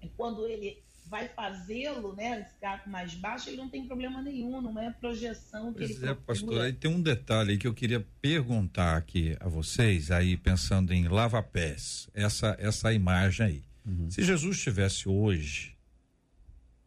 E 0.00 0.08
quando 0.10 0.46
ele 0.46 0.82
vai 1.08 1.28
fazê-lo, 1.28 2.14
né, 2.14 2.44
ficar 2.44 2.86
mais 2.88 3.14
baixo, 3.14 3.48
ele 3.48 3.56
não 3.56 3.68
tem 3.68 3.86
problema 3.86 4.20
nenhum, 4.22 4.60
não 4.60 4.78
é 4.80 4.90
projeção 4.90 5.72
que 5.72 5.78
pois 5.78 6.02
ele 6.02 6.10
é, 6.10 6.14
pastor, 6.14 6.60
aí 6.60 6.72
tem 6.72 6.90
um 6.90 7.00
detalhe 7.00 7.52
aí 7.52 7.58
que 7.58 7.66
eu 7.66 7.74
queria 7.74 8.04
perguntar 8.20 8.96
aqui 8.96 9.36
a 9.40 9.48
vocês, 9.48 10.10
aí 10.10 10.36
pensando 10.36 10.92
em 10.92 11.06
lava-pés, 11.06 12.08
essa, 12.12 12.56
essa 12.58 12.92
imagem 12.92 13.46
aí. 13.46 13.64
Uhum. 13.86 14.10
Se 14.10 14.22
Jesus 14.22 14.56
estivesse 14.56 15.08
hoje, 15.08 15.76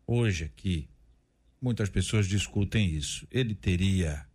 hoje 0.05 0.43
aqui, 0.43 0.89
muitas 1.61 1.89
pessoas 1.89 2.27
discutem 2.27 2.89
isso, 2.89 3.25
ele 3.31 3.55
teria 3.55 4.27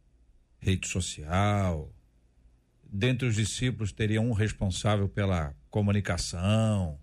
rede 0.59 0.89
social, 0.89 1.95
dentre 2.83 3.29
os 3.29 3.35
discípulos 3.35 3.93
teria 3.93 4.21
um 4.21 4.33
responsável 4.33 5.09
pela 5.09 5.55
comunicação, 5.69 6.99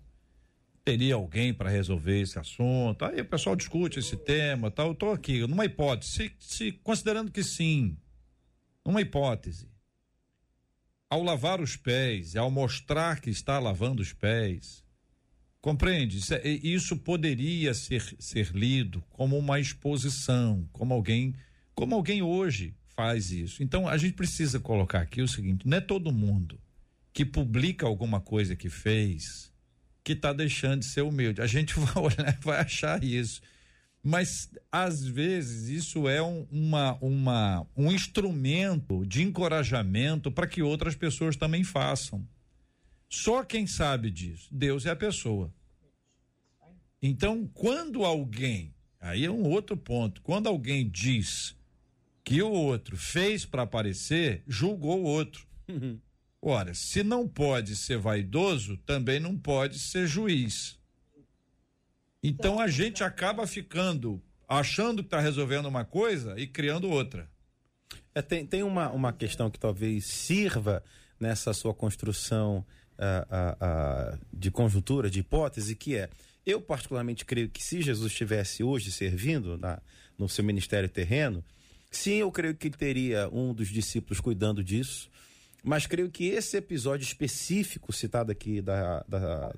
teria 0.84 1.14
alguém 1.14 1.54
para 1.54 1.70
resolver 1.70 2.20
esse 2.20 2.38
assunto. 2.38 3.04
Aí 3.04 3.20
o 3.20 3.24
pessoal 3.24 3.54
discute 3.54 4.00
esse 4.00 4.16
tema, 4.16 4.70
tal. 4.70 4.88
Eu 4.88 4.92
estou 4.92 5.12
aqui, 5.12 5.46
numa 5.46 5.64
hipótese, 5.64 6.10
se, 6.10 6.36
se, 6.40 6.72
considerando 6.72 7.30
que 7.30 7.44
sim, 7.44 7.96
numa 8.84 9.00
hipótese, 9.00 9.70
ao 11.08 11.22
lavar 11.22 11.60
os 11.60 11.76
pés, 11.76 12.34
ao 12.34 12.50
mostrar 12.50 13.20
que 13.20 13.30
está 13.30 13.58
lavando 13.58 14.02
os 14.02 14.12
pés, 14.12 14.81
compreende? 15.62 16.18
Isso, 16.18 16.34
é, 16.34 16.46
isso 16.46 16.96
poderia 16.98 17.72
ser, 17.72 18.02
ser 18.18 18.50
lido 18.52 19.02
como 19.08 19.38
uma 19.38 19.58
exposição, 19.58 20.68
como 20.72 20.92
alguém, 20.92 21.34
como 21.74 21.94
alguém 21.94 22.20
hoje 22.20 22.74
faz 22.94 23.30
isso. 23.30 23.62
Então 23.62 23.88
a 23.88 23.96
gente 23.96 24.12
precisa 24.12 24.60
colocar 24.60 25.00
aqui 25.00 25.22
o 25.22 25.28
seguinte: 25.28 25.66
não 25.66 25.78
é 25.78 25.80
todo 25.80 26.12
mundo 26.12 26.60
que 27.14 27.24
publica 27.24 27.86
alguma 27.86 28.20
coisa 28.20 28.54
que 28.54 28.68
fez 28.68 29.50
que 30.04 30.12
está 30.12 30.32
deixando 30.32 30.80
de 30.80 30.86
ser 30.86 31.02
humilde. 31.02 31.40
A 31.40 31.46
gente 31.46 31.78
vai 31.80 32.02
olhar 32.02 32.38
vai 32.42 32.60
achar 32.60 33.02
isso. 33.02 33.40
Mas, 34.04 34.50
às 34.70 35.06
vezes, 35.06 35.68
isso 35.68 36.08
é 36.08 36.20
um, 36.20 36.44
uma, 36.50 36.98
uma, 37.00 37.66
um 37.76 37.92
instrumento 37.92 39.06
de 39.06 39.22
encorajamento 39.22 40.28
para 40.28 40.48
que 40.48 40.60
outras 40.60 40.96
pessoas 40.96 41.36
também 41.36 41.62
façam. 41.62 42.26
Só 43.12 43.44
quem 43.44 43.66
sabe 43.66 44.10
disso, 44.10 44.48
Deus 44.50 44.86
é 44.86 44.90
a 44.90 44.96
pessoa. 44.96 45.52
Então, 47.02 47.46
quando 47.52 48.06
alguém, 48.06 48.74
aí 48.98 49.26
é 49.26 49.30
um 49.30 49.50
outro 49.50 49.76
ponto, 49.76 50.22
quando 50.22 50.46
alguém 50.46 50.88
diz 50.88 51.54
que 52.24 52.40
o 52.40 52.50
outro 52.50 52.96
fez 52.96 53.44
para 53.44 53.64
aparecer, 53.64 54.42
julgou 54.48 55.02
o 55.02 55.04
outro. 55.04 55.46
Ora, 56.40 56.72
se 56.72 57.02
não 57.02 57.28
pode 57.28 57.76
ser 57.76 57.98
vaidoso, 57.98 58.78
também 58.78 59.20
não 59.20 59.36
pode 59.36 59.78
ser 59.78 60.06
juiz. 60.06 60.80
Então 62.22 62.58
a 62.58 62.66
gente 62.66 63.04
acaba 63.04 63.46
ficando 63.46 64.22
achando 64.48 65.02
que 65.02 65.08
está 65.08 65.20
resolvendo 65.20 65.66
uma 65.66 65.84
coisa 65.84 66.40
e 66.40 66.46
criando 66.46 66.88
outra. 66.88 67.30
É, 68.14 68.22
tem 68.22 68.46
tem 68.46 68.62
uma, 68.62 68.90
uma 68.90 69.12
questão 69.12 69.50
que 69.50 69.58
talvez 69.58 70.06
sirva 70.06 70.82
nessa 71.20 71.52
sua 71.52 71.74
construção 71.74 72.64
uh, 73.02 74.14
uh, 74.14 74.18
de 74.32 74.50
conjuntura, 74.50 75.10
de 75.10 75.20
hipótese, 75.20 75.74
que 75.74 75.96
é 75.96 76.08
eu, 76.44 76.60
particularmente, 76.60 77.24
creio 77.24 77.48
que 77.48 77.62
se 77.62 77.80
Jesus 77.80 78.10
estivesse 78.10 78.64
hoje 78.64 78.90
servindo 78.90 79.56
na, 79.56 79.80
no 80.18 80.28
seu 80.28 80.44
ministério 80.44 80.88
terreno, 80.88 81.44
sim, 81.90 82.14
eu 82.14 82.32
creio 82.32 82.54
que 82.54 82.68
teria 82.68 83.28
um 83.28 83.54
dos 83.54 83.68
discípulos 83.68 84.20
cuidando 84.20 84.62
disso. 84.62 85.08
Mas 85.64 85.86
creio 85.86 86.10
que 86.10 86.26
esse 86.26 86.56
episódio 86.56 87.04
específico 87.04 87.92
citado 87.92 88.32
aqui 88.32 88.60
da, 88.60 89.04
da, 89.06 89.52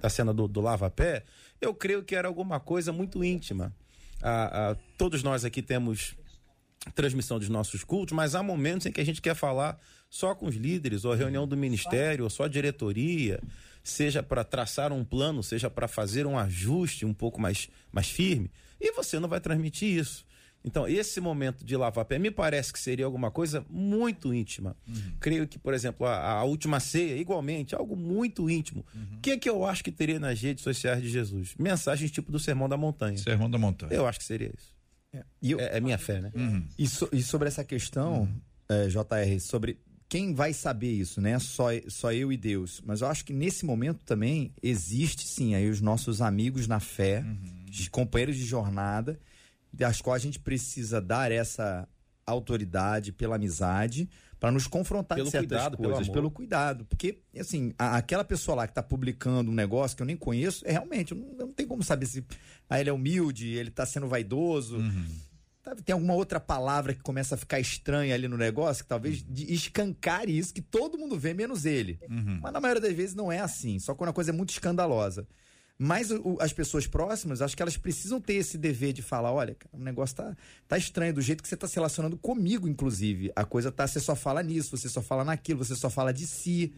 da 0.00 0.08
cena 0.08 0.32
do, 0.32 0.46
do 0.46 0.60
lava-pé, 0.60 1.24
eu 1.60 1.74
creio 1.74 2.04
que 2.04 2.14
era 2.14 2.28
alguma 2.28 2.60
coisa 2.60 2.92
muito 2.92 3.24
íntima. 3.24 3.74
Ah, 4.22 4.70
ah, 4.70 4.76
todos 4.96 5.24
nós 5.24 5.44
aqui 5.44 5.60
temos 5.60 6.14
transmissão 6.94 7.38
dos 7.38 7.48
nossos 7.48 7.84
cultos, 7.84 8.14
mas 8.14 8.34
há 8.34 8.42
momentos 8.42 8.86
em 8.86 8.92
que 8.92 9.00
a 9.00 9.04
gente 9.04 9.20
quer 9.20 9.34
falar 9.34 9.78
só 10.08 10.34
com 10.34 10.46
os 10.46 10.56
líderes, 10.56 11.04
ou 11.04 11.12
a 11.12 11.16
reunião 11.16 11.46
do 11.46 11.56
ministério, 11.56 12.24
ou 12.24 12.30
só 12.30 12.44
a 12.44 12.48
diretoria, 12.48 13.40
seja 13.84 14.22
para 14.22 14.42
traçar 14.42 14.92
um 14.92 15.04
plano, 15.04 15.42
seja 15.42 15.68
para 15.68 15.86
fazer 15.86 16.26
um 16.26 16.38
ajuste 16.38 17.04
um 17.04 17.14
pouco 17.14 17.40
mais, 17.40 17.68
mais 17.92 18.08
firme, 18.08 18.50
e 18.80 18.92
você 18.92 19.20
não 19.20 19.28
vai 19.28 19.40
transmitir 19.40 19.98
isso. 19.98 20.24
Então, 20.62 20.86
esse 20.86 21.20
momento 21.22 21.64
de 21.64 21.74
lavar 21.74 22.04
pé 22.04 22.18
me 22.18 22.30
parece 22.30 22.70
que 22.70 22.78
seria 22.78 23.06
alguma 23.06 23.30
coisa 23.30 23.64
muito 23.70 24.34
íntima. 24.34 24.76
Uhum. 24.86 25.14
Creio 25.18 25.48
que, 25.48 25.58
por 25.58 25.72
exemplo, 25.72 26.06
a, 26.06 26.32
a, 26.32 26.44
última 26.44 26.78
ceia, 26.80 27.16
igualmente, 27.16 27.74
algo 27.74 27.96
muito 27.96 28.50
íntimo. 28.50 28.84
O 28.94 28.98
uhum. 28.98 29.20
que 29.22 29.30
é 29.30 29.38
que 29.38 29.48
eu 29.48 29.64
acho 29.64 29.82
que 29.82 29.90
teria 29.90 30.20
nas 30.20 30.38
redes 30.38 30.62
sociais 30.62 31.00
de 31.00 31.08
Jesus? 31.08 31.54
Mensagens 31.58 32.10
tipo 32.10 32.30
do 32.30 32.38
Sermão 32.38 32.68
da 32.68 32.76
Montanha. 32.76 33.16
Sermão 33.16 33.50
da 33.50 33.56
Montanha. 33.56 33.92
Eu 33.92 34.06
acho 34.06 34.18
que 34.18 34.24
seria 34.24 34.52
isso. 34.54 34.79
É, 35.12 35.24
eu, 35.42 35.60
é, 35.60 35.78
é 35.78 35.80
minha 35.80 35.98
fé, 35.98 36.20
né? 36.20 36.32
Uhum. 36.34 36.66
E, 36.78 36.86
so, 36.86 37.08
e, 37.12 37.22
sobre 37.22 37.48
essa 37.48 37.64
questão, 37.64 38.22
uhum. 38.22 38.40
é, 38.68 38.88
JR, 38.88 39.40
sobre 39.40 39.78
quem 40.08 40.34
vai 40.34 40.52
saber 40.52 40.90
isso, 40.90 41.20
né? 41.20 41.38
Só, 41.38 41.68
só 41.88 42.12
eu 42.12 42.32
e 42.32 42.36
Deus. 42.36 42.82
Mas 42.84 43.00
eu 43.00 43.08
acho 43.08 43.24
que 43.24 43.32
nesse 43.32 43.64
momento 43.64 44.04
também 44.04 44.52
existe 44.62 45.26
sim 45.26 45.54
aí 45.54 45.68
os 45.68 45.80
nossos 45.80 46.20
amigos 46.20 46.66
na 46.66 46.80
fé, 46.80 47.20
uhum. 47.20 47.64
companheiros 47.90 48.36
de 48.36 48.44
jornada, 48.44 49.18
das 49.72 50.00
quais 50.00 50.22
a 50.22 50.24
gente 50.24 50.40
precisa 50.40 51.00
dar 51.00 51.30
essa 51.30 51.88
autoridade 52.26 53.12
pela 53.12 53.36
amizade 53.36 54.08
para 54.40 54.50
nos 54.50 54.66
confrontar 54.66 55.16
pelo 55.16 55.26
de 55.26 55.30
certas 55.30 55.50
cuidado, 55.50 55.76
coisas, 55.76 56.08
pelo, 56.08 56.12
pelo, 56.14 56.30
cuidado. 56.30 56.86
Porque, 56.86 57.18
assim, 57.38 57.74
a, 57.78 57.98
aquela 57.98 58.24
pessoa 58.24 58.56
lá 58.56 58.66
que 58.66 58.70
está 58.70 58.82
publicando 58.82 59.50
um 59.50 59.54
negócio 59.54 59.94
que 59.94 60.02
eu 60.02 60.06
nem 60.06 60.16
conheço, 60.16 60.66
é 60.66 60.72
realmente, 60.72 61.14
não, 61.14 61.46
não 61.46 61.52
tem 61.52 61.66
como 61.66 61.82
saber 61.82 62.06
se 62.06 62.24
ah, 62.68 62.80
ele 62.80 62.88
é 62.88 62.92
humilde, 62.92 63.48
ele 63.48 63.68
está 63.68 63.84
sendo 63.84 64.08
vaidoso. 64.08 64.78
Uhum. 64.78 65.06
Tem 65.84 65.92
alguma 65.92 66.14
outra 66.14 66.40
palavra 66.40 66.94
que 66.94 67.02
começa 67.02 67.34
a 67.34 67.38
ficar 67.38 67.60
estranha 67.60 68.14
ali 68.14 68.26
no 68.26 68.38
negócio, 68.38 68.82
que 68.82 68.88
talvez 68.88 69.20
uhum. 69.20 69.34
escancare 69.36 70.36
isso, 70.36 70.54
que 70.54 70.62
todo 70.62 70.96
mundo 70.96 71.18
vê, 71.18 71.34
menos 71.34 71.66
ele. 71.66 72.00
Uhum. 72.08 72.40
Mas 72.42 72.52
na 72.52 72.60
maioria 72.60 72.80
das 72.80 72.94
vezes 72.94 73.14
não 73.14 73.30
é 73.30 73.40
assim, 73.40 73.78
só 73.78 73.94
quando 73.94 74.08
a 74.08 74.14
coisa 74.14 74.30
é 74.30 74.32
muito 74.32 74.50
escandalosa. 74.50 75.28
Mas 75.82 76.10
o, 76.10 76.36
as 76.40 76.52
pessoas 76.52 76.86
próximas, 76.86 77.40
acho 77.40 77.56
que 77.56 77.62
elas 77.62 77.78
precisam 77.78 78.20
ter 78.20 78.34
esse 78.34 78.58
dever 78.58 78.92
de 78.92 79.00
falar: 79.00 79.32
olha, 79.32 79.54
cara, 79.54 79.74
o 79.74 79.82
negócio 79.82 80.14
tá, 80.14 80.36
tá 80.68 80.76
estranho, 80.76 81.14
do 81.14 81.22
jeito 81.22 81.42
que 81.42 81.48
você 81.48 81.56
tá 81.56 81.66
se 81.66 81.74
relacionando 81.74 82.18
comigo, 82.18 82.68
inclusive. 82.68 83.32
A 83.34 83.46
coisa 83.46 83.72
tá, 83.72 83.86
você 83.86 83.98
só 83.98 84.14
fala 84.14 84.42
nisso, 84.42 84.76
você 84.76 84.90
só 84.90 85.00
fala 85.00 85.24
naquilo, 85.24 85.64
você 85.64 85.74
só 85.74 85.88
fala 85.88 86.12
de 86.12 86.26
si. 86.26 86.74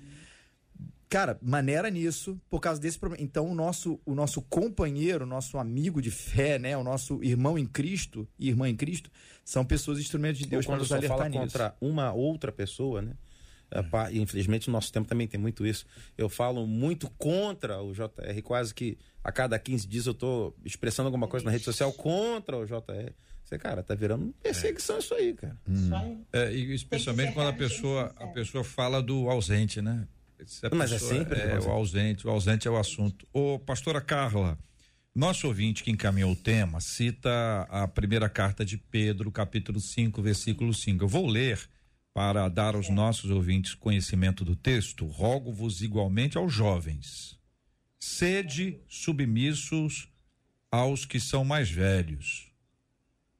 Cara, 1.09 1.37
maneira 1.43 1.91
nisso 1.91 2.41
por 2.49 2.61
causa 2.61 2.81
desse 2.81 2.97
problema. 2.97 3.25
Então, 3.25 3.51
o 3.51 3.57
nosso, 3.57 3.99
o 4.07 4.15
nosso 4.15 4.41
companheiro, 4.41 5.25
o 5.25 5.29
nosso 5.29 5.59
amigo 5.59 6.01
de 6.01 6.13
fé, 6.13 6.57
né? 6.57 6.77
O 6.77 6.85
nosso 6.85 7.21
irmão 7.25 7.59
em 7.59 7.67
Cristo 7.67 8.29
e 8.39 8.51
irmã 8.51 8.69
em 8.69 8.77
Cristo, 8.77 9.11
são 9.45 9.65
pessoas 9.65 9.99
instrumentos 9.99 10.39
de 10.39 10.47
Deus 10.47 10.65
para 10.65 10.77
nos 10.77 10.93
alertar 10.93 11.19
fala 11.19 11.29
nisso. 11.29 11.41
contra 11.43 11.77
uma 11.81 12.13
outra 12.13 12.53
pessoa, 12.53 13.03
né? 13.03 13.15
É, 13.73 14.17
infelizmente, 14.17 14.69
o 14.69 14.73
nosso 14.73 14.93
tempo 14.93 15.09
também 15.09 15.27
tem 15.27 15.41
muito 15.41 15.67
isso. 15.67 15.87
Eu 16.17 16.29
falo 16.29 16.67
muito 16.67 17.09
contra 17.17 17.81
o 17.83 17.93
JR, 17.93 18.43
quase 18.45 18.75
que 18.75 18.99
a 19.25 19.33
cada 19.33 19.59
15 19.59 19.87
dias 19.87 20.07
eu 20.07 20.13
estou 20.13 20.55
expressando 20.65 21.07
alguma 21.07 21.27
coisa 21.27 21.45
na 21.45 21.51
rede 21.51 21.65
social 21.65 21.93
contra 21.93 22.57
o 22.57 22.67
JR. 22.67 23.13
Você, 23.43 23.59
cara, 23.59 23.83
tá 23.83 23.95
virando 23.95 24.35
perseguição 24.43 24.97
é. 24.97 24.99
isso 24.99 25.15
aí, 25.15 25.35
cara. 25.35 25.59
Hum. 25.69 26.25
É, 26.33 26.53
e 26.53 26.75
especialmente 26.75 27.33
quando 27.33 27.49
a 27.49 27.53
pessoa, 27.53 28.15
a 28.17 28.27
pessoa 28.29 28.65
fala 28.65 29.03
do 29.03 29.29
ausente, 29.29 29.81
né? 29.81 30.07
Mas 30.75 30.91
é 30.91 30.99
sempre 30.99 31.41
é, 31.41 31.59
o 31.59 31.71
ausente, 31.71 32.27
o 32.27 32.31
ausente 32.31 32.67
é 32.67 32.71
o 32.71 32.77
assunto. 32.77 33.27
Ô, 33.33 33.59
pastora 33.59 34.01
Carla, 34.01 34.59
nosso 35.15 35.47
ouvinte 35.47 35.85
que 35.85 35.91
encaminhou 35.91 36.33
o 36.33 36.37
tema 36.37 36.81
cita 36.81 37.67
a 37.69 37.87
primeira 37.87 38.29
carta 38.29 38.65
de 38.65 38.77
Pedro, 38.77 39.31
capítulo 39.31 39.79
5, 39.79 40.21
versículo 40.21 40.75
5. 40.75 41.05
Eu 41.05 41.09
vou 41.09 41.27
ler 41.27 41.61
para 42.15 42.49
dar 42.49 42.75
aos 42.75 42.89
nossos 42.89 43.31
ouvintes 43.31 43.75
conhecimento 43.75 44.45
do 44.45 44.55
texto, 44.55 45.07
rogo-vos 45.07 45.81
igualmente 45.83 46.37
aos 46.37 46.53
jovens. 46.53 47.39
Sede 47.99 48.81
submissos 48.89 50.09
aos 50.71 51.05
que 51.05 51.19
são 51.19 51.45
mais 51.45 51.71
velhos. 51.71 52.51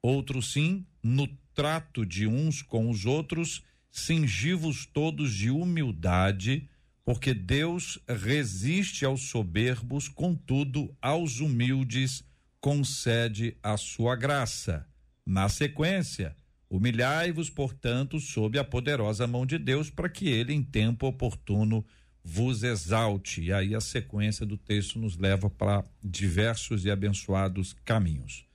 Outros 0.01 0.53
sim, 0.53 0.85
no 1.01 1.27
trato 1.53 2.05
de 2.05 2.25
uns 2.27 2.61
com 2.61 2.89
os 2.89 3.05
outros, 3.05 3.63
cingivos 3.91 4.85
todos 4.85 5.33
de 5.33 5.49
humildade, 5.49 6.67
porque 7.05 7.33
Deus 7.33 7.99
resiste 8.07 9.05
aos 9.05 9.29
soberbos, 9.29 10.07
contudo, 10.07 10.95
aos 11.01 11.39
humildes 11.39 12.23
concede 12.59 13.57
a 13.61 13.75
sua 13.77 14.15
graça. 14.15 14.87
Na 15.25 15.49
sequência, 15.49 16.35
Humilhai-vos, 16.73 17.51
portanto, 17.51 18.19
sob 18.19 18.57
a 18.57 18.63
poderosa 18.63 19.27
mão 19.27 19.45
de 19.45 19.59
Deus, 19.59 19.91
para 19.91 20.09
que 20.09 20.27
ele, 20.27 20.53
em 20.53 20.63
tempo 20.63 21.05
oportuno, 21.05 21.85
vos 22.23 22.63
exalte. 22.63 23.43
E 23.43 23.53
aí 23.53 23.75
a 23.75 23.79
sequência 23.79 24.43
do 24.43 24.57
texto 24.57 24.97
nos 24.97 25.15
leva 25.15 25.51
para 25.51 25.85
diversos 26.03 26.83
e 26.83 26.89
abençoados 26.89 27.73
caminhos. 27.85 28.47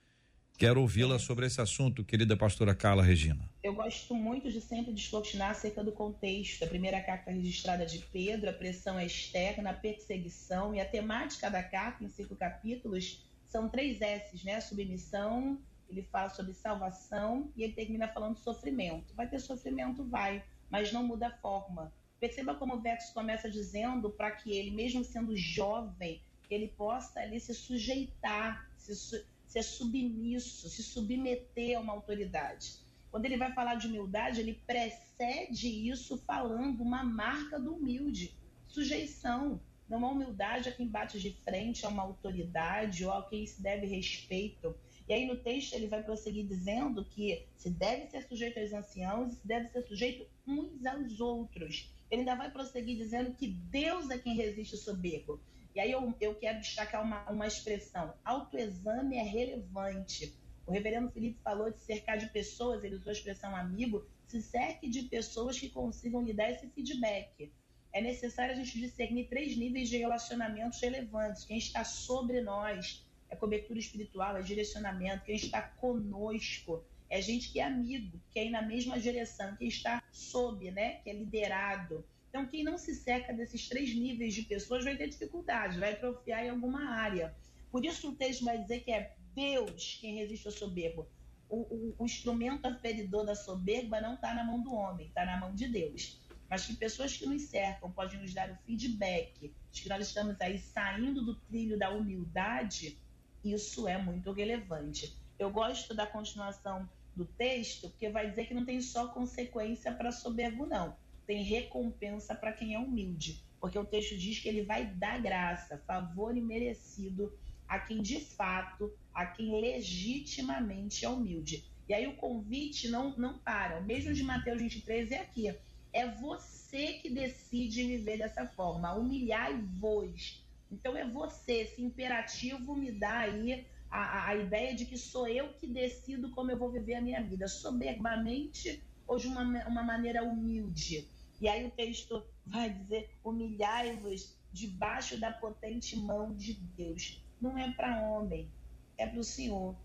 Quero 0.57 0.81
ouvi-la 0.81 1.17
sobre 1.17 1.45
esse 1.45 1.61
assunto, 1.61 2.03
querida 2.03 2.35
pastora 2.35 2.75
Carla 2.75 3.01
Regina. 3.01 3.49
Eu 3.63 3.73
gosto 3.73 4.13
muito 4.13 4.51
de 4.51 4.59
sempre 4.59 4.91
descortinar 4.91 5.51
acerca 5.51 5.81
do 5.81 5.93
contexto. 5.93 6.65
A 6.65 6.67
primeira 6.67 6.99
carta 6.99 7.31
registrada 7.31 7.85
de 7.85 7.99
Pedro, 7.99 8.49
a 8.49 8.53
pressão 8.53 8.99
é 8.99 9.05
externa, 9.05 9.69
a 9.69 9.73
perseguição 9.73 10.75
e 10.75 10.81
a 10.81 10.85
temática 10.85 11.49
da 11.49 11.63
carta, 11.63 12.03
em 12.03 12.09
cinco 12.09 12.35
capítulos, 12.35 13.25
são 13.45 13.69
três 13.69 14.01
S's, 14.01 14.43
né? 14.43 14.59
Submissão, 14.59 15.57
ele 15.89 16.03
fala 16.03 16.29
sobre 16.29 16.53
salvação 16.53 17.51
e 17.55 17.63
ele 17.63 17.73
termina 17.73 18.07
falando 18.07 18.37
sofrimento. 18.37 19.13
Vai 19.15 19.27
ter 19.27 19.39
sofrimento? 19.39 20.03
Vai, 20.03 20.43
mas 20.69 20.93
não 20.93 21.03
muda 21.03 21.27
a 21.27 21.37
forma. 21.37 21.91
Perceba 22.19 22.53
como 22.53 22.75
o 22.75 22.81
Vex 22.81 23.11
começa 23.11 23.49
dizendo 23.49 24.09
para 24.09 24.31
que 24.31 24.51
ele, 24.51 24.71
mesmo 24.71 25.03
sendo 25.03 25.35
jovem, 25.35 26.21
ele 26.49 26.67
possa 26.67 27.19
ali 27.19 27.39
se 27.39 27.53
sujeitar, 27.53 28.69
se, 28.75 29.25
ser 29.45 29.63
submisso, 29.63 30.69
se 30.69 30.83
submeter 30.83 31.77
a 31.77 31.81
uma 31.81 31.93
autoridade. 31.93 32.79
Quando 33.09 33.25
ele 33.25 33.37
vai 33.37 33.51
falar 33.53 33.75
de 33.75 33.87
humildade, 33.87 34.39
ele 34.39 34.61
precede 34.67 35.89
isso 35.89 36.17
falando 36.19 36.81
uma 36.81 37.03
marca 37.03 37.59
do 37.59 37.75
humilde, 37.75 38.35
sujeição. 38.67 39.59
Não 39.87 40.05
há 40.05 40.11
humildade 40.11 40.69
a 40.69 40.71
quem 40.71 40.87
bate 40.87 41.19
de 41.19 41.31
frente 41.43 41.85
a 41.85 41.89
uma 41.89 42.03
autoridade 42.03 43.03
ou 43.03 43.11
a 43.11 43.27
quem 43.27 43.45
se 43.47 43.61
deve 43.61 43.87
respeito. 43.87 44.75
E 45.09 45.13
aí 45.13 45.25
no 45.25 45.37
texto 45.37 45.73
ele 45.73 45.87
vai 45.87 46.03
prosseguir 46.03 46.45
dizendo 46.45 47.03
que 47.03 47.43
se 47.55 47.71
deve 47.71 48.05
ser 48.11 48.21
sujeito 48.27 48.59
aos 48.59 48.71
anciãos 48.71 49.33
se 49.33 49.47
deve 49.47 49.67
ser 49.69 49.81
sujeito 49.81 50.27
uns 50.47 50.85
aos 50.85 51.19
outros. 51.19 51.91
Ele 52.11 52.21
ainda 52.21 52.35
vai 52.35 52.51
prosseguir 52.51 52.95
dizendo 52.95 53.33
que 53.33 53.47
Deus 53.47 54.11
é 54.11 54.19
quem 54.19 54.35
resiste 54.35 54.75
o 54.75 54.77
soberbo. 54.77 55.41
E 55.73 55.79
aí 55.79 55.91
eu, 55.91 56.13
eu 56.21 56.35
quero 56.35 56.59
destacar 56.59 57.03
uma, 57.03 57.27
uma 57.31 57.47
expressão: 57.47 58.13
autoexame 58.23 59.17
é 59.17 59.23
relevante. 59.23 60.35
O 60.67 60.71
reverendo 60.71 61.09
Felipe 61.09 61.39
falou 61.43 61.71
de 61.71 61.79
cercar 61.79 62.19
de 62.19 62.27
pessoas, 62.27 62.83
ele 62.83 62.95
usou 62.95 63.09
a 63.09 63.13
expressão 63.13 63.55
amigo, 63.55 64.05
se 64.27 64.39
cerque 64.43 64.87
de 64.87 65.03
pessoas 65.03 65.59
que 65.59 65.69
consigam 65.69 66.21
lhe 66.21 66.33
dar 66.33 66.51
esse 66.51 66.67
feedback. 66.67 67.51
É 67.91 67.99
necessário 67.99 68.53
a 68.53 68.55
gente 68.55 68.79
discernir 68.79 69.27
três 69.27 69.57
níveis 69.57 69.89
de 69.89 69.97
relacionamentos 69.97 70.79
relevantes: 70.79 71.45
quem 71.45 71.57
está 71.57 71.83
sobre 71.83 72.41
nós, 72.41 73.08
é 73.29 73.35
cobertura 73.35 73.79
espiritual, 73.79 74.37
é 74.37 74.41
direcionamento, 74.41 75.25
quem 75.25 75.35
está 75.35 75.61
conosco, 75.61 76.83
é 77.09 77.21
gente 77.21 77.51
que 77.51 77.59
é 77.59 77.63
amigo, 77.63 78.19
que 78.29 78.39
é 78.39 78.49
na 78.49 78.61
mesma 78.61 78.99
direção, 78.99 79.55
quem 79.55 79.67
está 79.67 80.03
sob, 80.11 80.69
né, 80.71 80.95
que 81.03 81.09
é 81.09 81.13
liderado. 81.13 82.05
Então, 82.29 82.45
quem 82.45 82.63
não 82.63 82.77
se 82.77 82.93
seca 82.93 83.33
desses 83.33 83.67
três 83.67 83.95
níveis 83.95 84.35
de 84.35 84.43
pessoas 84.43 84.83
vai 84.83 84.95
ter 84.95 85.07
dificuldade, 85.07 85.79
vai 85.79 85.93
atrofiar 85.93 86.45
em 86.45 86.49
alguma 86.49 86.91
área. 86.91 87.35
Por 87.71 87.83
isso 87.83 88.09
o 88.09 88.15
texto 88.15 88.45
vai 88.45 88.59
dizer 88.59 88.81
que 88.81 88.91
é 88.91 89.15
Deus 89.33 89.97
quem 89.99 90.15
resiste 90.15 90.47
ao 90.47 90.53
soberbo. 90.53 91.07
O, 91.49 91.61
o, 91.61 91.95
o 91.97 92.05
instrumento 92.05 92.67
aferidor 92.67 93.25
da 93.25 93.33
soberba 93.33 93.99
não 93.99 94.13
está 94.13 94.33
na 94.35 94.43
mão 94.43 94.61
do 94.61 94.73
homem, 94.73 95.07
está 95.07 95.25
na 95.25 95.39
mão 95.39 95.55
de 95.55 95.67
Deus. 95.67 96.19
Mas 96.47 96.65
que 96.65 96.75
pessoas 96.75 97.15
que 97.17 97.25
nos 97.25 97.43
cercam 97.43 97.91
podem 97.91 98.19
nos 98.19 98.33
dar 98.33 98.51
o 98.51 98.57
feedback 98.65 99.53
de 99.71 99.81
que 99.81 99.89
nós 99.89 100.07
estamos 100.07 100.39
aí 100.41 100.59
saindo 100.59 101.23
do 101.23 101.35
trilho 101.41 101.77
da 101.77 101.91
humildade 101.91 102.99
Isso 103.43 103.87
é 103.87 103.97
muito 103.97 104.31
relevante. 104.31 105.15
Eu 105.37 105.49
gosto 105.49 105.93
da 105.93 106.05
continuação 106.05 106.87
do 107.15 107.25
texto, 107.25 107.89
porque 107.89 108.09
vai 108.09 108.29
dizer 108.29 108.47
que 108.47 108.53
não 108.53 108.65
tem 108.65 108.81
só 108.81 109.07
consequência 109.07 109.91
para 109.91 110.11
soberbo, 110.11 110.65
não. 110.65 110.95
Tem 111.25 111.43
recompensa 111.43 112.35
para 112.35 112.53
quem 112.53 112.73
é 112.73 112.79
humilde. 112.79 113.43
Porque 113.59 113.77
o 113.77 113.85
texto 113.85 114.17
diz 114.17 114.39
que 114.39 114.47
ele 114.47 114.63
vai 114.63 114.85
dar 114.85 115.21
graça, 115.21 115.81
favor 115.85 116.35
imerecido 116.35 117.31
a 117.67 117.77
quem 117.77 118.01
de 118.01 118.19
fato, 118.19 118.91
a 119.13 119.25
quem 119.25 119.59
legitimamente 119.61 121.05
é 121.05 121.09
humilde. 121.09 121.65
E 121.87 121.93
aí 121.93 122.07
o 122.07 122.15
convite 122.15 122.87
não, 122.87 123.15
não 123.17 123.37
para. 123.37 123.79
O 123.79 123.83
mesmo 123.83 124.13
de 124.13 124.23
Mateus 124.23 124.61
23 124.61 125.11
é 125.11 125.19
aqui. 125.19 125.55
É 125.91 126.07
você 126.07 126.93
que 126.93 127.09
decide 127.09 127.83
viver 127.83 128.17
dessa 128.17 128.45
forma. 128.45 128.93
Humilhai-vos. 128.93 130.43
Então 130.71 130.95
é 130.95 131.07
você. 131.07 131.61
Esse 131.61 131.81
imperativo 131.81 132.75
me 132.75 132.91
dá 132.91 133.19
aí 133.19 133.65
a, 133.89 134.29
a 134.29 134.35
ideia 134.35 134.75
de 134.75 134.85
que 134.85 134.97
sou 134.97 135.27
eu 135.27 135.53
que 135.53 135.67
decido 135.67 136.29
como 136.31 136.51
eu 136.51 136.57
vou 136.57 136.71
viver 136.71 136.95
a 136.95 137.01
minha 137.01 137.21
vida, 137.23 137.47
soberbamente 137.47 138.83
ou 139.07 139.17
de 139.17 139.27
uma, 139.27 139.43
uma 139.67 139.83
maneira 139.83 140.23
humilde. 140.23 141.07
E 141.41 141.47
aí 141.47 141.65
o 141.65 141.71
texto 141.71 142.23
vai 142.45 142.69
dizer: 142.69 143.09
humilhai-vos 143.23 144.37
debaixo 144.51 145.19
da 145.19 145.31
potente 145.31 145.95
mão 145.95 146.35
de 146.35 146.53
Deus. 146.53 147.23
Não 147.41 147.57
é 147.57 147.71
para 147.71 148.01
homem, 148.01 148.51
é 148.97 149.07
para 149.07 149.19
o 149.19 149.23
Senhor. 149.23 149.75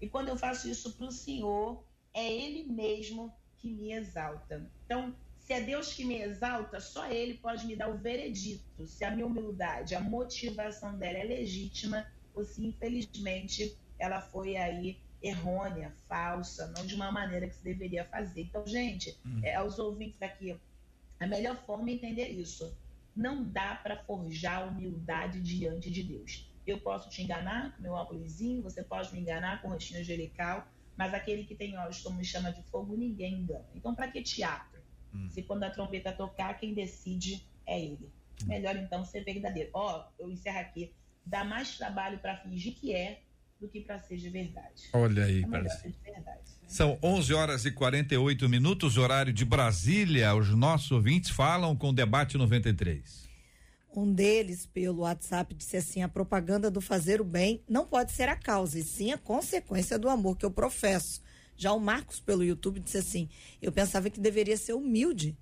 E 0.00 0.08
quando 0.08 0.28
eu 0.28 0.36
faço 0.36 0.68
isso 0.68 0.96
para 0.96 1.06
o 1.06 1.12
Senhor, 1.12 1.84
é 2.12 2.32
Ele 2.32 2.64
mesmo 2.64 3.32
que 3.58 3.70
me 3.70 3.92
exalta. 3.92 4.68
Então, 4.84 5.14
se 5.52 5.56
é 5.56 5.60
Deus 5.60 5.92
que 5.92 6.02
me 6.02 6.18
exalta, 6.22 6.80
só 6.80 7.06
Ele 7.10 7.34
pode 7.34 7.66
me 7.66 7.76
dar 7.76 7.90
o 7.90 7.98
veredito 7.98 8.86
se 8.86 9.04
a 9.04 9.10
minha 9.10 9.26
humildade, 9.26 9.94
a 9.94 10.00
motivação 10.00 10.96
dela 10.96 11.18
é 11.18 11.24
legítima 11.24 12.06
ou 12.34 12.42
se 12.42 12.64
infelizmente 12.64 13.76
ela 13.98 14.22
foi 14.22 14.56
aí 14.56 14.98
errônea, 15.22 15.92
falsa, 16.08 16.68
não 16.68 16.86
de 16.86 16.94
uma 16.94 17.12
maneira 17.12 17.46
que 17.46 17.54
se 17.54 17.62
deveria 17.62 18.06
fazer. 18.06 18.40
Então, 18.40 18.66
gente, 18.66 19.14
hum. 19.26 19.40
é, 19.44 19.54
aos 19.54 19.78
ouvintes 19.78 20.22
aqui, 20.22 20.58
a 21.20 21.26
melhor 21.26 21.56
forma 21.66 21.90
é 21.90 21.92
entender 21.92 22.28
isso. 22.28 22.74
Não 23.14 23.44
dá 23.44 23.74
para 23.74 24.02
forjar 24.04 24.66
humildade 24.66 25.38
diante 25.38 25.90
de 25.90 26.02
Deus. 26.02 26.50
Eu 26.66 26.80
posso 26.80 27.10
te 27.10 27.22
enganar 27.22 27.76
com 27.76 27.82
meu 27.82 27.92
óculosinho, 27.92 28.62
você 28.62 28.82
pode 28.82 29.12
me 29.12 29.20
enganar 29.20 29.60
com 29.60 29.68
o 29.68 29.72
rostinho 29.72 30.00
angelical, 30.00 30.66
mas 30.96 31.12
aquele 31.12 31.44
que 31.44 31.54
tem 31.54 31.76
olhos 31.78 32.00
como 32.00 32.24
chama 32.24 32.50
de 32.50 32.62
fogo, 32.62 32.96
ninguém 32.96 33.34
engana. 33.34 33.68
Então, 33.74 33.94
para 33.94 34.10
que 34.10 34.22
teatro? 34.22 34.71
Hum. 35.14 35.28
Se 35.30 35.42
quando 35.42 35.64
a 35.64 35.70
trombeta 35.70 36.12
tocar, 36.12 36.54
quem 36.54 36.74
decide 36.74 37.46
é 37.66 37.80
ele. 37.80 38.10
Hum. 38.42 38.46
Melhor 38.46 38.76
então 38.76 39.04
ser 39.04 39.24
verdadeiro. 39.24 39.70
Ó, 39.72 40.00
oh, 40.00 40.22
eu 40.22 40.30
encerro 40.30 40.58
aqui 40.58 40.92
dá 41.24 41.44
mais 41.44 41.76
trabalho 41.76 42.18
para 42.18 42.36
fingir 42.36 42.74
que 42.74 42.92
é 42.92 43.20
do 43.60 43.68
que 43.68 43.80
para 43.80 43.98
ser 43.98 44.16
de 44.16 44.28
verdade. 44.28 44.88
Olha 44.92 45.24
aí, 45.24 45.42
é 45.42 45.46
parece. 45.46 45.94
Verdade, 46.02 46.40
né? 46.60 46.68
São 46.68 46.98
11 47.02 47.32
horas 47.32 47.64
e 47.64 47.70
48 47.70 48.48
minutos, 48.48 48.98
horário 48.98 49.32
de 49.32 49.44
Brasília. 49.44 50.34
Os 50.34 50.50
nossos 50.50 50.90
ouvintes 50.90 51.30
falam 51.30 51.76
com 51.76 51.90
o 51.90 51.92
debate 51.92 52.36
93. 52.36 53.30
Um 53.94 54.12
deles, 54.12 54.66
pelo 54.66 55.02
WhatsApp, 55.02 55.54
disse 55.54 55.76
assim: 55.76 56.02
a 56.02 56.08
propaganda 56.08 56.70
do 56.70 56.80
fazer 56.80 57.20
o 57.20 57.24
bem 57.24 57.62
não 57.68 57.86
pode 57.86 58.10
ser 58.12 58.28
a 58.28 58.34
causa, 58.34 58.78
e 58.78 58.82
sim 58.82 59.12
a 59.12 59.18
consequência 59.18 59.98
do 59.98 60.08
amor 60.08 60.36
que 60.36 60.46
eu 60.46 60.50
professo. 60.50 61.22
Já 61.56 61.72
o 61.72 61.80
Marcos, 61.80 62.20
pelo 62.20 62.44
YouTube, 62.44 62.80
disse 62.80 62.98
assim: 62.98 63.28
eu 63.60 63.70
pensava 63.70 64.10
que 64.10 64.20
deveria 64.20 64.56
ser 64.56 64.72
humilde. 64.72 65.36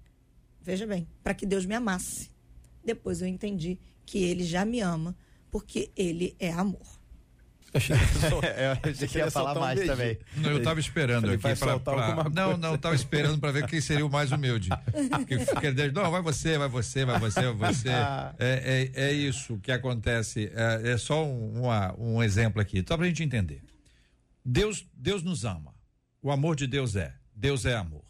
Veja 0.62 0.86
bem, 0.86 1.08
para 1.22 1.34
que 1.34 1.46
Deus 1.46 1.64
me 1.64 1.74
amasse. 1.74 2.30
Depois 2.84 3.20
eu 3.22 3.28
entendi 3.28 3.78
que 4.04 4.22
ele 4.24 4.44
já 4.44 4.64
me 4.64 4.80
ama 4.80 5.16
porque 5.50 5.90
ele 5.96 6.34
é 6.38 6.50
amor. 6.52 7.00
é, 8.42 8.66
eu 8.66 8.90
achei 8.90 9.06
que 9.06 9.18
ia 9.18 9.30
falar 9.30 9.54
mais 9.54 9.80
também. 9.86 10.18
Não, 10.36 10.50
eu 10.50 10.58
estava 10.58 10.80
esperando 10.80 11.30
aqui 11.30 11.56
para. 11.56 11.78
Pra... 11.78 12.28
Não, 12.28 12.56
não, 12.56 12.74
estava 12.74 12.96
esperando 12.96 13.38
para 13.38 13.52
ver 13.52 13.66
quem 13.68 13.80
seria 13.80 14.04
o 14.04 14.10
mais 14.10 14.32
humilde. 14.32 14.68
Porque, 15.48 15.70
não, 15.92 16.10
vai 16.10 16.20
você, 16.20 16.58
vai 16.58 16.68
você, 16.68 17.04
vai 17.04 17.20
você, 17.20 17.52
vai 17.52 17.72
você. 17.72 17.90
É, 18.38 18.90
é, 18.94 19.04
é 19.08 19.12
isso 19.12 19.58
que 19.58 19.70
acontece. 19.70 20.50
É, 20.54 20.92
é 20.92 20.98
só 20.98 21.24
um, 21.24 21.62
uma, 21.62 21.94
um 21.98 22.22
exemplo 22.22 22.60
aqui, 22.60 22.84
só 22.86 22.96
para 22.96 23.06
a 23.06 23.08
gente 23.08 23.22
entender. 23.22 23.62
Deus, 24.44 24.86
Deus 24.94 25.22
nos 25.22 25.44
ama. 25.44 25.69
O 26.22 26.30
amor 26.30 26.56
de 26.56 26.66
Deus 26.66 26.96
é. 26.96 27.14
Deus 27.34 27.64
é 27.64 27.74
amor. 27.74 28.04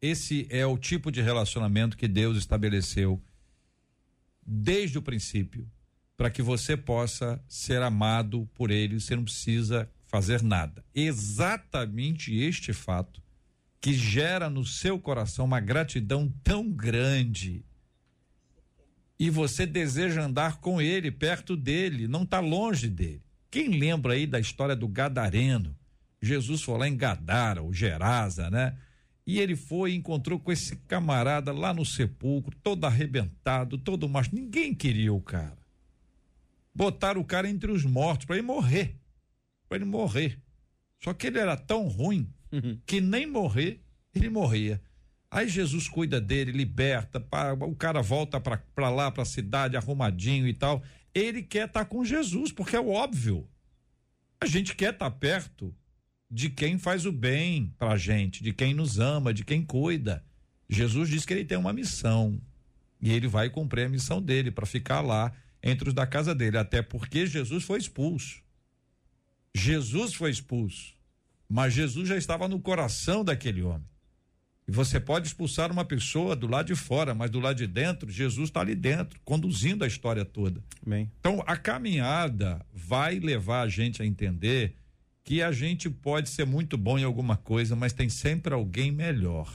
Esse 0.00 0.46
é 0.48 0.64
o 0.64 0.78
tipo 0.78 1.12
de 1.12 1.20
relacionamento 1.20 1.96
que 1.96 2.08
Deus 2.08 2.38
estabeleceu 2.38 3.22
desde 4.46 4.98
o 4.98 5.02
princípio 5.02 5.70
para 6.16 6.30
que 6.30 6.42
você 6.42 6.76
possa 6.76 7.42
ser 7.48 7.82
amado 7.82 8.48
por 8.54 8.70
ele, 8.70 9.00
você 9.00 9.16
não 9.16 9.24
precisa 9.24 9.90
fazer 10.06 10.42
nada. 10.42 10.84
Exatamente 10.94 12.34
este 12.34 12.72
fato 12.72 13.22
que 13.80 13.94
gera 13.94 14.50
no 14.50 14.64
seu 14.64 14.98
coração 14.98 15.46
uma 15.46 15.60
gratidão 15.60 16.32
tão 16.42 16.70
grande. 16.70 17.64
E 19.18 19.30
você 19.30 19.64
deseja 19.64 20.22
andar 20.22 20.60
com 20.60 20.80
ele, 20.80 21.10
perto 21.10 21.56
dele, 21.56 22.08
não 22.08 22.24
está 22.24 22.40
longe 22.40 22.88
dele. 22.88 23.22
Quem 23.50 23.78
lembra 23.78 24.14
aí 24.14 24.26
da 24.26 24.40
história 24.40 24.76
do 24.76 24.88
Gadareno? 24.88 25.76
Jesus 26.22 26.62
foi 26.62 26.78
lá 26.78 26.88
em 26.88 26.96
Gadara, 26.96 27.62
o 27.62 27.72
Gerasa, 27.72 28.50
né? 28.50 28.76
E 29.26 29.38
ele 29.38 29.56
foi 29.56 29.92
e 29.92 29.96
encontrou 29.96 30.38
com 30.40 30.50
esse 30.50 30.76
camarada 30.76 31.52
lá 31.52 31.72
no 31.72 31.84
sepulcro, 31.84 32.56
todo 32.62 32.84
arrebentado, 32.84 33.78
todo 33.78 34.08
macho. 34.08 34.34
Ninguém 34.34 34.74
queria 34.74 35.12
o 35.12 35.20
cara 35.20 35.60
botaram 36.74 37.20
o 37.20 37.24
cara 37.24 37.48
entre 37.48 37.70
os 37.70 37.84
mortos 37.84 38.26
para 38.26 38.36
ele 38.36 38.46
morrer. 38.46 38.96
Para 39.68 39.76
ele 39.76 39.84
morrer. 39.84 40.40
Só 41.02 41.12
que 41.12 41.26
ele 41.26 41.38
era 41.38 41.56
tão 41.56 41.86
ruim 41.88 42.32
uhum. 42.52 42.80
que 42.86 43.00
nem 43.00 43.26
morrer, 43.26 43.80
ele 44.14 44.28
morria. 44.28 44.80
Aí 45.30 45.48
Jesus 45.48 45.88
cuida 45.88 46.20
dele, 46.20 46.50
liberta, 46.50 47.24
o 47.60 47.76
cara 47.76 48.02
volta 48.02 48.40
para 48.40 48.90
lá, 48.90 49.10
para 49.10 49.22
a 49.22 49.26
cidade, 49.26 49.76
arrumadinho 49.76 50.48
e 50.48 50.52
tal. 50.52 50.82
Ele 51.14 51.42
quer 51.42 51.66
estar 51.66 51.84
tá 51.84 51.84
com 51.84 52.04
Jesus, 52.04 52.50
porque 52.50 52.76
é 52.76 52.80
óbvio. 52.80 53.48
A 54.40 54.46
gente 54.46 54.74
quer 54.74 54.92
estar 54.92 55.10
tá 55.10 55.16
perto 55.16 55.74
de 56.30 56.48
quem 56.48 56.78
faz 56.78 57.04
o 57.06 57.12
bem 57.12 57.74
para 57.76 57.92
a 57.92 57.96
gente, 57.96 58.42
de 58.42 58.52
quem 58.52 58.72
nos 58.72 58.98
ama, 58.98 59.34
de 59.34 59.44
quem 59.44 59.62
cuida. 59.62 60.24
Jesus 60.68 61.08
diz 61.08 61.24
que 61.24 61.32
ele 61.32 61.44
tem 61.44 61.58
uma 61.58 61.72
missão 61.72 62.40
e 63.00 63.10
ele 63.12 63.26
vai 63.26 63.50
cumprir 63.50 63.86
a 63.86 63.88
missão 63.88 64.22
dele 64.22 64.50
para 64.50 64.66
ficar 64.66 65.00
lá 65.00 65.32
entre 65.62 65.88
os 65.88 65.94
da 65.94 66.06
casa 66.06 66.34
dele, 66.34 66.56
até 66.56 66.80
porque 66.80 67.26
Jesus 67.26 67.64
foi 67.64 67.78
expulso. 67.78 68.40
Jesus 69.54 70.14
foi 70.14 70.30
expulso, 70.30 70.94
mas 71.48 71.74
Jesus 71.74 72.08
já 72.08 72.16
estava 72.16 72.46
no 72.46 72.60
coração 72.60 73.24
daquele 73.24 73.62
homem. 73.62 73.88
E 74.68 74.72
você 74.72 75.00
pode 75.00 75.26
expulsar 75.26 75.72
uma 75.72 75.84
pessoa 75.84 76.36
do 76.36 76.46
lado 76.46 76.68
de 76.68 76.76
fora, 76.76 77.12
mas 77.12 77.28
do 77.28 77.40
lado 77.40 77.56
de 77.56 77.66
dentro, 77.66 78.08
Jesus 78.08 78.50
está 78.50 78.60
ali 78.60 78.76
dentro, 78.76 79.18
conduzindo 79.24 79.82
a 79.82 79.86
história 79.88 80.24
toda. 80.24 80.62
Amém. 80.86 81.10
Então, 81.18 81.42
a 81.44 81.56
caminhada 81.56 82.64
vai 82.72 83.18
levar 83.18 83.62
a 83.62 83.68
gente 83.68 84.00
a 84.00 84.06
entender 84.06 84.76
que 85.30 85.42
a 85.42 85.52
gente 85.52 85.88
pode 85.88 86.28
ser 86.28 86.44
muito 86.44 86.76
bom 86.76 86.98
em 86.98 87.04
alguma 87.04 87.36
coisa, 87.36 87.76
mas 87.76 87.92
tem 87.92 88.08
sempre 88.08 88.52
alguém 88.52 88.90
melhor. 88.90 89.48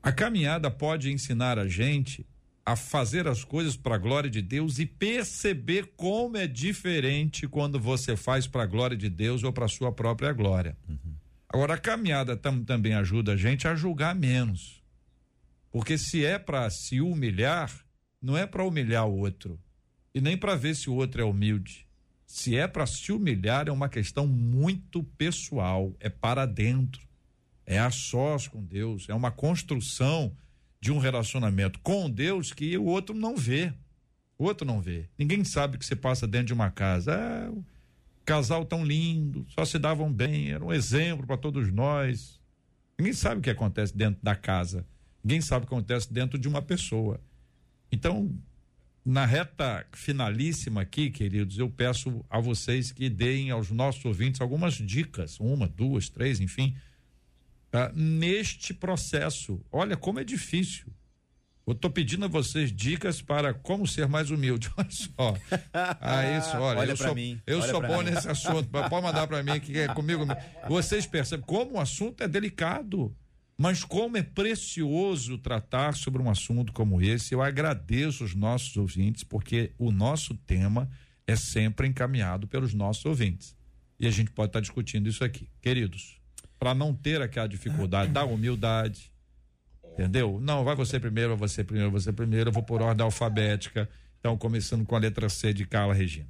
A 0.00 0.12
caminhada 0.12 0.70
pode 0.70 1.10
ensinar 1.10 1.58
a 1.58 1.66
gente 1.66 2.24
a 2.64 2.76
fazer 2.76 3.26
as 3.26 3.42
coisas 3.42 3.76
para 3.76 3.96
a 3.96 3.98
glória 3.98 4.30
de 4.30 4.40
Deus 4.40 4.78
e 4.78 4.86
perceber 4.86 5.94
como 5.96 6.36
é 6.36 6.46
diferente 6.46 7.48
quando 7.48 7.80
você 7.80 8.16
faz 8.16 8.46
para 8.46 8.62
a 8.62 8.66
glória 8.66 8.96
de 8.96 9.08
Deus 9.08 9.42
ou 9.42 9.52
para 9.52 9.66
sua 9.66 9.90
própria 9.90 10.32
glória. 10.32 10.76
Uhum. 10.88 11.14
Agora, 11.48 11.74
a 11.74 11.78
caminhada 11.78 12.36
tam, 12.36 12.62
também 12.62 12.94
ajuda 12.94 13.32
a 13.32 13.36
gente 13.36 13.66
a 13.66 13.74
julgar 13.74 14.14
menos. 14.14 14.84
Porque 15.68 15.98
se 15.98 16.24
é 16.24 16.38
para 16.38 16.70
se 16.70 17.00
humilhar, 17.00 17.72
não 18.22 18.38
é 18.38 18.46
para 18.46 18.62
humilhar 18.62 19.04
o 19.04 19.18
outro 19.18 19.58
e 20.14 20.20
nem 20.20 20.36
para 20.36 20.54
ver 20.54 20.76
se 20.76 20.88
o 20.88 20.94
outro 20.94 21.20
é 21.20 21.24
humilde. 21.24 21.88
Se 22.32 22.56
é 22.56 22.66
para 22.66 22.86
se 22.86 23.12
humilhar, 23.12 23.68
é 23.68 23.70
uma 23.70 23.90
questão 23.90 24.26
muito 24.26 25.02
pessoal, 25.18 25.94
é 26.00 26.08
para 26.08 26.46
dentro, 26.46 27.06
é 27.66 27.78
a 27.78 27.90
sós 27.90 28.48
com 28.48 28.64
Deus, 28.64 29.06
é 29.10 29.14
uma 29.14 29.30
construção 29.30 30.34
de 30.80 30.90
um 30.90 30.96
relacionamento 30.96 31.78
com 31.80 32.08
Deus 32.08 32.50
que 32.50 32.74
o 32.78 32.86
outro 32.86 33.14
não 33.14 33.36
vê. 33.36 33.70
O 34.38 34.44
outro 34.44 34.66
não 34.66 34.80
vê. 34.80 35.10
Ninguém 35.18 35.44
sabe 35.44 35.76
o 35.76 35.78
que 35.78 35.84
você 35.84 35.94
passa 35.94 36.26
dentro 36.26 36.46
de 36.46 36.52
uma 36.54 36.70
casa. 36.70 37.50
Um 37.54 37.62
casal 38.24 38.64
tão 38.64 38.82
lindo, 38.82 39.44
só 39.50 39.66
se 39.66 39.78
davam 39.78 40.10
bem, 40.10 40.52
era 40.52 40.64
um 40.64 40.72
exemplo 40.72 41.26
para 41.26 41.36
todos 41.36 41.70
nós. 41.70 42.40
Ninguém 42.98 43.12
sabe 43.12 43.40
o 43.40 43.42
que 43.42 43.50
acontece 43.50 43.94
dentro 43.94 44.22
da 44.22 44.34
casa. 44.34 44.86
Ninguém 45.22 45.42
sabe 45.42 45.66
o 45.66 45.68
que 45.68 45.74
acontece 45.74 46.10
dentro 46.10 46.38
de 46.38 46.48
uma 46.48 46.62
pessoa. 46.62 47.20
Então, 47.92 48.34
na 49.04 49.26
reta 49.26 49.84
finalíssima 49.92 50.82
aqui, 50.82 51.10
queridos, 51.10 51.58
eu 51.58 51.68
peço 51.68 52.24
a 52.30 52.38
vocês 52.38 52.92
que 52.92 53.08
deem 53.08 53.50
aos 53.50 53.70
nossos 53.70 54.04
ouvintes 54.04 54.40
algumas 54.40 54.74
dicas, 54.74 55.40
uma, 55.40 55.66
duas, 55.66 56.08
três, 56.08 56.40
enfim, 56.40 56.76
ah, 57.72 57.90
neste 57.94 58.72
processo. 58.72 59.60
Olha 59.72 59.96
como 59.96 60.20
é 60.20 60.24
difícil. 60.24 60.86
Eu 61.66 61.74
tô 61.74 61.88
pedindo 61.88 62.24
a 62.24 62.28
vocês 62.28 62.72
dicas 62.72 63.22
para 63.22 63.54
como 63.54 63.86
ser 63.86 64.08
mais 64.08 64.30
humilde. 64.30 64.70
Olha 64.76 64.90
só. 64.90 65.36
Ah, 65.72 66.38
isso, 66.38 66.56
olha, 66.56 66.80
Olha 66.80 66.90
eu 66.90 66.96
sou, 66.96 67.14
mim, 67.14 67.40
eu 67.46 67.60
olha 67.60 67.70
sou 67.70 67.80
bom 67.80 68.02
mim. 68.02 68.10
nesse 68.10 68.28
assunto. 68.28 68.68
Pode 68.68 68.90
mandar 68.90 69.26
para 69.28 69.42
mim 69.44 69.60
que 69.60 69.78
é 69.78 69.86
comigo. 69.88 70.26
Vocês 70.68 71.06
percebem 71.06 71.46
como 71.46 71.76
o 71.76 71.80
assunto 71.80 72.22
é 72.22 72.28
delicado, 72.28 73.16
mas 73.62 73.84
como 73.84 74.16
é 74.16 74.24
precioso 74.24 75.38
tratar 75.38 75.94
sobre 75.94 76.20
um 76.20 76.28
assunto 76.28 76.72
como 76.72 77.00
esse. 77.00 77.32
Eu 77.32 77.40
agradeço 77.40 78.24
os 78.24 78.34
nossos 78.34 78.76
ouvintes 78.76 79.22
porque 79.22 79.70
o 79.78 79.92
nosso 79.92 80.34
tema 80.34 80.90
é 81.28 81.36
sempre 81.36 81.86
encaminhado 81.86 82.48
pelos 82.48 82.74
nossos 82.74 83.04
ouvintes. 83.04 83.56
E 84.00 84.06
a 84.08 84.10
gente 84.10 84.32
pode 84.32 84.48
estar 84.48 84.58
discutindo 84.58 85.08
isso 85.08 85.22
aqui. 85.22 85.48
Queridos, 85.60 86.20
para 86.58 86.74
não 86.74 86.92
ter 86.92 87.22
aquela 87.22 87.46
dificuldade 87.46 88.10
da 88.10 88.24
humildade, 88.24 89.12
Entendeu? 89.92 90.40
Não, 90.40 90.64
vai 90.64 90.74
você 90.74 90.98
primeiro, 90.98 91.36
vai 91.36 91.48
você 91.48 91.62
primeiro, 91.62 91.90
você 91.90 92.12
primeiro, 92.12 92.48
eu 92.48 92.52
vou 92.52 92.62
por 92.64 92.82
ordem 92.82 93.04
alfabética. 93.04 93.88
Então, 94.18 94.36
começando 94.38 94.84
com 94.84 94.96
a 94.96 94.98
letra 94.98 95.28
C 95.28 95.52
de 95.52 95.66
Carla 95.66 95.94
Regina. 95.94 96.28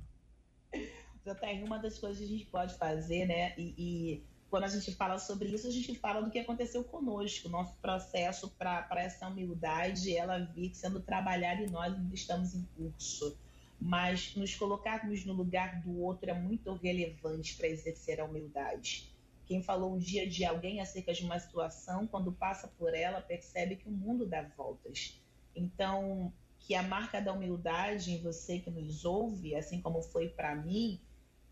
JR, 1.24 1.64
uma 1.64 1.78
das 1.78 1.98
coisas 1.98 2.18
que 2.18 2.24
a 2.24 2.28
gente 2.28 2.46
pode 2.46 2.76
fazer, 2.76 3.24
né? 3.26 3.54
E, 3.56 3.74
e 3.78 4.24
quando 4.52 4.64
a 4.64 4.68
gente 4.68 4.92
fala 4.92 5.18
sobre 5.18 5.48
isso, 5.48 5.66
a 5.66 5.70
gente 5.70 5.94
fala 5.94 6.20
do 6.20 6.30
que 6.30 6.38
aconteceu 6.38 6.84
conosco, 6.84 7.48
nosso 7.48 7.74
processo 7.78 8.50
para 8.50 8.86
essa 8.96 9.26
humildade, 9.26 10.14
ela 10.14 10.40
vir 10.40 10.74
sendo 10.74 11.00
trabalhada 11.00 11.62
e 11.62 11.70
nós 11.70 11.96
estamos 12.12 12.54
em 12.54 12.62
curso. 12.76 13.34
Mas 13.80 14.36
nos 14.36 14.54
colocarmos 14.54 15.24
no 15.24 15.32
lugar 15.32 15.80
do 15.80 15.98
outro 16.02 16.28
é 16.28 16.34
muito 16.34 16.70
relevante 16.74 17.56
para 17.56 17.66
exercer 17.66 18.20
a 18.20 18.26
humildade. 18.26 19.10
Quem 19.46 19.62
falou 19.62 19.94
um 19.94 19.98
dia 19.98 20.28
de 20.28 20.44
alguém 20.44 20.82
acerca 20.82 21.14
de 21.14 21.24
uma 21.24 21.38
situação, 21.38 22.06
quando 22.06 22.30
passa 22.30 22.68
por 22.68 22.94
ela, 22.94 23.22
percebe 23.22 23.76
que 23.76 23.88
o 23.88 23.90
mundo 23.90 24.26
dá 24.26 24.42
voltas. 24.42 25.18
Então, 25.56 26.30
que 26.58 26.74
a 26.74 26.82
marca 26.82 27.22
da 27.22 27.32
humildade 27.32 28.12
em 28.12 28.20
você 28.20 28.58
que 28.58 28.70
nos 28.70 29.06
ouve, 29.06 29.54
assim 29.54 29.80
como 29.80 30.02
foi 30.02 30.28
para 30.28 30.54
mim, 30.54 31.00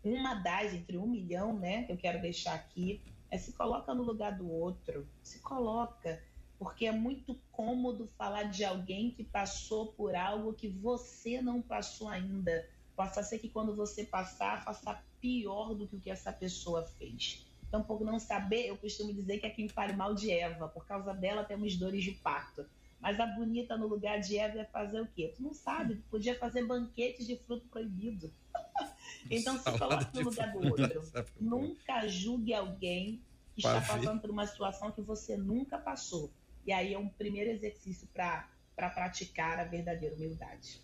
uma 0.03 0.35
das 0.35 0.73
entre 0.73 0.97
um 0.97 1.07
milhão, 1.07 1.57
né, 1.57 1.83
que 1.83 1.91
eu 1.91 1.97
quero 1.97 2.21
deixar 2.21 2.53
aqui, 2.55 3.01
é 3.29 3.37
se 3.37 3.53
coloca 3.53 3.93
no 3.93 4.03
lugar 4.03 4.37
do 4.37 4.51
outro, 4.51 5.07
se 5.23 5.39
coloca, 5.39 6.21
porque 6.59 6.85
é 6.85 6.91
muito 6.91 7.39
cômodo 7.51 8.07
falar 8.17 8.43
de 8.43 8.63
alguém 8.63 9.11
que 9.11 9.23
passou 9.23 9.93
por 9.93 10.15
algo 10.15 10.53
que 10.53 10.67
você 10.67 11.41
não 11.41 11.61
passou 11.61 12.07
ainda. 12.09 12.67
Possa 12.95 13.23
ser 13.23 13.39
que 13.39 13.49
quando 13.49 13.75
você 13.75 14.03
passar, 14.03 14.63
faça 14.63 15.01
pior 15.19 15.73
do 15.73 15.87
que 15.87 15.95
o 15.95 15.99
que 15.99 16.11
essa 16.11 16.31
pessoa 16.31 16.83
fez. 16.83 17.47
Então, 17.67 17.81
por 17.81 18.01
não 18.01 18.19
saber, 18.19 18.67
eu 18.67 18.75
costumo 18.75 19.13
dizer 19.13 19.39
que 19.39 19.47
é 19.47 19.49
quem 19.49 19.69
fale 19.69 19.93
mal 19.93 20.13
de 20.13 20.29
Eva, 20.29 20.67
por 20.67 20.85
causa 20.85 21.13
dela 21.13 21.43
temos 21.43 21.77
dores 21.77 22.03
de 22.03 22.11
parto. 22.11 22.65
Mas 22.99 23.19
a 23.19 23.25
bonita 23.25 23.77
no 23.77 23.87
lugar 23.87 24.19
de 24.19 24.37
Eva 24.37 24.59
é 24.59 24.65
fazer 24.65 25.01
o 25.01 25.07
quê? 25.07 25.33
Tu 25.35 25.41
não 25.41 25.53
sabe, 25.53 25.95
podia 26.11 26.37
fazer 26.37 26.65
banquetes 26.65 27.25
de 27.25 27.37
fruto 27.37 27.65
proibido. 27.69 28.31
então 29.29 29.57
se 29.57 29.71
coloque 29.77 30.17
no 30.17 30.29
lugar 30.29 30.51
do 30.51 30.67
outro. 30.67 31.03
Nunca 31.39 32.07
julgue 32.07 32.53
alguém 32.53 33.21
que 33.55 33.61
está 33.61 33.81
passando 33.81 34.21
por 34.21 34.29
uma 34.29 34.45
situação 34.47 34.91
que 34.91 35.01
você 35.01 35.37
nunca 35.37 35.77
passou. 35.77 36.31
E 36.65 36.71
aí 36.71 36.93
é 36.93 36.99
um 36.99 37.07
primeiro 37.07 37.49
exercício 37.49 38.07
para 38.13 38.47
praticar 38.75 39.59
a 39.59 39.63
verdadeira 39.63 40.15
humildade. 40.15 40.81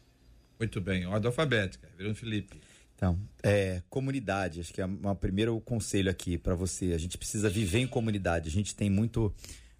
Muito 0.59 0.81
bem, 0.81 1.05
ordem 1.05 1.27
alfabética. 1.27 1.87
Virando 1.95 2.15
Felipe. 2.15 2.59
Então, 2.95 3.19
é, 3.43 3.83
comunidade, 3.91 4.59
acho 4.59 4.73
que 4.73 4.81
é 4.81 4.85
o 4.85 5.15
primeiro 5.15 5.59
conselho 5.61 6.09
aqui 6.09 6.35
para 6.35 6.55
você. 6.55 6.93
A 6.93 6.97
gente 6.97 7.15
precisa 7.15 7.47
viver 7.47 7.79
em 7.79 7.87
comunidade. 7.87 8.49
A 8.49 8.51
gente 8.51 8.75
tem 8.75 8.89
muito 8.89 9.31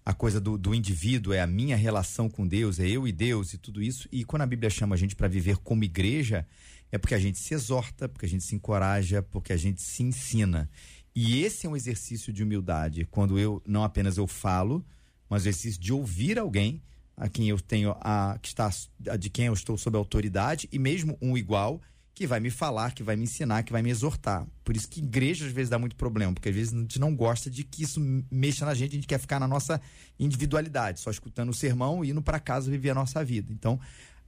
a 0.08 0.14
coisa 0.14 0.40
do, 0.40 0.56
do 0.56 0.74
indivíduo, 0.74 1.34
é 1.34 1.42
a 1.42 1.46
minha 1.46 1.76
relação 1.76 2.30
com 2.30 2.48
Deus, 2.48 2.80
é 2.80 2.88
eu 2.88 3.06
e 3.06 3.12
Deus 3.12 3.52
e 3.52 3.58
tudo 3.58 3.82
isso. 3.82 4.08
E 4.10 4.24
quando 4.24 4.40
a 4.40 4.46
Bíblia 4.46 4.70
chama 4.70 4.94
a 4.94 4.98
gente 4.98 5.14
para 5.14 5.28
viver 5.28 5.58
como 5.58 5.84
igreja, 5.84 6.46
é 6.90 6.96
porque 6.96 7.14
a 7.14 7.18
gente 7.18 7.36
se 7.36 7.52
exorta, 7.52 8.08
porque 8.08 8.24
a 8.24 8.28
gente 8.28 8.42
se 8.42 8.54
encoraja, 8.54 9.22
porque 9.22 9.52
a 9.52 9.56
gente 9.58 9.82
se 9.82 10.02
ensina. 10.02 10.70
E 11.14 11.42
esse 11.42 11.66
é 11.66 11.68
um 11.68 11.76
exercício 11.76 12.32
de 12.32 12.42
humildade, 12.42 13.06
quando 13.10 13.38
eu 13.38 13.62
não 13.66 13.84
apenas 13.84 14.16
eu 14.16 14.26
falo, 14.26 14.82
mas 15.28 15.42
o 15.42 15.48
exercício 15.50 15.78
de 15.78 15.92
ouvir 15.92 16.38
alguém 16.38 16.82
a 17.14 17.28
quem 17.28 17.50
eu 17.50 17.60
tenho 17.60 17.94
a 18.00 18.38
que 18.40 18.48
está 18.48 18.70
de 19.18 19.28
quem 19.28 19.44
eu 19.44 19.52
estou 19.52 19.76
sob 19.76 19.98
autoridade 19.98 20.70
e 20.72 20.78
mesmo 20.78 21.18
um 21.20 21.36
igual 21.36 21.82
que 22.18 22.26
vai 22.26 22.40
me 22.40 22.50
falar, 22.50 22.90
que 22.90 23.02
vai 23.04 23.14
me 23.14 23.22
ensinar, 23.22 23.62
que 23.62 23.70
vai 23.70 23.80
me 23.80 23.90
exortar. 23.90 24.44
Por 24.64 24.76
isso 24.76 24.88
que 24.88 24.98
igreja 24.98 25.46
às 25.46 25.52
vezes 25.52 25.70
dá 25.70 25.78
muito 25.78 25.94
problema, 25.94 26.32
porque 26.32 26.48
às 26.48 26.54
vezes 26.54 26.74
a 26.74 26.76
gente 26.76 26.98
não 26.98 27.14
gosta 27.14 27.48
de 27.48 27.62
que 27.62 27.84
isso 27.84 28.00
mexa 28.28 28.66
na 28.66 28.74
gente, 28.74 28.90
a 28.90 28.94
gente 28.96 29.06
quer 29.06 29.20
ficar 29.20 29.38
na 29.38 29.46
nossa 29.46 29.80
individualidade, 30.18 30.98
só 30.98 31.12
escutando 31.12 31.50
o 31.50 31.54
sermão 31.54 32.04
e 32.04 32.10
indo 32.10 32.20
para 32.20 32.40
casa 32.40 32.68
viver 32.68 32.90
a 32.90 32.94
nossa 32.94 33.24
vida. 33.24 33.52
Então, 33.52 33.78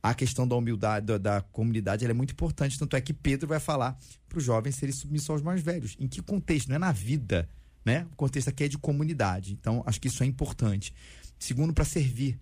a 0.01 0.15
questão 0.15 0.47
da 0.47 0.55
humildade 0.55 1.05
da, 1.05 1.19
da 1.19 1.41
comunidade 1.41 2.07
é 2.07 2.13
muito 2.13 2.31
importante, 2.31 2.79
tanto 2.79 2.95
é 2.95 3.01
que 3.01 3.13
Pedro 3.13 3.49
vai 3.49 3.59
falar 3.59 3.99
para 4.29 4.39
os 4.39 4.45
jovens 4.45 4.77
serem 4.77 4.95
submissos 4.95 5.29
aos 5.29 5.43
mais 5.43 5.61
velhos. 5.61 5.97
Em 5.99 6.07
que 6.07 6.23
contexto? 6.23 6.69
Não 6.69 6.77
é 6.77 6.79
na 6.79 6.93
vida, 6.93 7.49
né? 7.85 8.07
O 8.13 8.15
contexto 8.15 8.47
aqui 8.47 8.63
é 8.63 8.69
de 8.69 8.79
comunidade. 8.79 9.53
Então, 9.53 9.83
acho 9.85 10.01
que 10.01 10.07
isso 10.07 10.23
é 10.23 10.27
importante. 10.27 10.95
Segundo, 11.41 11.75
para 11.75 11.85
servir. 11.85 12.39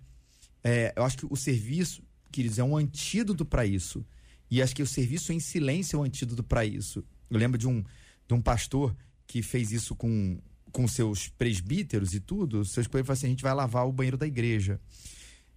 É, 0.63 0.93
eu 0.95 1.05
acho 1.05 1.17
que 1.17 1.27
o 1.27 1.37
serviço, 1.37 2.03
queridos, 2.31 2.59
é 2.59 2.65
um 2.65 2.77
antídoto 2.77 3.47
para 3.47 3.65
isso. 3.65 4.05
E 4.51 4.63
acho 4.63 4.75
que 4.75 4.83
o 4.83 4.87
serviço 4.87 5.33
em 5.33 5.41
silêncio 5.41 5.97
é 5.97 6.01
o 6.01 6.05
antídoto 6.05 6.43
para 6.43 6.65
isso. 6.65 7.05
Eu 7.31 7.39
lembro 7.39 7.59
de 7.59 7.69
um, 7.69 7.85
de 8.27 8.35
um 8.35 8.41
pastor 8.41 8.97
que 9.27 9.43
fez 9.43 9.73
isso 9.73 9.95
com, 9.95 10.39
com 10.73 10.89
seus 10.89 11.29
presbíteros 11.29 12.15
e 12.15 12.21
tudo. 12.21 12.65
Seus 12.65 12.87
presbíteros 12.87 13.07
falaram 13.07 13.19
assim: 13.19 13.27
a 13.27 13.31
gente 13.31 13.43
vai 13.43 13.55
lavar 13.55 13.87
o 13.87 13.93
banheiro 13.93 14.17
da 14.17 14.27
igreja. 14.27 14.81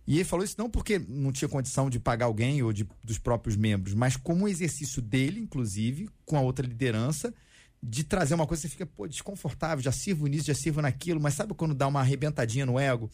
E 0.05 0.15
ele 0.15 0.23
falou 0.23 0.43
isso 0.43 0.55
não 0.57 0.69
porque 0.69 0.99
não 0.99 1.31
tinha 1.31 1.47
condição 1.47 1.89
de 1.89 1.99
pagar 1.99 2.25
alguém 2.25 2.61
ou 2.63 2.73
de, 2.73 2.87
dos 3.03 3.17
próprios 3.17 3.55
membros, 3.55 3.93
mas 3.93 4.17
como 4.17 4.45
um 4.45 4.47
exercício 4.47 5.01
dele, 5.01 5.39
inclusive, 5.39 6.09
com 6.25 6.35
a 6.35 6.41
outra 6.41 6.65
liderança, 6.65 7.33
de 7.81 8.03
trazer 8.03 8.33
uma 8.33 8.47
coisa 8.47 8.61
que 8.61 8.67
você 8.67 8.71
fica 8.71 8.85
pô, 8.85 9.07
desconfortável, 9.07 9.83
já 9.83 9.91
sirvo 9.91 10.27
nisso, 10.27 10.47
já 10.47 10.55
sirvo 10.55 10.81
naquilo, 10.81 11.19
mas 11.19 11.35
sabe 11.35 11.53
quando 11.53 11.73
dá 11.73 11.87
uma 11.87 11.99
arrebentadinha 11.99 12.65
no 12.65 12.79
ego? 12.79 13.09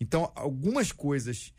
Então, 0.00 0.30
algumas 0.34 0.92
coisas 0.92 1.52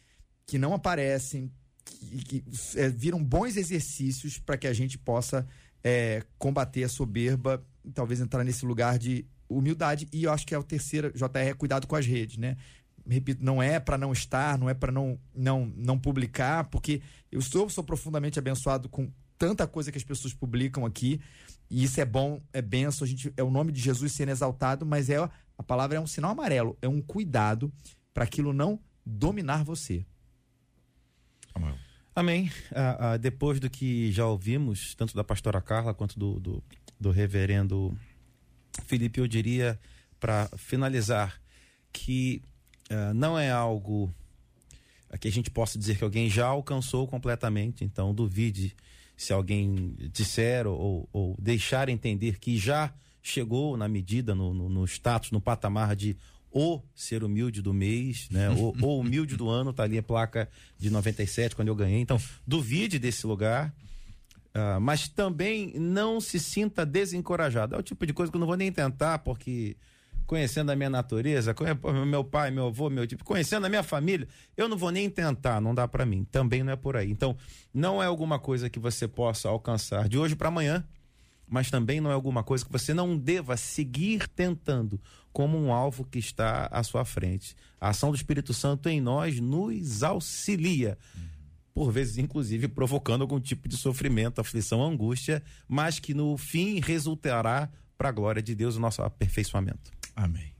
que 0.46 0.58
não 0.58 0.74
aparecem, 0.74 1.52
que, 1.86 2.42
que 2.42 2.44
é, 2.76 2.90
viram 2.90 3.24
bons 3.24 3.58
exercícios 3.58 4.38
para 4.38 4.58
que 4.58 4.68
a 4.68 4.74
gente 4.74 4.98
possa 4.98 5.48
é, 5.84 6.24
combater 6.38 6.84
a 6.84 6.90
soberba, 6.90 7.64
talvez 7.94 8.20
entrar 8.20 8.44
nesse 8.44 8.66
lugar 8.66 8.98
de 8.98 9.26
humildade. 9.48 10.08
E 10.12 10.24
eu 10.24 10.32
acho 10.32 10.46
que 10.46 10.54
é 10.54 10.58
o 10.58 10.64
terceiro, 10.64 11.12
JR, 11.14 11.40
é 11.40 11.54
cuidado 11.54 11.88
com 11.88 11.96
as 11.96 12.06
redes, 12.06 12.38
né? 12.38 12.58
Repito, 13.08 13.44
não 13.44 13.62
é 13.62 13.80
para 13.80 13.98
não 13.98 14.12
estar, 14.12 14.58
não 14.58 14.70
é 14.70 14.74
para 14.74 14.92
não, 14.92 15.20
não, 15.34 15.72
não 15.76 15.98
publicar, 15.98 16.66
porque 16.66 17.02
eu 17.32 17.42
sou, 17.42 17.70
sou 17.70 17.84
profundamente 17.84 18.38
abençoado 18.38 18.88
com 18.88 19.12
tanta 19.38 19.66
coisa 19.66 19.92
que 19.92 19.98
as 19.98 20.04
pessoas 20.04 20.34
publicam 20.34 20.86
aqui, 20.86 21.20
e 21.70 21.84
isso 21.84 22.00
é 22.02 22.06
bom, 22.06 22.42
é 22.52 22.62
benção, 22.62 23.06
a 23.06 23.08
gente, 23.08 23.34
é 23.38 23.42
o 23.42 23.50
nome 23.50 23.72
de 23.72 23.80
Jesus 23.80 24.12
sendo 24.12 24.30
exaltado, 24.30 24.86
mas 24.86 25.10
é 25.10 25.18
a 25.58 25.64
palavra 25.64 25.98
é 25.98 26.00
um 26.00 26.08
sinal 26.08 26.32
amarelo, 26.32 26.78
é 26.82 26.88
um 26.88 27.02
cuidado 27.02 27.72
para 28.14 28.26
aquilo 28.26 28.54
não 28.54 28.80
dominar 29.06 29.64
você. 29.64 30.06
Amém. 31.54 31.74
Amém. 32.16 32.52
Ah, 32.74 33.12
ah, 33.12 33.18
depois 33.18 33.60
do 33.60 33.70
que 33.70 34.12
já 34.12 34.26
ouvimos, 34.26 34.95
tanto 34.95 35.16
da 35.16 35.24
pastora 35.24 35.62
Carla 35.62 35.93
quanto 35.93 36.18
do, 36.20 36.39
do, 36.39 36.64
do 37.00 37.12
reverendo 37.12 37.97
Felipe, 38.86 39.20
eu 39.20 39.28
diria, 39.28 39.80
para 40.20 40.50
finalizar, 40.58 41.39
que 41.93 42.41
ah, 42.89 43.14
não 43.14 43.38
é 43.38 43.52
algo 43.52 44.14
que 45.20 45.28
a 45.28 45.32
gente 45.32 45.50
possa 45.50 45.80
dizer 45.80 45.97
que 45.97 46.04
alguém 46.04 46.30
já 46.30 46.45
alcançou 46.45 47.08
completamente, 47.08 47.84
então 47.84 48.14
duvide 48.14 48.76
se 49.18 49.34
alguém 49.34 49.95
disser 50.14 50.68
ou, 50.68 51.10
ou 51.12 51.36
deixar 51.39 51.89
entender 51.89 52.39
que 52.39 52.58
já 52.58 52.93
chegou 53.22 53.76
na 53.76 53.88
medida, 53.88 54.36
no, 54.36 54.54
no, 54.54 54.70
no 54.70 54.86
status, 54.86 55.32
no 55.32 55.41
patamar 55.41 55.95
de 55.95 56.16
o 56.52 56.82
ser 56.95 57.24
humilde 57.24 57.62
do 57.62 57.74
mês, 57.74 58.28
né? 58.30 58.50
O, 58.50 58.76
o 58.84 59.00
humilde 59.00 59.36
do 59.36 59.50
ano, 59.50 59.74
tá 59.74 59.84
ali 59.84 59.97
a 59.97 60.04
placa 60.04 60.50
de 60.78 60.89
97 60.89 61.56
quando 61.56 61.68
eu 61.68 61.76
ganhei. 61.76 62.00
Então, 62.00 62.20
duvide 62.45 62.97
desse 63.00 63.26
lugar, 63.28 63.74
uh, 64.56 64.80
mas 64.82 65.08
também 65.08 65.74
não 65.78 66.20
se 66.20 66.39
sinta 66.39 66.86
desencorajado. 66.86 67.76
É 67.76 67.78
o 67.78 67.84
tipo 67.84 68.06
de 68.06 68.14
coisa 68.14 68.32
que 68.32 68.36
eu 68.36 68.39
não 68.39 68.47
vou 68.47 68.58
nem 68.58 68.72
tentar, 68.72 69.20
porque 69.20 69.78
conhecendo 70.30 70.72
a 70.72 70.76
minha 70.76 70.91
natureza, 70.91 71.56
meu 72.06 72.24
pai, 72.24 72.52
meu 72.52 72.68
avô, 72.68 72.88
meu 72.88 73.08
tipo, 73.08 73.26
conhecendo 73.26 73.66
a 73.66 73.70
minha 73.70 73.82
família, 73.82 74.28
eu 74.56 74.70
não 74.70 74.78
vou 74.78 74.91
nem 74.91 75.10
tentar, 75.10 75.60
não 75.60 75.74
dá 75.74 75.88
para 75.88 76.06
mim. 76.06 76.24
Também 76.24 76.62
não 76.62 76.72
é 76.72 76.76
por 76.76 76.95
aí. 76.95 77.10
Então, 77.10 77.36
não 77.74 78.02
é 78.02 78.06
alguma 78.06 78.38
coisa 78.38 78.70
que 78.70 78.78
você 78.78 79.08
possa 79.08 79.50
alcançar 79.50 80.08
de 80.08 80.20
hoje 80.20 80.36
para 80.36 80.50
amanhã, 80.50 80.86
mas 81.50 81.72
também 81.72 82.00
não 82.00 82.12
é 82.12 82.14
alguma 82.14 82.43
coisa 82.43 82.64
que 82.64 82.72
você 82.72 82.93
não 82.93 83.18
deva 83.18 83.58
seguir 83.58 84.28
tentando 84.28 85.02
como 85.32 85.58
um 85.58 85.72
alvo 85.72 86.06
que 86.06 86.20
está 86.20 86.68
à 86.72 86.84
sua 86.84 87.04
frente. 87.06 87.56
A 87.80 87.89
ação 87.89 88.12
do 88.12 88.16
Espírito 88.16 88.54
Santo 88.54 88.89
em 88.89 89.02
nós 89.02 89.39
nos 89.39 90.04
auxilia, 90.04 90.97
por 91.74 91.91
vezes, 91.91 92.18
inclusive, 92.18 92.68
provocando 92.68 93.22
algum 93.22 93.39
tipo 93.39 93.68
de 93.68 93.78
sofrimento, 93.78 94.41
aflição, 94.41 94.84
angústia, 94.84 95.41
mas 95.68 96.00
que 96.00 96.14
no 96.14 96.38
fim 96.38 96.80
resultará 96.80 97.70
para 97.97 98.10
a 98.10 98.14
glória 98.14 98.41
de 98.41 98.56
Deus 98.56 98.76
o 98.76 98.80
nosso 98.80 99.02
aperfeiçoamento. 99.02 99.91
Amém. 100.16 100.59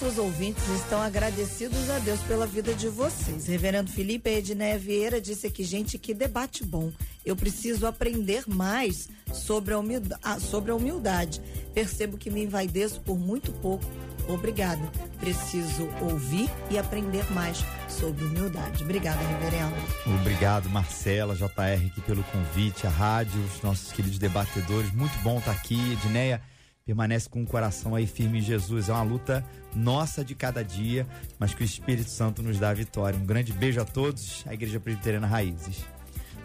Nossos 0.00 0.18
ouvintes 0.18 0.66
estão 0.68 1.02
agradecidos 1.02 1.90
a 1.90 1.98
Deus 1.98 2.20
pela 2.20 2.46
vida 2.46 2.72
de 2.72 2.88
vocês. 2.88 3.46
Reverendo 3.46 3.90
Felipe 3.90 4.30
Edneia 4.30 4.78
Vieira 4.78 5.20
disse 5.20 5.46
aqui, 5.46 5.62
gente, 5.62 5.98
que 5.98 6.14
debate 6.14 6.64
bom. 6.64 6.90
Eu 7.24 7.36
preciso 7.36 7.86
aprender 7.86 8.44
mais 8.46 9.08
sobre 9.32 9.74
a 9.74 9.78
humildade. 9.78 10.20
Ah, 10.24 10.40
sobre 10.40 10.70
a 10.70 10.74
humildade. 10.74 11.42
Percebo 11.74 12.16
que 12.16 12.30
me 12.30 12.42
envaideço 12.42 13.00
por 13.02 13.18
muito 13.18 13.52
pouco. 13.52 13.84
Obrigada. 14.26 14.80
Preciso 15.18 15.86
ouvir 16.00 16.48
e 16.70 16.78
aprender 16.78 17.30
mais 17.32 17.62
sobre 17.88 18.24
humildade. 18.24 18.82
Obrigada, 18.82 19.20
reverendo. 19.20 19.76
Obrigado, 20.20 20.70
Marcela, 20.70 21.34
JR, 21.34 21.86
aqui 21.86 22.00
pelo 22.06 22.22
convite, 22.24 22.86
a 22.86 22.90
rádio, 22.90 23.38
os 23.42 23.62
nossos 23.62 23.92
queridos 23.92 24.18
debatedores. 24.18 24.90
Muito 24.92 25.16
bom 25.18 25.38
estar 25.38 25.52
aqui. 25.52 25.92
Edneia, 25.92 26.40
permanece 26.90 27.28
com 27.28 27.42
o 27.42 27.46
coração 27.46 27.94
aí 27.94 28.04
firme 28.04 28.38
em 28.38 28.42
Jesus. 28.42 28.88
É 28.88 28.92
uma 28.92 29.04
luta 29.04 29.44
nossa 29.74 30.24
de 30.24 30.34
cada 30.34 30.64
dia, 30.64 31.06
mas 31.38 31.54
que 31.54 31.62
o 31.62 31.64
Espírito 31.64 32.10
Santo 32.10 32.42
nos 32.42 32.58
dá 32.58 32.70
a 32.70 32.74
vitória. 32.74 33.16
Um 33.16 33.24
grande 33.24 33.52
beijo 33.52 33.80
a 33.80 33.84
todos, 33.84 34.42
a 34.46 34.54
Igreja 34.54 34.80
Presbiteriana 34.80 35.26
Raízes. 35.26 35.84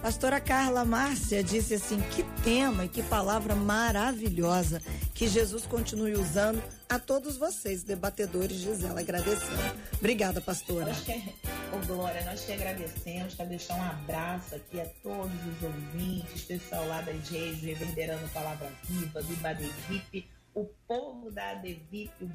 Pastora 0.05 0.39
Carla 0.39 0.85
Márcia 0.85 1.43
disse 1.43 1.73
assim: 1.73 1.99
que 2.11 2.21
tema 2.43 2.85
e 2.85 2.87
que 2.87 3.01
palavra 3.01 3.55
maravilhosa. 3.55 4.79
Que 5.15 5.27
Jesus 5.27 5.65
continue 5.65 6.13
usando 6.13 6.61
a 6.87 6.99
todos 6.99 7.37
vocês, 7.37 7.81
debatedores, 7.81 8.57
Gisela, 8.57 8.99
agradecendo. 8.99 9.75
Obrigada, 9.97 10.39
pastora. 10.39 10.85
Nós 10.85 10.99
que, 10.99 11.33
oh, 11.73 11.87
Glória, 11.87 12.23
nós 12.25 12.41
que 12.41 12.51
agradecemos, 12.51 13.33
quero 13.33 13.49
deixar 13.49 13.75
um 13.77 13.83
abraço 13.83 14.53
aqui 14.53 14.79
a 14.79 14.85
todos 15.01 15.33
os 15.33 15.63
ouvintes, 15.63 16.43
pessoal 16.43 16.87
lá 16.87 17.01
das 17.01 17.27
redes, 17.27 17.63
reverberando 17.63 18.27
Palavra 18.27 18.71
Viva, 18.87 19.23
do 19.23 19.33
Ibadevip, 19.33 20.27
o 20.55 20.65
povo 20.87 21.29
da 21.29 21.51
ADVIP, 21.51 22.09
um 22.21 22.29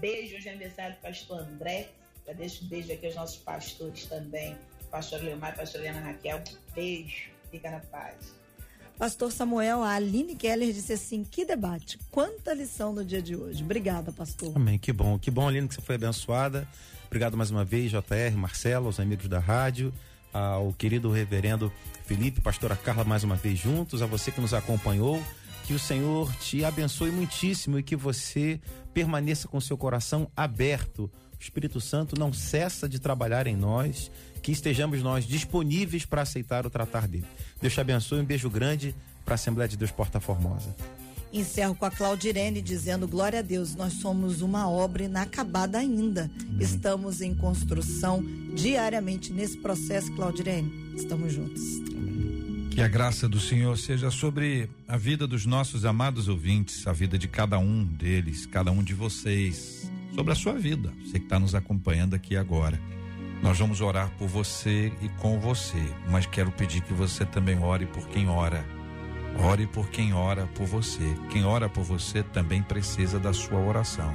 beijo 0.00 0.36
hoje 0.36 0.48
é 0.48 0.50
aniversário 0.50 0.96
do 0.96 1.00
pastor 1.00 1.38
André, 1.38 1.90
já 2.26 2.32
deixo 2.32 2.64
um 2.64 2.68
beijo 2.68 2.92
aqui 2.92 3.06
aos 3.06 3.14
nossos 3.14 3.36
pastores 3.36 4.04
também, 4.06 4.56
pastor 4.90 5.22
Leomar 5.22 5.54
e 5.54 5.56
pastor 5.56 5.80
Helena 5.80 6.00
Raquel, 6.00 6.42
beijo, 6.74 7.30
fica 7.50 7.70
na 7.70 7.78
paz. 7.78 8.34
Pastor 8.98 9.32
Samuel, 9.32 9.82
a 9.82 9.94
Aline 9.94 10.36
Keller 10.36 10.72
disse 10.72 10.92
assim: 10.92 11.24
que 11.24 11.44
debate, 11.44 11.98
quanta 12.10 12.52
lição 12.52 12.92
no 12.92 13.04
dia 13.04 13.22
de 13.22 13.34
hoje. 13.34 13.62
Obrigada, 13.62 14.12
pastor. 14.12 14.52
Amém, 14.54 14.78
que 14.78 14.92
bom, 14.92 15.18
que 15.18 15.30
bom, 15.30 15.48
Aline, 15.48 15.66
que 15.66 15.74
você 15.74 15.80
foi 15.80 15.94
abençoada. 15.94 16.68
Obrigado 17.06 17.36
mais 17.36 17.50
uma 17.50 17.64
vez, 17.64 17.90
JR, 17.90 18.36
Marcelo, 18.36 18.86
aos 18.86 19.00
amigos 19.00 19.28
da 19.28 19.38
rádio, 19.38 19.92
ao 20.32 20.72
querido 20.72 21.10
reverendo 21.10 21.72
Felipe, 22.04 22.40
pastora 22.40 22.76
Carla, 22.76 23.04
mais 23.04 23.24
uma 23.24 23.36
vez 23.36 23.58
juntos, 23.58 24.02
a 24.02 24.06
você 24.06 24.30
que 24.30 24.40
nos 24.40 24.54
acompanhou. 24.54 25.22
Que 25.66 25.74
o 25.74 25.78
Senhor 25.78 26.32
te 26.36 26.64
abençoe 26.64 27.10
muitíssimo 27.10 27.78
e 27.78 27.82
que 27.82 27.96
você 27.96 28.60
permaneça 28.92 29.48
com 29.48 29.60
seu 29.60 29.76
coração 29.76 30.30
aberto. 30.36 31.10
O 31.38 31.42
Espírito 31.42 31.80
Santo 31.80 32.18
não 32.18 32.32
cessa 32.32 32.88
de 32.88 32.98
trabalhar 32.98 33.46
em 33.46 33.56
nós, 33.56 34.10
que 34.42 34.52
estejamos 34.52 35.02
nós 35.02 35.24
disponíveis 35.24 36.04
para 36.04 36.22
aceitar 36.22 36.66
o 36.66 36.70
tratar 36.70 37.08
dele. 37.08 37.26
Deus 37.60 37.72
te 37.72 37.80
abençoe, 37.80 38.20
um 38.20 38.24
beijo 38.24 38.50
grande 38.50 38.94
para 39.24 39.34
a 39.34 39.36
Assembleia 39.36 39.68
de 39.68 39.76
Deus 39.76 39.90
Porta 39.90 40.20
Formosa. 40.20 40.74
Encerro 41.32 41.74
com 41.74 41.86
a 41.86 41.90
Claudirene 41.90 42.60
dizendo: 42.60 43.08
Glória 43.08 43.38
a 43.38 43.42
Deus, 43.42 43.74
nós 43.74 43.94
somos 43.94 44.42
uma 44.42 44.68
obra 44.68 45.04
inacabada 45.04 45.78
ainda. 45.78 46.30
Amém. 46.40 46.56
Estamos 46.60 47.22
em 47.22 47.34
construção 47.34 48.22
diariamente 48.54 49.32
nesse 49.32 49.56
processo, 49.56 50.12
Claudirene. 50.14 50.94
Estamos 50.94 51.32
juntos. 51.32 51.62
Que 52.72 52.80
a 52.80 52.88
graça 52.88 53.28
do 53.28 53.38
Senhor 53.38 53.76
seja 53.76 54.10
sobre 54.10 54.66
a 54.88 54.96
vida 54.96 55.26
dos 55.26 55.44
nossos 55.44 55.84
amados 55.84 56.26
ouvintes, 56.26 56.86
a 56.86 56.92
vida 56.92 57.18
de 57.18 57.28
cada 57.28 57.58
um 57.58 57.84
deles, 57.84 58.46
cada 58.46 58.72
um 58.72 58.82
de 58.82 58.94
vocês, 58.94 59.92
sobre 60.14 60.32
a 60.32 60.34
sua 60.34 60.54
vida, 60.54 60.90
você 61.04 61.18
que 61.18 61.26
está 61.26 61.38
nos 61.38 61.54
acompanhando 61.54 62.14
aqui 62.14 62.34
agora. 62.34 62.80
Nós 63.42 63.58
vamos 63.58 63.82
orar 63.82 64.10
por 64.16 64.26
você 64.26 64.90
e 65.02 65.08
com 65.20 65.38
você, 65.38 65.82
mas 66.10 66.24
quero 66.24 66.50
pedir 66.50 66.80
que 66.80 66.94
você 66.94 67.26
também 67.26 67.58
ore 67.58 67.84
por 67.84 68.08
quem 68.08 68.26
ora. 68.26 68.64
Ore 69.38 69.66
por 69.66 69.90
quem 69.90 70.14
ora 70.14 70.46
por 70.46 70.66
você. 70.66 71.14
Quem 71.30 71.44
ora 71.44 71.68
por 71.68 71.84
você 71.84 72.22
também 72.22 72.62
precisa 72.62 73.18
da 73.18 73.34
sua 73.34 73.60
oração. 73.60 74.14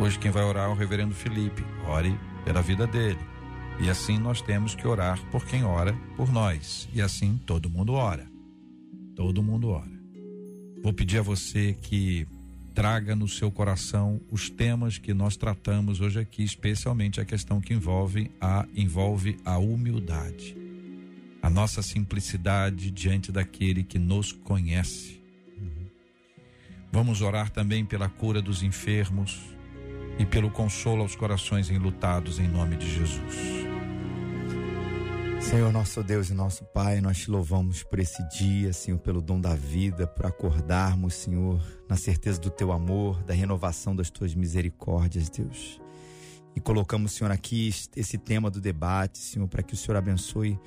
Hoje 0.00 0.18
quem 0.18 0.32
vai 0.32 0.42
orar 0.42 0.68
é 0.68 0.72
o 0.72 0.74
reverendo 0.74 1.14
Felipe. 1.14 1.64
Ore 1.86 2.18
pela 2.44 2.60
vida 2.60 2.88
dele. 2.88 3.33
E 3.80 3.90
assim 3.90 4.18
nós 4.18 4.40
temos 4.40 4.74
que 4.74 4.86
orar 4.86 5.20
por 5.30 5.44
quem 5.44 5.64
ora 5.64 5.92
por 6.16 6.32
nós. 6.32 6.88
E 6.92 7.02
assim 7.02 7.40
todo 7.44 7.68
mundo 7.68 7.94
ora. 7.94 8.26
Todo 9.16 9.42
mundo 9.42 9.70
ora. 9.70 9.92
Vou 10.82 10.92
pedir 10.92 11.18
a 11.18 11.22
você 11.22 11.76
que 11.80 12.26
traga 12.74 13.14
no 13.14 13.28
seu 13.28 13.50
coração 13.50 14.20
os 14.30 14.50
temas 14.50 14.98
que 14.98 15.14
nós 15.14 15.36
tratamos 15.36 16.00
hoje 16.00 16.18
aqui, 16.18 16.42
especialmente 16.42 17.20
a 17.20 17.24
questão 17.24 17.60
que 17.60 17.72
envolve 17.72 18.30
a 18.40 18.66
envolve 18.74 19.38
a 19.44 19.58
humildade. 19.58 20.56
A 21.40 21.48
nossa 21.48 21.82
simplicidade 21.82 22.90
diante 22.90 23.30
daquele 23.30 23.84
que 23.84 23.98
nos 23.98 24.32
conhece. 24.32 25.22
Vamos 26.90 27.22
orar 27.22 27.50
também 27.50 27.84
pela 27.84 28.08
cura 28.08 28.40
dos 28.40 28.62
enfermos 28.62 29.53
e 30.18 30.24
pelo 30.24 30.50
consolo 30.50 31.02
aos 31.02 31.16
corações 31.16 31.70
enlutados 31.70 32.38
em 32.38 32.48
nome 32.48 32.76
de 32.76 32.88
Jesus. 32.88 33.64
Senhor, 35.40 35.70
nosso 35.70 36.02
Deus 36.02 36.30
e 36.30 36.34
nosso 36.34 36.64
Pai, 36.64 37.00
nós 37.02 37.18
te 37.18 37.30
louvamos 37.30 37.82
por 37.82 37.98
esse 37.98 38.26
dia, 38.28 38.72
Senhor, 38.72 38.98
pelo 38.98 39.20
dom 39.20 39.38
da 39.38 39.54
vida, 39.54 40.06
por 40.06 40.24
acordarmos, 40.24 41.14
Senhor, 41.14 41.62
na 41.88 41.96
certeza 41.96 42.40
do 42.40 42.48
teu 42.48 42.72
amor, 42.72 43.22
da 43.24 43.34
renovação 43.34 43.94
das 43.94 44.08
tuas 44.08 44.34
misericórdias, 44.34 45.28
Deus. 45.28 45.80
E 46.56 46.60
colocamos, 46.60 47.12
Senhor, 47.12 47.30
aqui 47.30 47.70
esse 47.94 48.16
tema 48.16 48.50
do 48.50 48.60
debate, 48.60 49.18
Senhor, 49.18 49.46
para 49.46 49.62
que 49.62 49.74
o 49.74 49.76
Senhor 49.76 49.96
abençoe 49.96 50.58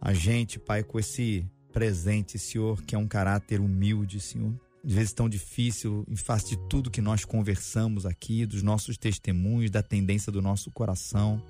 a 0.00 0.12
gente, 0.12 0.58
Pai, 0.58 0.82
com 0.82 0.98
esse 0.98 1.46
presente, 1.72 2.38
Senhor, 2.38 2.82
que 2.82 2.94
é 2.94 2.98
um 2.98 3.08
caráter 3.08 3.60
humilde, 3.60 4.20
Senhor. 4.20 4.54
Às 4.88 4.94
vezes 4.94 5.12
tão 5.12 5.28
difícil, 5.28 6.02
em 6.08 6.16
face 6.16 6.48
de 6.48 6.56
tudo 6.66 6.90
que 6.90 7.02
nós 7.02 7.22
conversamos 7.22 8.06
aqui, 8.06 8.46
dos 8.46 8.62
nossos 8.62 8.96
testemunhos, 8.96 9.70
da 9.70 9.82
tendência 9.82 10.32
do 10.32 10.40
nosso 10.40 10.70
coração, 10.70 11.42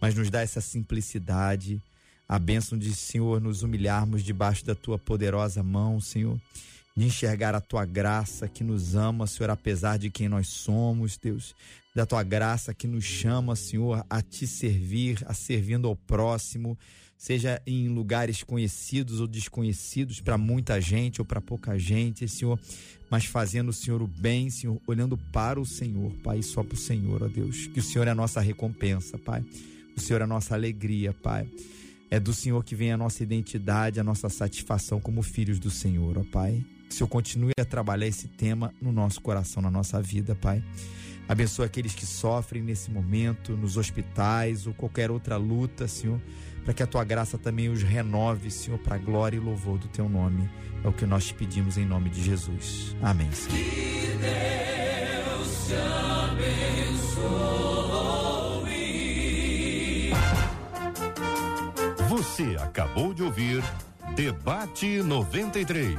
mas 0.00 0.14
nos 0.14 0.30
dá 0.30 0.40
essa 0.40 0.62
simplicidade 0.62 1.78
a 2.26 2.38
bênção 2.38 2.78
de, 2.78 2.94
Senhor, 2.94 3.38
nos 3.38 3.62
humilharmos 3.62 4.24
debaixo 4.24 4.64
da 4.64 4.74
tua 4.74 4.98
poderosa 4.98 5.62
mão, 5.62 6.00
Senhor, 6.00 6.40
de 6.96 7.04
enxergar 7.04 7.54
a 7.54 7.60
tua 7.60 7.84
graça 7.84 8.48
que 8.48 8.64
nos 8.64 8.94
ama, 8.94 9.26
Senhor, 9.26 9.50
apesar 9.50 9.98
de 9.98 10.08
quem 10.08 10.26
nós 10.26 10.48
somos, 10.48 11.18
Deus, 11.18 11.54
da 11.94 12.06
tua 12.06 12.22
graça 12.22 12.72
que 12.72 12.86
nos 12.86 13.04
chama, 13.04 13.54
Senhor, 13.54 14.06
a 14.08 14.22
te 14.22 14.46
servir, 14.46 15.22
a 15.26 15.34
servindo 15.34 15.86
ao 15.86 15.94
próximo, 15.94 16.78
seja 17.24 17.58
em 17.66 17.88
lugares 17.88 18.42
conhecidos 18.42 19.18
ou 19.18 19.26
desconhecidos 19.26 20.20
para 20.20 20.36
muita 20.36 20.78
gente 20.78 21.22
ou 21.22 21.24
para 21.24 21.40
pouca 21.40 21.78
gente, 21.78 22.28
Senhor, 22.28 22.60
mas 23.08 23.24
fazendo, 23.24 23.72
Senhor, 23.72 24.02
o 24.02 24.06
bem, 24.06 24.50
Senhor, 24.50 24.78
olhando 24.86 25.16
para 25.16 25.58
o 25.58 25.64
Senhor, 25.64 26.12
Pai, 26.22 26.42
só 26.42 26.62
para 26.62 26.74
o 26.74 26.76
Senhor, 26.76 27.22
ó 27.22 27.26
Deus, 27.26 27.66
que 27.68 27.80
o 27.80 27.82
Senhor 27.82 28.06
é 28.06 28.10
a 28.10 28.14
nossa 28.14 28.42
recompensa, 28.42 29.16
Pai, 29.16 29.42
o 29.96 30.00
Senhor 30.00 30.20
é 30.20 30.24
a 30.24 30.26
nossa 30.26 30.54
alegria, 30.54 31.14
Pai. 31.14 31.48
É 32.10 32.20
do 32.20 32.34
Senhor 32.34 32.62
que 32.62 32.74
vem 32.74 32.92
a 32.92 32.96
nossa 32.98 33.22
identidade, 33.22 33.98
a 33.98 34.04
nossa 34.04 34.28
satisfação 34.28 35.00
como 35.00 35.22
filhos 35.22 35.58
do 35.58 35.70
Senhor, 35.70 36.18
ó 36.18 36.24
Pai. 36.30 36.62
Que 36.90 36.94
o 36.94 36.98
Senhor 36.98 37.08
continue 37.08 37.54
a 37.58 37.64
trabalhar 37.64 38.06
esse 38.06 38.28
tema 38.28 38.70
no 38.82 38.92
nosso 38.92 39.22
coração, 39.22 39.62
na 39.62 39.70
nossa 39.70 40.02
vida, 40.02 40.34
Pai. 40.34 40.62
Abençoa 41.26 41.64
aqueles 41.64 41.94
que 41.94 42.04
sofrem 42.04 42.62
nesse 42.62 42.90
momento, 42.90 43.56
nos 43.56 43.78
hospitais 43.78 44.66
ou 44.66 44.74
qualquer 44.74 45.10
outra 45.10 45.38
luta, 45.38 45.88
Senhor, 45.88 46.20
para 46.64 46.74
que 46.74 46.82
a 46.82 46.86
tua 46.86 47.04
graça 47.04 47.36
também 47.36 47.68
os 47.68 47.82
renove, 47.82 48.50
Senhor, 48.50 48.78
para 48.78 48.96
a 48.96 48.98
glória 48.98 49.36
e 49.36 49.40
louvor 49.40 49.78
do 49.78 49.86
teu 49.88 50.08
nome. 50.08 50.48
É 50.82 50.88
o 50.88 50.92
que 50.92 51.04
nós 51.06 51.26
te 51.26 51.34
pedimos 51.34 51.76
em 51.76 51.84
nome 51.84 52.08
de 52.10 52.22
Jesus. 52.22 52.96
Amém. 53.02 53.30
Senhor. 53.32 53.58
Que 53.58 54.18
Deus 54.18 55.66
te 55.66 55.74
abençoe. 56.32 57.44
Você 62.08 62.56
acabou 62.58 63.12
de 63.12 63.22
ouvir 63.22 63.62
Debate 64.14 65.02
93. 65.02 65.98